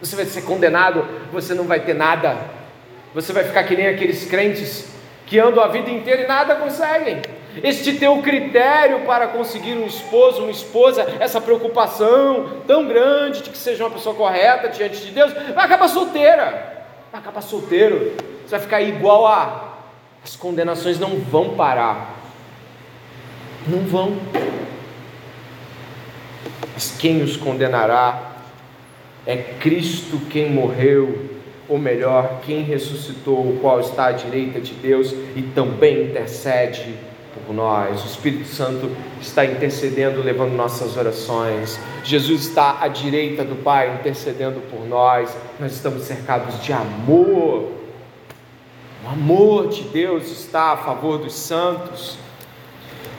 Você 0.00 0.16
vai 0.16 0.24
ser 0.24 0.42
condenado, 0.42 1.06
você 1.32 1.54
não 1.54 1.64
vai 1.64 1.80
ter 1.80 1.94
nada. 1.94 2.36
Você 3.14 3.32
vai 3.32 3.44
ficar 3.44 3.62
que 3.64 3.76
nem 3.76 3.86
aqueles 3.86 4.26
crentes 4.26 4.88
que 5.26 5.38
andam 5.38 5.62
a 5.62 5.68
vida 5.68 5.90
inteira 5.90 6.22
e 6.22 6.26
nada 6.26 6.56
conseguem. 6.56 7.22
Este 7.62 7.94
teu 7.94 8.18
critério 8.18 9.00
para 9.00 9.28
conseguir 9.28 9.74
um 9.74 9.86
esposo, 9.86 10.42
uma 10.42 10.50
esposa, 10.50 11.06
essa 11.20 11.40
preocupação 11.40 12.62
tão 12.66 12.86
grande 12.86 13.42
de 13.42 13.50
que 13.50 13.58
seja 13.58 13.84
uma 13.84 13.90
pessoa 13.90 14.14
correta 14.14 14.68
diante 14.68 15.00
de 15.04 15.10
Deus, 15.10 15.32
vai 15.32 15.64
acabar 15.64 15.88
solteira 15.88 16.71
vai 17.12 17.20
acabar 17.20 17.42
solteiro, 17.42 18.12
você 18.42 18.52
vai 18.52 18.60
ficar 18.60 18.80
igual 18.80 19.26
a. 19.26 19.68
As 20.24 20.34
condenações 20.34 20.98
não 20.98 21.18
vão 21.18 21.50
parar. 21.50 22.16
Não 23.66 23.80
vão. 23.80 24.16
Mas 26.72 26.96
quem 26.98 27.22
os 27.22 27.36
condenará? 27.36 28.32
É 29.26 29.36
Cristo 29.36 30.18
quem 30.30 30.50
morreu, 30.50 31.28
ou 31.68 31.76
melhor, 31.76 32.40
quem 32.46 32.62
ressuscitou, 32.62 33.40
o 33.40 33.58
qual 33.60 33.80
está 33.80 34.06
à 34.06 34.12
direita 34.12 34.60
de 34.60 34.72
Deus 34.72 35.12
e 35.36 35.42
também 35.54 36.04
intercede 36.04 36.96
por 37.46 37.54
nós. 37.54 38.02
O 38.02 38.06
Espírito 38.06 38.46
Santo 38.46 38.90
está 39.20 39.44
intercedendo, 39.44 40.22
levando 40.22 40.52
nossas 40.52 40.96
orações. 40.96 41.78
Jesus 42.04 42.46
está 42.46 42.78
à 42.80 42.88
direita 42.88 43.44
do 43.44 43.56
Pai, 43.56 43.94
intercedendo 43.94 44.60
por 44.70 44.86
nós. 44.86 45.36
Nós 45.58 45.72
estamos 45.72 46.02
cercados 46.02 46.62
de 46.62 46.72
amor. 46.72 47.70
O 49.04 49.08
amor 49.08 49.68
de 49.68 49.82
Deus 49.82 50.30
está 50.30 50.72
a 50.72 50.76
favor 50.76 51.18
dos 51.18 51.34
santos. 51.34 52.16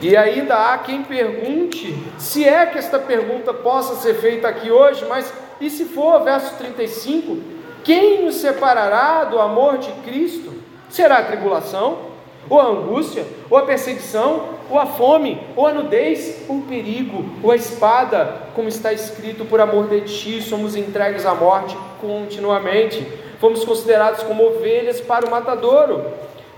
E 0.00 0.16
ainda 0.16 0.72
há 0.72 0.78
quem 0.78 1.02
pergunte, 1.02 1.96
se 2.18 2.44
é 2.44 2.66
que 2.66 2.78
esta 2.78 2.98
pergunta 2.98 3.54
possa 3.54 3.94
ser 3.96 4.14
feita 4.14 4.48
aqui 4.48 4.70
hoje, 4.70 5.04
mas 5.08 5.32
e 5.60 5.70
se 5.70 5.84
for, 5.84 6.22
verso 6.22 6.54
35, 6.56 7.38
quem 7.82 8.24
nos 8.24 8.36
separará 8.36 9.24
do 9.24 9.38
amor 9.38 9.78
de 9.78 9.92
Cristo? 10.02 10.52
Será 10.88 11.18
a 11.18 11.24
tribulação? 11.24 12.13
Ou 12.48 12.60
a 12.60 12.66
angústia, 12.66 13.24
ou 13.48 13.56
a 13.56 13.62
perseguição, 13.62 14.48
ou 14.70 14.78
a 14.78 14.86
fome, 14.86 15.40
ou 15.56 15.66
a 15.66 15.72
nudez, 15.72 16.44
ou 16.48 16.58
o 16.58 16.62
perigo, 16.62 17.24
ou 17.42 17.50
a 17.50 17.56
espada, 17.56 18.42
como 18.54 18.68
está 18.68 18.92
escrito, 18.92 19.44
por 19.44 19.60
amor 19.60 19.88
de 19.88 20.02
ti 20.02 20.42
somos 20.42 20.76
entregues 20.76 21.26
à 21.26 21.34
morte 21.34 21.76
continuamente, 22.00 23.06
fomos 23.40 23.64
considerados 23.64 24.22
como 24.22 24.44
ovelhas 24.44 25.00
para 25.00 25.26
o 25.26 25.30
matadouro. 25.30 26.04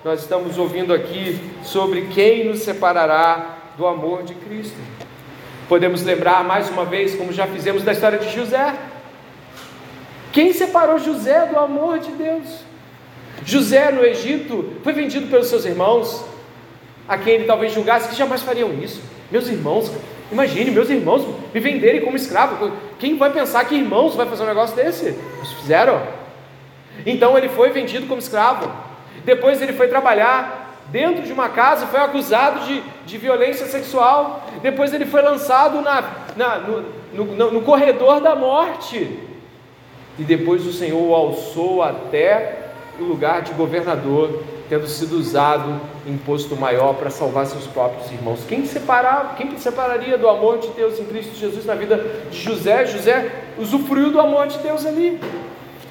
Nós 0.05 0.21
estamos 0.21 0.57
ouvindo 0.59 0.95
aqui 0.95 1.41
sobre 1.65 2.03
quem 2.09 2.45
nos 2.45 2.61
separará 2.61 3.57
do 3.77 3.87
amor 3.87 4.23
de 4.23 4.35
Cristo. 4.35 4.77
Podemos 5.69 6.03
lembrar 6.03 6.45
mais 6.45 6.71
uma 6.71 6.85
vez, 6.85 7.17
como 7.17 7.33
já 7.33 7.47
fizemos, 7.47 7.83
da 7.83 7.93
história 7.93 8.19
de 8.19 8.33
José. 8.33 8.75
Quem 10.33 10.53
separou 10.53 10.99
José 10.99 11.47
do 11.47 11.59
amor 11.59 11.99
de 11.99 12.13
Deus? 12.13 12.61
José 13.45 13.91
no 13.91 14.05
Egito 14.05 14.73
foi 14.83 14.93
vendido 14.93 15.27
pelos 15.27 15.49
seus 15.49 15.65
irmãos, 15.65 16.25
a 17.09 17.17
quem 17.17 17.35
ele 17.35 17.45
talvez 17.45 17.73
julgasse 17.73 18.09
que 18.09 18.17
jamais 18.17 18.43
fariam 18.43 18.73
isso. 18.73 19.01
Meus 19.31 19.49
irmãos, 19.49 19.91
imagine, 20.31 20.71
meus 20.71 20.91
irmãos 20.91 21.27
me 21.53 21.61
venderem 21.61 22.01
como 22.01 22.17
escravo. 22.17 22.73
Quem 22.99 23.17
vai 23.17 23.31
pensar 23.31 23.65
que 23.65 23.75
irmãos 23.75 24.15
vai 24.15 24.27
fazer 24.27 24.43
um 24.43 24.47
negócio 24.47 24.75
desse? 24.75 25.07
Eles 25.07 25.53
fizeram. 25.61 26.03
Então 27.05 27.37
ele 27.37 27.49
foi 27.49 27.71
vendido 27.71 28.07
como 28.07 28.19
escravo. 28.19 28.71
Depois 29.25 29.61
ele 29.61 29.73
foi 29.73 29.89
trabalhar 29.89 30.85
dentro 30.89 31.23
de 31.23 31.33
uma 31.33 31.49
casa, 31.49 31.87
foi 31.87 32.01
acusado 32.01 32.67
de, 32.67 32.83
de 33.05 33.19
violência 33.19 33.67
sexual. 33.67 34.47
Depois 34.63 34.95
ele 34.95 35.07
foi 35.07 35.23
lançado 35.23 35.81
na, 35.83 36.05
na 36.37 36.59
no, 36.59 36.85
no, 37.13 37.51
no 37.53 37.63
corredor 37.63 38.21
da 38.21 38.35
morte. 38.35 39.19
E 40.19 40.23
depois 40.23 40.67
o 40.67 40.73
Senhor 40.73 41.01
o 41.01 41.15
alçou 41.15 41.83
até 41.83 42.66
o 42.99 43.05
lugar 43.05 43.43
de 43.43 43.53
governador, 43.53 44.43
tendo 44.69 44.87
sido 44.87 45.17
usado 45.19 45.81
em 46.07 46.17
posto 46.17 46.57
maior 46.57 46.95
para 46.95 47.11
salvar 47.11 47.47
seus 47.47 47.67
próprios 47.67 48.11
irmãos. 48.11 48.41
Quem 48.49 48.67
separar, 48.67 49.35
quem 49.37 49.57
separaria 49.59 50.19
do 50.19 50.29
amor 50.29 50.59
de 50.59 50.69
Deus 50.69 50.99
em 50.99 51.05
Cristo 51.05 51.37
Jesus 51.37 51.65
na 51.65 51.75
vida 51.75 52.05
de 52.31 52.39
José? 52.39 52.87
José 52.87 53.45
usufruiu 53.59 54.11
do 54.11 54.21
amor 54.21 54.47
de 54.47 54.59
Deus 54.59 54.85
ali. 54.85 55.21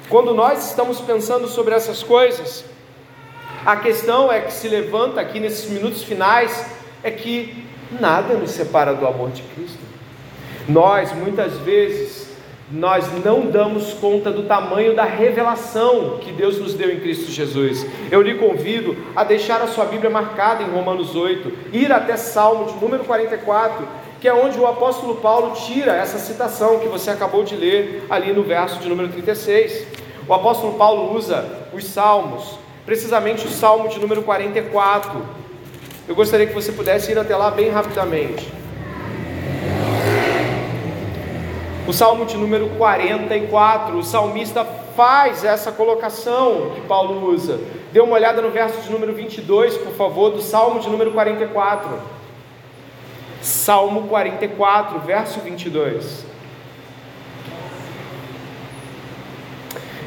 Quando 0.08 0.34
nós 0.34 0.68
estamos 0.68 1.00
pensando 1.00 1.48
sobre 1.48 1.74
essas 1.74 2.02
coisas, 2.02 2.64
a 3.64 3.76
questão 3.76 4.30
é 4.30 4.40
que 4.40 4.52
se 4.52 4.68
levanta 4.68 5.20
aqui 5.20 5.40
nesses 5.40 5.68
minutos 5.70 6.04
finais 6.04 6.66
é 7.02 7.10
que 7.10 7.64
nada 8.00 8.34
nos 8.34 8.50
separa 8.50 8.94
do 8.94 9.06
amor 9.06 9.30
de 9.30 9.42
Cristo. 9.42 9.78
Nós 10.68 11.12
muitas 11.12 11.54
vezes 11.58 12.25
nós 12.70 13.06
não 13.24 13.42
damos 13.42 13.92
conta 13.94 14.30
do 14.30 14.42
tamanho 14.42 14.94
da 14.94 15.04
revelação 15.04 16.18
que 16.20 16.32
Deus 16.32 16.58
nos 16.58 16.74
deu 16.74 16.92
em 16.92 16.98
Cristo 16.98 17.30
Jesus. 17.30 17.86
Eu 18.10 18.20
lhe 18.20 18.34
convido 18.34 18.96
a 19.14 19.22
deixar 19.22 19.62
a 19.62 19.68
sua 19.68 19.84
Bíblia 19.84 20.10
marcada 20.10 20.64
em 20.64 20.70
Romanos 20.70 21.14
8, 21.14 21.52
ir 21.72 21.92
até 21.92 22.16
Salmo 22.16 22.66
de 22.66 22.74
número 22.74 23.04
44, 23.04 23.86
que 24.20 24.26
é 24.26 24.34
onde 24.34 24.58
o 24.58 24.66
apóstolo 24.66 25.16
Paulo 25.16 25.54
tira 25.54 25.94
essa 25.94 26.18
citação 26.18 26.80
que 26.80 26.88
você 26.88 27.10
acabou 27.10 27.44
de 27.44 27.54
ler 27.54 28.04
ali 28.10 28.32
no 28.32 28.42
verso 28.42 28.80
de 28.80 28.88
número 28.88 29.08
36. 29.10 29.86
O 30.26 30.34
apóstolo 30.34 30.74
Paulo 30.74 31.14
usa 31.14 31.68
os 31.72 31.84
salmos, 31.84 32.58
precisamente 32.84 33.46
o 33.46 33.50
salmo 33.50 33.88
de 33.88 34.00
número 34.00 34.22
44. 34.22 35.22
Eu 36.08 36.16
gostaria 36.16 36.46
que 36.48 36.54
você 36.54 36.72
pudesse 36.72 37.12
ir 37.12 37.18
até 37.18 37.36
lá 37.36 37.48
bem 37.50 37.70
rapidamente. 37.70 38.65
O 41.86 41.92
Salmo 41.92 42.26
de 42.26 42.36
número 42.36 42.70
44, 42.70 43.96
o 43.96 44.02
salmista 44.02 44.64
faz 44.96 45.44
essa 45.44 45.70
colocação 45.70 46.72
que 46.74 46.80
Paulo 46.80 47.30
usa. 47.30 47.60
Dê 47.92 48.00
uma 48.00 48.14
olhada 48.14 48.42
no 48.42 48.50
verso 48.50 48.80
de 48.80 48.90
número 48.90 49.12
22, 49.14 49.76
por 49.76 49.92
favor, 49.92 50.30
do 50.30 50.42
Salmo 50.42 50.80
de 50.80 50.88
número 50.90 51.12
44. 51.12 51.88
Salmo 53.40 54.08
44, 54.08 54.98
verso 54.98 55.38
22. 55.38 56.26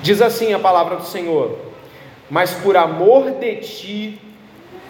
Diz 0.01 0.21
assim 0.21 0.53
a 0.53 0.59
palavra 0.59 0.97
do 0.97 1.05
Senhor: 1.05 1.57
Mas 2.29 2.51
por 2.55 2.75
amor 2.75 3.31
de 3.31 3.55
ti 3.55 4.21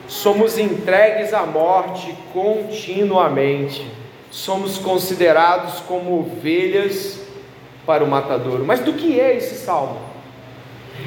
somos 0.07 0.57
entregues 0.57 1.35
à 1.35 1.45
morte 1.45 2.15
continuamente 2.33 3.98
somos 4.31 4.77
considerados 4.77 5.79
como 5.81 6.19
ovelhas 6.19 7.19
para 7.85 8.03
o 8.03 8.07
matadouro. 8.07 8.63
Mas 8.65 8.81
do 8.81 8.93
que 8.93 9.19
é 9.19 9.35
esse 9.35 9.55
salmo? 9.55 9.99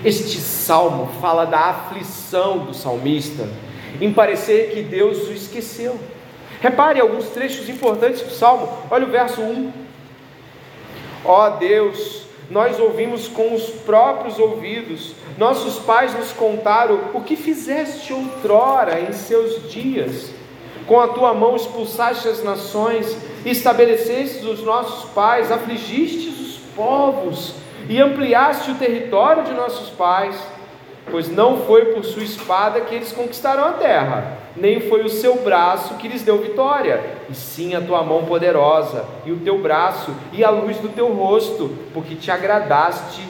Este 0.05 0.39
salmo 0.39 1.11
fala 1.21 1.45
da 1.45 1.59
aflição 1.59 2.59
do 2.61 2.75
salmista 2.75 3.49
em 4.01 4.13
parecer 4.13 4.73
que 4.73 4.83
Deus 4.83 5.29
o 5.29 5.33
esqueceu. 5.33 5.99
Repare 6.61 7.01
alguns 7.01 7.27
trechos 7.27 7.69
importantes 7.69 8.23
do 8.23 8.31
salmo. 8.31 8.69
Olha 8.91 9.07
o 9.07 9.11
verso 9.11 9.41
1. 9.41 9.73
Ó 11.25 11.47
oh 11.47 11.51
Deus, 11.59 12.23
nós 12.51 12.81
ouvimos 12.81 13.29
com 13.29 13.55
os 13.55 13.67
próprios 13.71 14.39
ouvidos, 14.39 15.15
nossos 15.39 15.79
pais 15.79 16.15
nos 16.15 16.33
contaram 16.33 17.11
o 17.15 17.21
que 17.21 17.37
fizeste 17.37 18.13
outrora 18.13 19.01
em 19.01 19.13
seus 19.13 19.71
dias 19.71 20.31
com 20.87 21.01
a 21.01 21.09
tua 21.09 21.33
mão 21.35 21.57
expulsaste 21.57 22.29
as 22.29 22.43
nações, 22.43 23.17
estabelecestes 23.45 24.45
os 24.45 24.63
nossos 24.63 25.11
pais, 25.11 25.51
afligistes 25.51 26.41
os 26.41 26.59
povos 26.75 27.55
e 27.89 28.01
ampliaste 28.01 28.71
o 28.71 28.75
território 28.77 29.45
de 29.45 29.53
nossos 29.53 29.91
pais, 29.91 30.37
pois 31.11 31.29
não 31.29 31.59
foi 31.59 31.87
por 31.87 32.05
sua 32.05 32.23
espada 32.23 32.81
que 32.81 32.95
eles 32.95 33.13
conquistaram 33.13 33.65
a 33.65 33.73
terra, 33.73 34.39
nem 34.57 34.81
foi 34.81 35.03
o 35.03 35.09
seu 35.09 35.37
braço 35.43 35.95
que 35.95 36.09
lhes 36.09 36.23
deu 36.23 36.39
vitória, 36.39 37.03
e 37.29 37.35
sim 37.35 37.75
a 37.75 37.81
tua 37.81 38.03
mão 38.03 38.25
poderosa, 38.25 39.05
e 39.25 39.33
o 39.33 39.39
teu 39.39 39.59
braço, 39.59 40.15
e 40.33 40.45
a 40.45 40.51
luz 40.51 40.79
do 40.79 40.89
teu 40.89 41.13
rosto, 41.13 41.77
porque 41.93 42.15
te 42.15 42.31
agradaste 42.31 43.27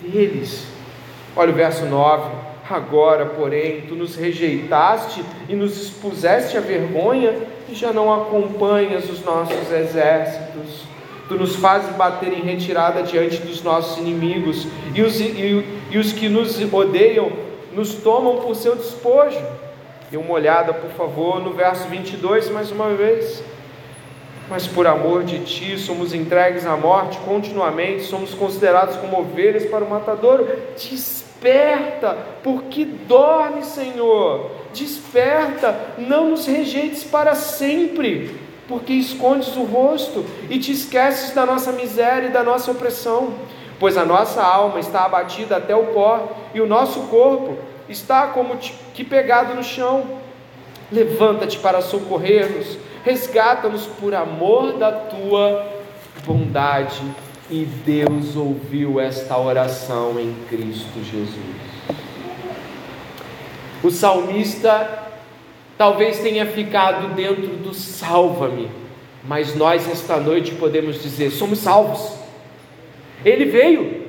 deles. 0.00 0.66
Olha 1.36 1.50
o 1.50 1.54
verso 1.54 1.84
9 1.86 2.49
Agora, 2.70 3.26
porém, 3.26 3.80
tu 3.88 3.96
nos 3.96 4.14
rejeitaste 4.14 5.24
e 5.48 5.56
nos 5.56 5.76
expuseste 5.76 6.56
à 6.56 6.60
vergonha 6.60 7.34
e 7.68 7.74
já 7.74 7.92
não 7.92 8.12
acompanhas 8.12 9.10
os 9.10 9.24
nossos 9.24 9.72
exércitos. 9.72 10.84
Tu 11.26 11.34
nos 11.34 11.56
fazes 11.56 11.90
bater 11.96 12.32
em 12.32 12.42
retirada 12.42 13.02
diante 13.02 13.38
dos 13.38 13.60
nossos 13.62 13.98
inimigos 13.98 14.68
e 14.94 15.02
os, 15.02 15.20
e, 15.20 15.64
e 15.90 15.98
os 15.98 16.12
que 16.12 16.28
nos 16.28 16.60
odeiam 16.72 17.32
nos 17.72 17.94
tomam 17.94 18.36
por 18.36 18.54
seu 18.54 18.76
despojo. 18.76 19.40
Dê 20.08 20.16
uma 20.16 20.32
olhada, 20.32 20.72
por 20.72 20.90
favor, 20.90 21.40
no 21.40 21.52
verso 21.52 21.88
22 21.88 22.50
mais 22.50 22.70
uma 22.70 22.94
vez. 22.94 23.42
Mas 24.48 24.66
por 24.66 24.86
amor 24.86 25.24
de 25.24 25.40
ti 25.40 25.76
somos 25.76 26.14
entregues 26.14 26.66
à 26.66 26.76
morte 26.76 27.18
continuamente, 27.18 28.02
somos 28.02 28.32
considerados 28.34 28.96
como 28.96 29.20
ovelhas 29.20 29.64
para 29.66 29.84
o 29.84 29.90
matadouro. 29.90 30.48
Diz 30.76 31.29
Desperta, 31.40 32.18
porque 32.42 32.84
dorme, 32.84 33.64
Senhor. 33.64 34.50
Desperta, 34.74 35.74
não 35.96 36.28
nos 36.28 36.46
rejeites 36.46 37.02
para 37.02 37.34
sempre, 37.34 38.38
porque 38.68 38.92
escondes 38.92 39.56
o 39.56 39.64
rosto 39.64 40.24
e 40.50 40.58
te 40.58 40.70
esqueces 40.70 41.34
da 41.34 41.46
nossa 41.46 41.72
miséria 41.72 42.28
e 42.28 42.30
da 42.30 42.42
nossa 42.42 42.70
opressão. 42.70 43.32
Pois 43.78 43.96
a 43.96 44.04
nossa 44.04 44.42
alma 44.42 44.78
está 44.80 45.06
abatida 45.06 45.56
até 45.56 45.74
o 45.74 45.86
pó 45.86 46.28
e 46.52 46.60
o 46.60 46.66
nosso 46.66 47.00
corpo 47.04 47.56
está 47.88 48.26
como 48.26 48.58
que 48.92 49.02
pegado 49.02 49.54
no 49.54 49.64
chão. 49.64 50.04
Levanta-te 50.92 51.58
para 51.58 51.80
socorrer-nos, 51.80 52.76
resgata-nos 53.02 53.86
por 53.86 54.14
amor 54.14 54.74
da 54.74 54.92
tua 54.92 55.66
bondade 56.26 57.00
e 57.50 57.64
Deus 57.84 58.36
ouviu 58.36 59.00
esta 59.00 59.36
oração 59.36 60.18
em 60.20 60.34
Cristo 60.48 61.02
Jesus. 61.02 61.34
O 63.82 63.90
salmista 63.90 65.08
talvez 65.76 66.20
tenha 66.20 66.46
ficado 66.46 67.14
dentro 67.14 67.56
do 67.56 67.74
salva-me, 67.74 68.70
mas 69.24 69.56
nós 69.56 69.90
esta 69.90 70.18
noite 70.18 70.52
podemos 70.54 71.02
dizer: 71.02 71.30
somos 71.30 71.58
salvos. 71.58 72.14
Ele 73.24 73.46
veio, 73.46 74.06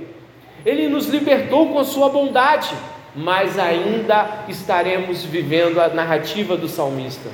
ele 0.66 0.88
nos 0.88 1.08
libertou 1.08 1.70
com 1.70 1.80
a 1.80 1.84
sua 1.84 2.10
bondade, 2.10 2.70
mas 3.16 3.58
ainda 3.58 4.46
estaremos 4.48 5.24
vivendo 5.24 5.82
a 5.82 5.89
narrativa 5.89 6.56
do 6.56 6.68
salmista 6.68 7.30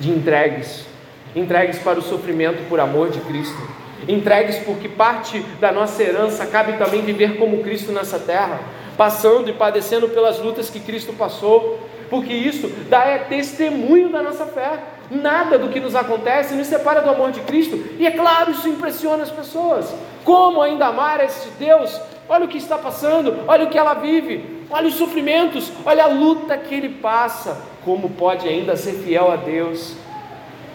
de 0.00 0.10
entregues, 0.10 0.86
entregues 1.34 1.78
para 1.78 1.98
o 1.98 2.02
sofrimento 2.02 2.68
por 2.68 2.80
amor 2.80 3.10
de 3.10 3.20
Cristo, 3.20 3.85
entregues 4.08 4.58
porque 4.58 4.88
parte 4.88 5.40
da 5.60 5.72
nossa 5.72 6.02
herança 6.02 6.46
cabe 6.46 6.74
também 6.74 7.02
viver 7.02 7.36
como 7.36 7.62
Cristo 7.62 7.92
nessa 7.92 8.18
terra, 8.18 8.60
passando 8.96 9.50
e 9.50 9.52
padecendo 9.52 10.08
pelas 10.08 10.38
lutas 10.38 10.70
que 10.70 10.80
Cristo 10.80 11.12
passou, 11.12 11.78
porque 12.08 12.32
isso 12.32 12.68
dá 12.88 13.04
é 13.04 13.18
testemunho 13.18 14.08
da 14.10 14.22
nossa 14.22 14.46
fé. 14.46 14.78
Nada 15.10 15.58
do 15.58 15.68
que 15.68 15.78
nos 15.78 15.94
acontece 15.94 16.54
nos 16.54 16.66
separa 16.66 17.00
do 17.00 17.10
amor 17.10 17.30
de 17.30 17.40
Cristo, 17.40 17.78
e 17.98 18.06
é 18.06 18.10
claro, 18.10 18.50
isso 18.50 18.68
impressiona 18.68 19.22
as 19.22 19.30
pessoas. 19.30 19.92
Como 20.24 20.60
ainda 20.60 20.86
amar 20.86 21.24
esse 21.24 21.48
Deus? 21.58 22.00
Olha 22.28 22.44
o 22.44 22.48
que 22.48 22.58
está 22.58 22.76
passando, 22.76 23.36
olha 23.46 23.66
o 23.66 23.70
que 23.70 23.78
ela 23.78 23.94
vive, 23.94 24.64
olha 24.68 24.88
os 24.88 24.94
sofrimentos, 24.94 25.70
olha 25.84 26.04
a 26.04 26.08
luta 26.08 26.56
que 26.56 26.74
ele 26.74 26.88
passa. 26.88 27.56
Como 27.84 28.10
pode 28.10 28.48
ainda 28.48 28.74
ser 28.74 28.94
fiel 28.94 29.30
a 29.30 29.36
Deus? 29.36 29.94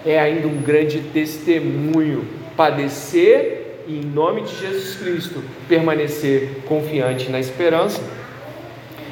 É 0.06 0.18
ainda 0.18 0.48
um 0.48 0.62
grande 0.62 1.02
testemunho 1.02 2.41
padecer 2.56 3.84
e, 3.88 4.00
em 4.00 4.06
nome 4.06 4.42
de 4.42 4.56
Jesus 4.56 4.96
Cristo, 4.96 5.44
permanecer 5.68 6.64
confiante 6.68 7.30
na 7.30 7.40
esperança. 7.40 8.02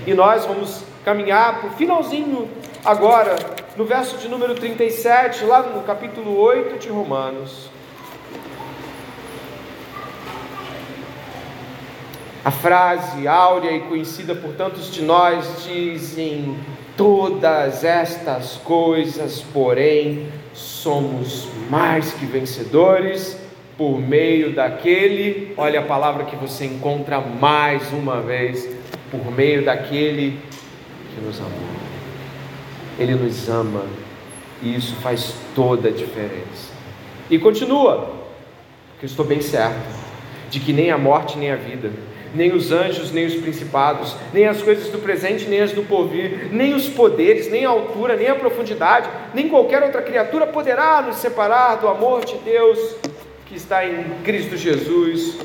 E 0.05 0.13
nós 0.13 0.45
vamos 0.45 0.83
caminhar 1.03 1.59
para 1.59 1.69
o 1.69 1.73
finalzinho 1.73 2.49
agora, 2.83 3.35
no 3.75 3.85
verso 3.85 4.17
de 4.17 4.27
número 4.27 4.55
37, 4.55 5.45
lá 5.45 5.61
no 5.61 5.83
capítulo 5.83 6.37
8 6.37 6.79
de 6.79 6.89
Romanos. 6.89 7.69
A 12.43 12.51
frase 12.51 13.27
áurea 13.27 13.71
e 13.71 13.81
conhecida 13.81 14.33
por 14.33 14.53
tantos 14.53 14.91
de 14.91 15.03
nós 15.03 15.65
dizem: 15.65 16.57
Todas 16.95 17.83
estas 17.83 18.53
coisas, 18.63 19.41
porém, 19.53 20.27
somos 20.59 21.47
mais 21.69 22.13
que 22.13 22.25
vencedores 22.25 23.37
por 23.77 23.97
meio 23.97 24.53
daquele, 24.53 25.53
olha 25.55 25.79
a 25.79 25.83
palavra 25.83 26.25
que 26.25 26.35
você 26.35 26.65
encontra 26.65 27.21
mais 27.21 27.93
uma 27.93 28.19
vez, 28.19 28.69
por 29.09 29.31
meio 29.31 29.63
daquele 29.63 30.37
que 31.15 31.21
nos 31.21 31.39
amou. 31.39 31.51
Ele 32.99 33.15
nos 33.15 33.47
ama 33.47 33.85
e 34.61 34.75
isso 34.75 34.95
faz 34.97 35.33
toda 35.55 35.87
a 35.87 35.91
diferença. 35.91 36.73
E 37.29 37.39
continua, 37.39 38.13
porque 38.91 39.05
eu 39.05 39.07
estou 39.07 39.25
bem 39.25 39.39
certo 39.39 39.87
de 40.49 40.59
que 40.59 40.73
nem 40.73 40.91
a 40.91 40.97
morte 40.97 41.37
nem 41.37 41.51
a 41.51 41.55
vida, 41.55 41.89
nem 42.33 42.53
os 42.53 42.71
anjos, 42.71 43.11
nem 43.11 43.25
os 43.25 43.35
principados, 43.35 44.15
nem 44.33 44.47
as 44.47 44.61
coisas 44.61 44.89
do 44.89 44.99
presente, 44.99 45.47
nem 45.47 45.61
as 45.61 45.71
do 45.71 45.83
porvir, 45.83 46.49
nem 46.51 46.73
os 46.73 46.87
poderes, 46.87 47.49
nem 47.49 47.65
a 47.65 47.69
altura, 47.69 48.15
nem 48.15 48.27
a 48.27 48.35
profundidade, 48.35 49.09
nem 49.33 49.49
qualquer 49.49 49.83
outra 49.83 50.01
criatura 50.01 50.47
poderá 50.47 51.01
nos 51.01 51.17
separar 51.17 51.75
do 51.75 51.87
amor 51.87 52.23
de 52.25 52.35
Deus 52.37 52.95
que 53.45 53.55
está 53.55 53.85
em 53.85 54.03
Cristo 54.23 54.55
Jesus, 54.55 55.37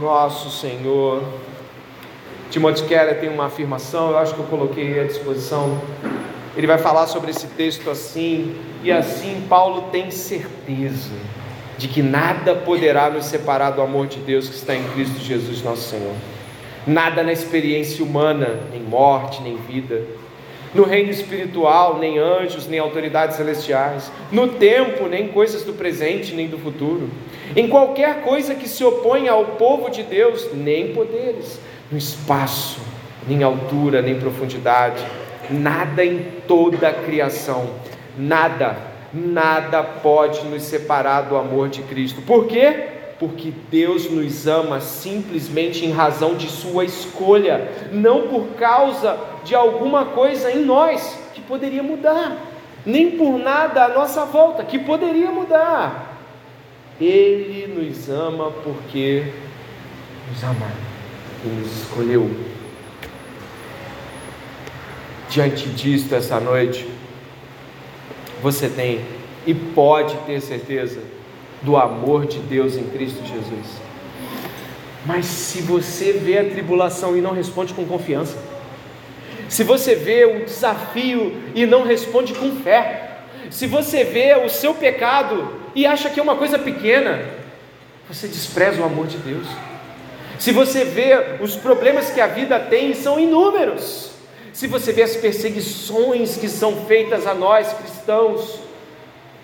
nosso 0.00 0.50
Senhor. 0.50 1.22
Timothy 2.50 2.84
Keller 2.84 3.20
tem 3.20 3.28
uma 3.28 3.46
afirmação, 3.46 4.10
eu 4.10 4.18
acho 4.18 4.34
que 4.34 4.40
eu 4.40 4.46
coloquei 4.46 5.00
à 5.00 5.04
disposição. 5.04 5.80
Ele 6.56 6.66
vai 6.66 6.78
falar 6.78 7.06
sobre 7.06 7.30
esse 7.30 7.46
texto 7.48 7.90
assim, 7.90 8.56
e 8.82 8.90
assim 8.90 9.44
Paulo 9.48 9.90
tem 9.92 10.10
certeza 10.10 11.12
de 11.78 11.88
que 11.88 12.02
nada 12.02 12.54
poderá 12.54 13.10
nos 13.10 13.26
separar 13.26 13.70
do 13.70 13.82
amor 13.82 14.06
de 14.06 14.18
Deus 14.18 14.48
que 14.48 14.54
está 14.54 14.74
em 14.74 14.84
Cristo 14.94 15.20
Jesus, 15.20 15.62
nosso 15.62 15.90
Senhor. 15.90 16.14
Nada 16.86 17.22
na 17.22 17.32
experiência 17.32 18.04
humana, 18.04 18.60
nem 18.70 18.80
morte, 18.80 19.42
nem 19.42 19.56
vida. 19.56 20.02
No 20.74 20.84
reino 20.84 21.10
espiritual, 21.10 21.98
nem 21.98 22.18
anjos, 22.18 22.66
nem 22.66 22.78
autoridades 22.78 23.36
celestiais. 23.36 24.10
No 24.30 24.48
tempo, 24.48 25.06
nem 25.06 25.28
coisas 25.28 25.64
do 25.64 25.72
presente, 25.72 26.34
nem 26.34 26.48
do 26.48 26.58
futuro. 26.58 27.10
Em 27.54 27.68
qualquer 27.68 28.22
coisa 28.22 28.54
que 28.54 28.68
se 28.68 28.84
oponha 28.84 29.32
ao 29.32 29.44
povo 29.44 29.90
de 29.90 30.02
Deus, 30.02 30.48
nem 30.52 30.92
poderes. 30.92 31.60
No 31.90 31.98
espaço, 31.98 32.78
nem 33.26 33.42
altura, 33.42 34.02
nem 34.02 34.18
profundidade. 34.18 35.02
Nada 35.50 36.04
em 36.04 36.24
toda 36.46 36.88
a 36.88 36.92
criação. 36.92 37.70
Nada 38.16 38.76
nada 39.12 39.82
pode 39.82 40.44
nos 40.46 40.62
separar 40.62 41.22
do 41.22 41.36
amor 41.36 41.68
de 41.68 41.82
Cristo. 41.82 42.22
Por 42.22 42.46
quê? 42.46 42.88
Porque 43.18 43.52
Deus 43.70 44.10
nos 44.10 44.46
ama 44.46 44.80
simplesmente 44.80 45.84
em 45.84 45.90
razão 45.90 46.34
de 46.34 46.48
Sua 46.48 46.84
escolha, 46.84 47.70
não 47.92 48.28
por 48.28 48.48
causa 48.58 49.18
de 49.44 49.54
alguma 49.54 50.06
coisa 50.06 50.50
em 50.50 50.64
nós 50.64 51.18
que 51.34 51.40
poderia 51.40 51.82
mudar, 51.82 52.36
nem 52.84 53.12
por 53.12 53.38
nada 53.38 53.84
à 53.84 53.88
nossa 53.88 54.24
volta 54.24 54.64
que 54.64 54.78
poderia 54.78 55.30
mudar. 55.30 56.14
Ele 57.00 57.66
nos 57.66 58.08
ama 58.08 58.50
porque 58.50 59.32
nos 60.30 60.42
ama 60.42 60.70
e 61.44 61.48
nos 61.48 61.82
escolheu. 61.82 62.30
Diante 65.28 65.68
disto, 65.68 66.14
essa 66.14 66.40
noite, 66.40 66.88
você 68.46 68.68
tem 68.68 69.00
e 69.44 69.52
pode 69.52 70.16
ter 70.18 70.40
certeza 70.40 71.00
do 71.62 71.76
amor 71.76 72.26
de 72.26 72.38
Deus 72.38 72.76
em 72.76 72.84
Cristo 72.84 73.20
Jesus. 73.26 73.66
Mas 75.04 75.26
se 75.26 75.60
você 75.62 76.12
vê 76.12 76.38
a 76.38 76.44
tribulação 76.44 77.16
e 77.16 77.20
não 77.20 77.32
responde 77.32 77.74
com 77.74 77.84
confiança, 77.84 78.38
se 79.48 79.64
você 79.64 79.96
vê 79.96 80.24
o 80.26 80.44
desafio 80.44 81.36
e 81.56 81.66
não 81.66 81.84
responde 81.84 82.34
com 82.34 82.54
fé, 82.62 83.18
se 83.50 83.66
você 83.66 84.04
vê 84.04 84.36
o 84.36 84.48
seu 84.48 84.74
pecado 84.74 85.52
e 85.74 85.84
acha 85.84 86.08
que 86.08 86.20
é 86.20 86.22
uma 86.22 86.36
coisa 86.36 86.56
pequena, 86.56 87.24
você 88.08 88.28
despreza 88.28 88.80
o 88.80 88.84
amor 88.84 89.08
de 89.08 89.16
Deus. 89.18 89.46
Se 90.38 90.52
você 90.52 90.84
vê 90.84 91.40
os 91.40 91.56
problemas 91.56 92.10
que 92.10 92.20
a 92.20 92.28
vida 92.28 92.60
tem, 92.60 92.94
são 92.94 93.18
inúmeros 93.18 94.15
se 94.56 94.66
você 94.66 94.90
vê 94.90 95.02
as 95.02 95.14
perseguições 95.14 96.38
que 96.38 96.48
são 96.48 96.74
feitas 96.86 97.26
a 97.26 97.34
nós 97.34 97.74
cristãos, 97.74 98.58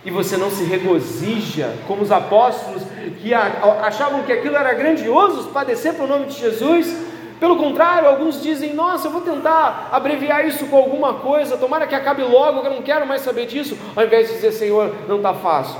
e 0.07 0.11
você 0.11 0.39
não 0.39 0.51
se 0.51 0.65
regozija, 0.65 1.75
como 1.87 2.01
os 2.01 2.11
apóstolos 2.11 2.83
que 3.21 3.35
achavam 3.35 4.23
que 4.23 4.33
aquilo 4.33 4.57
era 4.57 4.73
grandioso, 4.73 5.51
padecer 5.51 5.93
para 5.93 6.07
o 6.07 6.09
nome 6.09 6.25
de 6.25 6.41
Jesus, 6.41 6.97
pelo 7.39 7.57
contrário, 7.57 8.09
alguns 8.09 8.43
dizem: 8.43 8.73
Nossa, 8.73 9.09
eu 9.09 9.13
vou 9.13 9.21
tentar 9.21 9.91
abreviar 9.93 10.49
isso 10.49 10.65
com 10.65 10.79
alguma 10.79 11.13
coisa, 11.13 11.59
tomara 11.59 11.87
que 11.87 11.95
acabe 11.95 12.23
logo, 12.23 12.61
eu 12.61 12.71
não 12.71 12.81
quero 12.81 13.07
mais 13.07 13.21
saber 13.21 13.45
disso, 13.45 13.77
ao 13.95 14.07
invés 14.07 14.29
de 14.29 14.37
dizer: 14.37 14.53
Senhor, 14.53 14.95
não 15.07 15.19
está 15.19 15.35
fácil. 15.35 15.79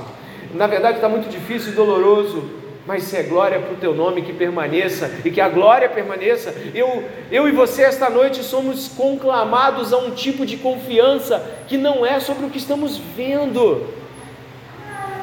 Na 0.53 0.67
verdade, 0.67 0.97
está 0.97 1.09
muito 1.09 1.27
difícil 1.27 1.71
e 1.71 1.75
doloroso, 1.75 2.51
mas 2.85 3.03
se 3.03 3.15
é 3.15 3.23
glória 3.23 3.59
para 3.59 3.73
o 3.73 3.77
teu 3.77 3.95
nome 3.95 4.23
que 4.23 4.33
permaneça 4.33 5.09
e 5.23 5.31
que 5.31 5.39
a 5.39 5.47
glória 5.47 5.87
permaneça. 5.87 6.53
Eu, 6.75 7.03
eu 7.31 7.47
e 7.47 7.51
você 7.51 7.83
esta 7.83 8.09
noite 8.09 8.43
somos 8.43 8.89
conclamados 8.89 9.93
a 9.93 9.97
um 9.97 10.11
tipo 10.11 10.45
de 10.45 10.57
confiança 10.57 11.43
que 11.67 11.77
não 11.77 12.05
é 12.05 12.19
sobre 12.19 12.45
o 12.45 12.49
que 12.49 12.57
estamos 12.57 12.97
vendo, 13.15 13.87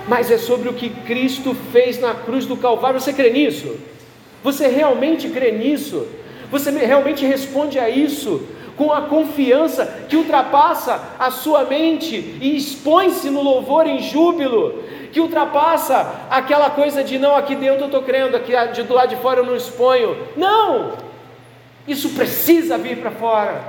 mas 0.09 0.31
é 0.31 0.39
sobre 0.39 0.69
o 0.69 0.73
que 0.73 0.89
Cristo 0.89 1.55
fez 1.71 2.01
na 2.01 2.15
cruz 2.15 2.47
do 2.47 2.57
Calvário. 2.57 2.99
Você 2.99 3.13
crê 3.13 3.31
nisso? 3.31 3.77
Você 4.43 4.67
realmente 4.67 5.29
crê 5.29 5.53
nisso? 5.53 6.07
Você 6.51 6.71
realmente 6.71 7.27
responde 7.27 7.79
a 7.79 7.91
isso? 7.91 8.43
Com 8.81 8.95
a 8.95 9.03
confiança 9.03 10.07
que 10.09 10.17
ultrapassa 10.17 10.99
a 11.19 11.31
sua 11.31 11.65
mente 11.65 12.17
e 12.41 12.57
expõe-se 12.57 13.29
no 13.29 13.43
louvor 13.43 13.87
em 13.87 13.99
júbilo, 14.01 14.83
que 15.13 15.21
ultrapassa 15.21 16.25
aquela 16.31 16.71
coisa 16.71 17.05
de 17.05 17.19
não, 17.19 17.37
aqui 17.37 17.55
dentro 17.55 17.83
eu 17.83 17.87
estou 17.89 18.03
crendo, 18.03 18.39
aqui 18.39 18.53
do 18.85 18.95
lado 18.95 19.11
de 19.11 19.17
fora 19.17 19.41
eu 19.41 19.45
não 19.45 19.55
exponho. 19.55 20.17
Não! 20.35 20.95
Isso 21.87 22.09
precisa 22.15 22.79
vir 22.79 22.97
para 22.97 23.11
fora. 23.11 23.63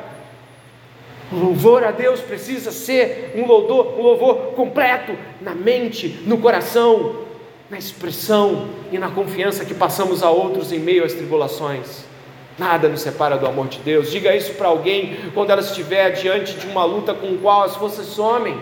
O 1.30 1.36
louvor 1.36 1.84
a 1.84 1.92
Deus 1.92 2.22
precisa 2.22 2.72
ser 2.72 3.34
um 3.36 3.46
louvor, 3.46 4.00
um 4.00 4.04
louvor 4.04 4.36
completo 4.54 5.12
na 5.42 5.54
mente, 5.54 6.22
no 6.26 6.38
coração, 6.38 7.26
na 7.70 7.78
expressão 7.78 8.70
e 8.90 8.98
na 8.98 9.10
confiança 9.10 9.66
que 9.66 9.74
passamos 9.74 10.24
a 10.24 10.32
outros 10.32 10.72
em 10.72 10.80
meio 10.80 11.04
às 11.04 11.14
tribulações. 11.14 12.10
Nada 12.62 12.88
nos 12.88 13.02
separa 13.02 13.40
do 13.40 13.48
amor 13.48 13.70
de 13.70 13.80
Deus. 13.80 14.12
Diga 14.12 14.36
isso 14.36 14.54
para 14.54 14.68
alguém 14.68 15.18
quando 15.34 15.50
ela 15.50 15.62
estiver 15.62 16.12
diante 16.12 16.54
de 16.54 16.68
uma 16.68 16.84
luta 16.86 17.12
com 17.12 17.34
a 17.34 17.38
qual 17.42 17.64
as 17.64 17.76
forças 17.76 18.06
somem. 18.06 18.56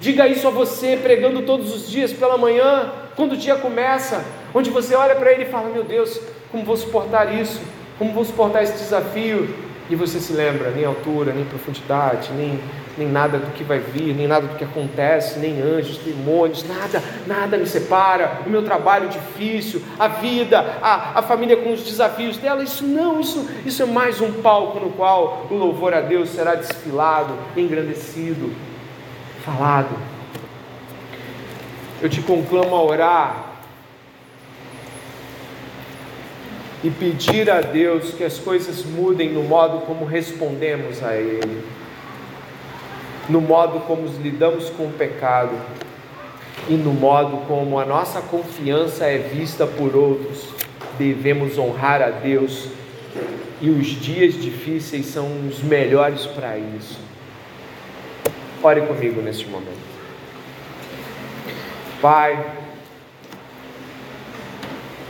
Diga 0.00 0.26
isso 0.26 0.48
a 0.48 0.50
você 0.50 0.98
pregando 1.00 1.42
todos 1.42 1.72
os 1.72 1.88
dias 1.88 2.12
pela 2.12 2.36
manhã, 2.36 2.90
quando 3.14 3.34
o 3.34 3.36
dia 3.36 3.54
começa, 3.54 4.24
onde 4.52 4.68
você 4.68 4.96
olha 4.96 5.14
para 5.14 5.30
ele 5.30 5.44
e 5.44 5.46
fala: 5.46 5.70
Meu 5.70 5.84
Deus, 5.84 6.20
como 6.50 6.64
vou 6.64 6.76
suportar 6.76 7.32
isso? 7.32 7.60
Como 8.00 8.12
vou 8.12 8.24
suportar 8.24 8.64
esse 8.64 8.78
desafio? 8.78 9.48
E 9.88 9.94
você 9.94 10.18
se 10.18 10.32
lembra, 10.32 10.72
nem 10.72 10.84
altura, 10.84 11.32
nem 11.32 11.44
profundidade, 11.44 12.32
nem 12.32 12.58
nem 12.96 13.08
nada 13.08 13.38
do 13.38 13.52
que 13.52 13.64
vai 13.64 13.78
vir, 13.78 14.14
nem 14.14 14.26
nada 14.26 14.46
do 14.46 14.56
que 14.56 14.64
acontece, 14.64 15.38
nem 15.38 15.60
anjos, 15.60 15.98
demônios, 15.98 16.64
nada, 16.64 17.02
nada 17.26 17.56
me 17.56 17.66
separa. 17.66 18.40
O 18.46 18.50
meu 18.50 18.62
trabalho 18.62 19.08
difícil, 19.08 19.82
a 19.98 20.08
vida, 20.08 20.60
a, 20.80 21.18
a 21.18 21.22
família 21.22 21.56
com 21.56 21.72
os 21.72 21.82
desafios 21.82 22.36
dela, 22.36 22.62
isso 22.62 22.84
não, 22.84 23.20
isso, 23.20 23.48
isso 23.64 23.82
é 23.82 23.86
mais 23.86 24.20
um 24.20 24.32
palco 24.40 24.78
no 24.78 24.90
qual 24.90 25.46
o 25.50 25.54
louvor 25.54 25.94
a 25.94 26.00
Deus 26.00 26.30
será 26.30 26.54
desfilado, 26.54 27.34
engrandecido, 27.56 28.52
falado. 29.44 29.94
Eu 32.00 32.08
te 32.08 32.20
conclamo 32.20 32.74
a 32.76 32.82
orar 32.82 33.54
e 36.84 36.90
pedir 36.90 37.50
a 37.50 37.62
Deus 37.62 38.12
que 38.12 38.22
as 38.22 38.38
coisas 38.38 38.84
mudem 38.84 39.32
no 39.32 39.42
modo 39.42 39.86
como 39.86 40.04
respondemos 40.04 41.02
a 41.02 41.16
Ele, 41.16 41.64
no 43.28 43.40
modo 43.40 43.80
como 43.80 44.06
lidamos 44.22 44.70
com 44.70 44.86
o 44.86 44.92
pecado 44.92 45.54
e 46.68 46.74
no 46.74 46.92
modo 46.92 47.38
como 47.46 47.78
a 47.78 47.84
nossa 47.84 48.20
confiança 48.20 49.06
é 49.06 49.18
vista 49.18 49.66
por 49.66 49.94
outros. 49.96 50.48
Devemos 50.98 51.58
honrar 51.58 52.02
a 52.02 52.10
Deus 52.10 52.68
e 53.60 53.70
os 53.70 53.86
dias 53.86 54.34
difíceis 54.34 55.06
são 55.06 55.26
os 55.48 55.62
melhores 55.62 56.26
para 56.26 56.56
isso. 56.58 57.00
Ore 58.62 58.82
comigo 58.82 59.20
neste 59.20 59.46
momento. 59.46 59.94
Pai, 62.00 62.52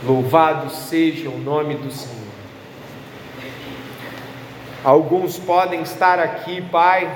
Louvado 0.05 0.69
seja 0.69 1.29
o 1.29 1.37
nome 1.39 1.75
do 1.75 1.91
Senhor. 1.91 2.15
Alguns 4.83 5.39
podem 5.39 5.81
estar 5.81 6.19
aqui, 6.19 6.61
Pai, 6.61 7.11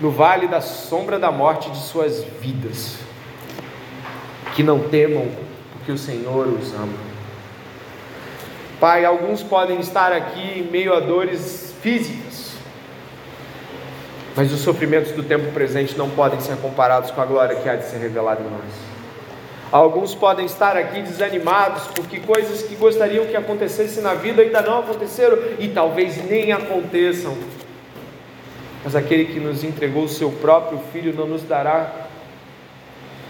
no 0.00 0.10
vale 0.10 0.46
da 0.46 0.60
sombra 0.60 1.18
da 1.18 1.30
morte 1.32 1.70
de 1.70 1.78
suas 1.78 2.24
vidas, 2.40 2.96
que 4.54 4.62
não 4.62 4.78
temam, 4.80 5.26
porque 5.72 5.92
o 5.92 5.98
Senhor 5.98 6.46
os 6.46 6.72
ama. 6.74 7.08
Pai, 8.78 9.04
alguns 9.04 9.42
podem 9.42 9.80
estar 9.80 10.12
aqui 10.12 10.60
em 10.60 10.62
meio 10.62 10.94
a 10.94 11.00
dores 11.00 11.74
físicas, 11.82 12.52
mas 14.36 14.52
os 14.52 14.60
sofrimentos 14.60 15.10
do 15.12 15.24
tempo 15.24 15.50
presente 15.52 15.98
não 15.98 16.08
podem 16.10 16.40
ser 16.40 16.56
comparados 16.58 17.10
com 17.10 17.20
a 17.20 17.26
glória 17.26 17.56
que 17.56 17.68
há 17.68 17.74
de 17.74 17.84
ser 17.84 17.98
revelada 17.98 18.40
em 18.40 18.44
nós. 18.44 18.88
Alguns 19.70 20.14
podem 20.14 20.46
estar 20.46 20.76
aqui 20.76 21.02
desanimados 21.02 21.88
porque 21.88 22.20
coisas 22.20 22.62
que 22.62 22.74
gostariam 22.76 23.26
que 23.26 23.36
acontecessem 23.36 24.02
na 24.02 24.14
vida 24.14 24.40
ainda 24.40 24.62
não 24.62 24.78
aconteceram 24.78 25.36
e 25.58 25.68
talvez 25.68 26.24
nem 26.30 26.52
aconteçam. 26.52 27.36
Mas 28.84 28.94
aquele 28.94 29.26
que 29.26 29.40
nos 29.40 29.64
entregou 29.64 30.04
o 30.04 30.08
seu 30.08 30.30
próprio 30.30 30.78
filho 30.92 31.12
não 31.14 31.26
nos 31.26 31.42
dará 31.42 32.06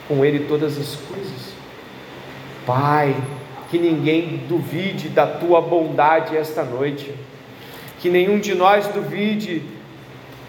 com 0.07 0.25
ele 0.25 0.47
todas 0.47 0.79
as 0.79 0.97
coisas. 0.97 1.53
Pai, 2.67 3.15
que 3.71 3.79
ninguém 3.79 4.45
duvide 4.49 5.09
da 5.09 5.27
tua 5.27 5.61
bondade 5.61 6.37
esta 6.37 6.65
noite, 6.65 7.15
que 7.99 8.09
nenhum 8.09 8.39
de 8.39 8.55
nós 8.55 8.87
duvide, 8.89 9.63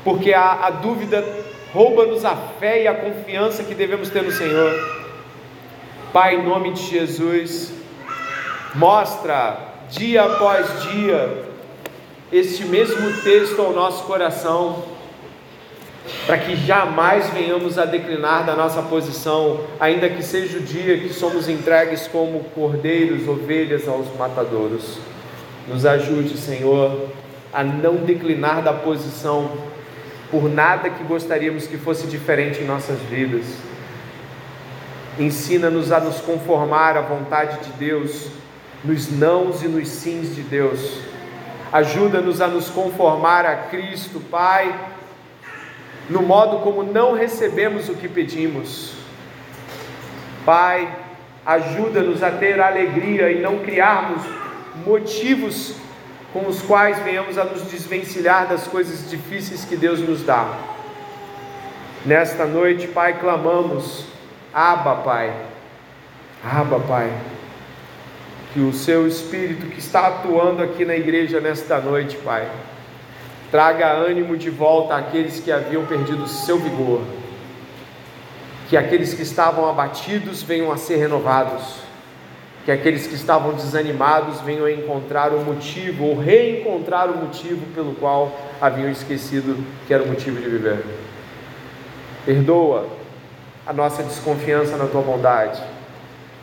porque 0.03 0.33
a, 0.33 0.65
a 0.65 0.69
dúvida 0.69 1.23
rouba-nos 1.73 2.25
a 2.25 2.35
fé 2.35 2.83
e 2.83 2.87
a 2.87 2.93
confiança 2.93 3.63
que 3.63 3.75
devemos 3.75 4.09
ter 4.09 4.23
no 4.23 4.31
Senhor. 4.31 4.73
Pai, 6.11 6.35
em 6.35 6.43
nome 6.43 6.73
de 6.73 6.81
Jesus, 6.81 7.73
mostra 8.75 9.59
dia 9.89 10.23
após 10.23 10.83
dia 10.91 11.48
este 12.31 12.65
mesmo 12.65 13.21
texto 13.21 13.61
ao 13.61 13.73
nosso 13.73 14.03
coração, 14.03 14.83
para 16.25 16.37
que 16.37 16.55
jamais 16.55 17.29
venhamos 17.29 17.77
a 17.77 17.85
declinar 17.85 18.45
da 18.45 18.55
nossa 18.55 18.81
posição, 18.81 19.61
ainda 19.79 20.09
que 20.09 20.23
seja 20.23 20.57
o 20.57 20.61
dia 20.61 20.97
que 20.97 21.13
somos 21.13 21.47
entregues 21.47 22.07
como 22.07 22.43
cordeiros, 22.55 23.27
ovelhas 23.27 23.87
aos 23.87 24.07
matadouros. 24.17 24.97
Nos 25.67 25.85
ajude, 25.85 26.37
Senhor, 26.37 27.09
a 27.53 27.63
não 27.63 27.97
declinar 27.97 28.63
da 28.63 28.73
posição 28.73 29.51
por 30.31 30.49
nada 30.49 30.89
que 30.89 31.03
gostaríamos 31.03 31.67
que 31.67 31.77
fosse 31.77 32.07
diferente 32.07 32.61
em 32.61 32.65
nossas 32.65 32.99
vidas 33.01 33.45
Ensina-nos 35.19 35.91
a 35.91 35.99
nos 35.99 36.21
conformar 36.21 36.95
à 36.95 37.01
vontade 37.01 37.59
de 37.65 37.73
Deus, 37.73 38.27
nos 38.85 39.11
nãos 39.11 39.61
e 39.61 39.67
nos 39.67 39.89
sims 39.89 40.33
de 40.33 40.41
Deus. 40.41 40.79
Ajuda-nos 41.71 42.41
a 42.41 42.47
nos 42.47 42.69
conformar 42.69 43.45
a 43.45 43.55
Cristo, 43.55 44.19
Pai, 44.31 44.73
no 46.09 46.23
modo 46.23 46.59
como 46.59 46.83
não 46.83 47.13
recebemos 47.13 47.87
o 47.89 47.93
que 47.93 48.07
pedimos. 48.07 48.93
Pai, 50.43 50.91
ajuda-nos 51.45 52.23
a 52.23 52.31
ter 52.31 52.59
alegria 52.59 53.31
e 53.31 53.41
não 53.41 53.59
criarmos 53.59 54.23
motivos 54.85 55.75
com 56.33 56.47
os 56.47 56.61
quais 56.61 56.97
venhamos 56.99 57.37
a 57.37 57.43
nos 57.43 57.63
desvencilhar 57.63 58.47
das 58.47 58.67
coisas 58.67 59.09
difíceis 59.09 59.65
que 59.65 59.75
Deus 59.75 59.99
nos 59.99 60.23
dá. 60.23 60.51
Nesta 62.05 62.45
noite, 62.45 62.87
Pai, 62.87 63.19
clamamos 63.19 64.05
Aba, 64.53 64.95
Pai. 64.95 65.33
Aba, 66.43 66.79
Pai. 66.79 67.11
Que 68.53 68.59
o 68.61 68.73
seu 68.73 69.07
Espírito 69.07 69.67
que 69.67 69.79
está 69.79 70.07
atuando 70.07 70.63
aqui 70.63 70.83
na 70.83 70.95
igreja 70.95 71.39
nesta 71.39 71.79
noite, 71.79 72.17
Pai, 72.17 72.49
traga 73.51 73.91
ânimo 73.91 74.35
de 74.35 74.49
volta 74.49 74.95
àqueles 74.95 75.39
que 75.39 75.51
haviam 75.51 75.85
perdido 75.85 76.23
o 76.23 76.27
seu 76.27 76.57
vigor. 76.57 77.01
Que 78.67 78.75
aqueles 78.75 79.13
que 79.13 79.21
estavam 79.21 79.69
abatidos 79.69 80.41
venham 80.41 80.71
a 80.71 80.77
ser 80.77 80.97
renovados. 80.97 81.77
Que 82.65 82.71
aqueles 82.71 83.07
que 83.07 83.15
estavam 83.15 83.53
desanimados 83.53 84.41
venham 84.41 84.65
a 84.65 84.71
encontrar 84.71 85.31
o 85.31 85.43
motivo 85.43 86.05
ou 86.05 86.19
reencontrar 86.19 87.09
o 87.09 87.17
motivo 87.17 87.65
pelo 87.73 87.93
qual 87.95 88.35
haviam 88.59 88.89
esquecido 88.89 89.63
que 89.87 89.93
era 89.93 90.03
o 90.03 90.07
motivo 90.07 90.41
de 90.41 90.49
viver. 90.49 90.83
Perdoa 92.25 92.87
a 93.65 93.73
nossa 93.73 94.03
desconfiança 94.03 94.75
na 94.75 94.85
tua 94.85 95.01
bondade. 95.01 95.61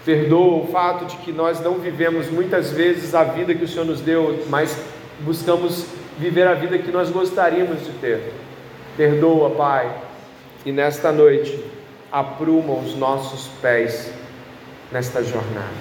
Perdoa 0.06 0.62
o 0.62 0.68
fato 0.68 1.04
de 1.04 1.16
que 1.16 1.32
nós 1.32 1.60
não 1.60 1.80
vivemos 1.80 2.30
muitas 2.30 2.70
vezes 2.70 3.12
a 3.12 3.24
vida 3.24 3.52
que 3.56 3.64
o 3.64 3.68
Senhor 3.68 3.84
nos 3.84 4.00
deu, 4.00 4.44
mas 4.48 4.80
buscamos 5.22 5.84
viver 6.16 6.46
a 6.46 6.54
vida 6.54 6.78
que 6.78 6.92
nós 6.92 7.10
gostaríamos 7.10 7.84
de 7.84 7.90
ter. 8.00 8.32
Perdoa, 8.96 9.50
Pai, 9.50 9.92
e 10.64 10.70
nesta 10.70 11.10
noite 11.10 11.60
apruma 12.12 12.74
os 12.74 12.94
nossos 12.94 13.48
pés 13.60 14.12
nesta 14.92 15.24
jornada. 15.24 15.74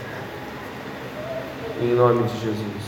Em 1.80 1.94
nome 1.94 2.24
de 2.24 2.40
Jesus. 2.40 2.86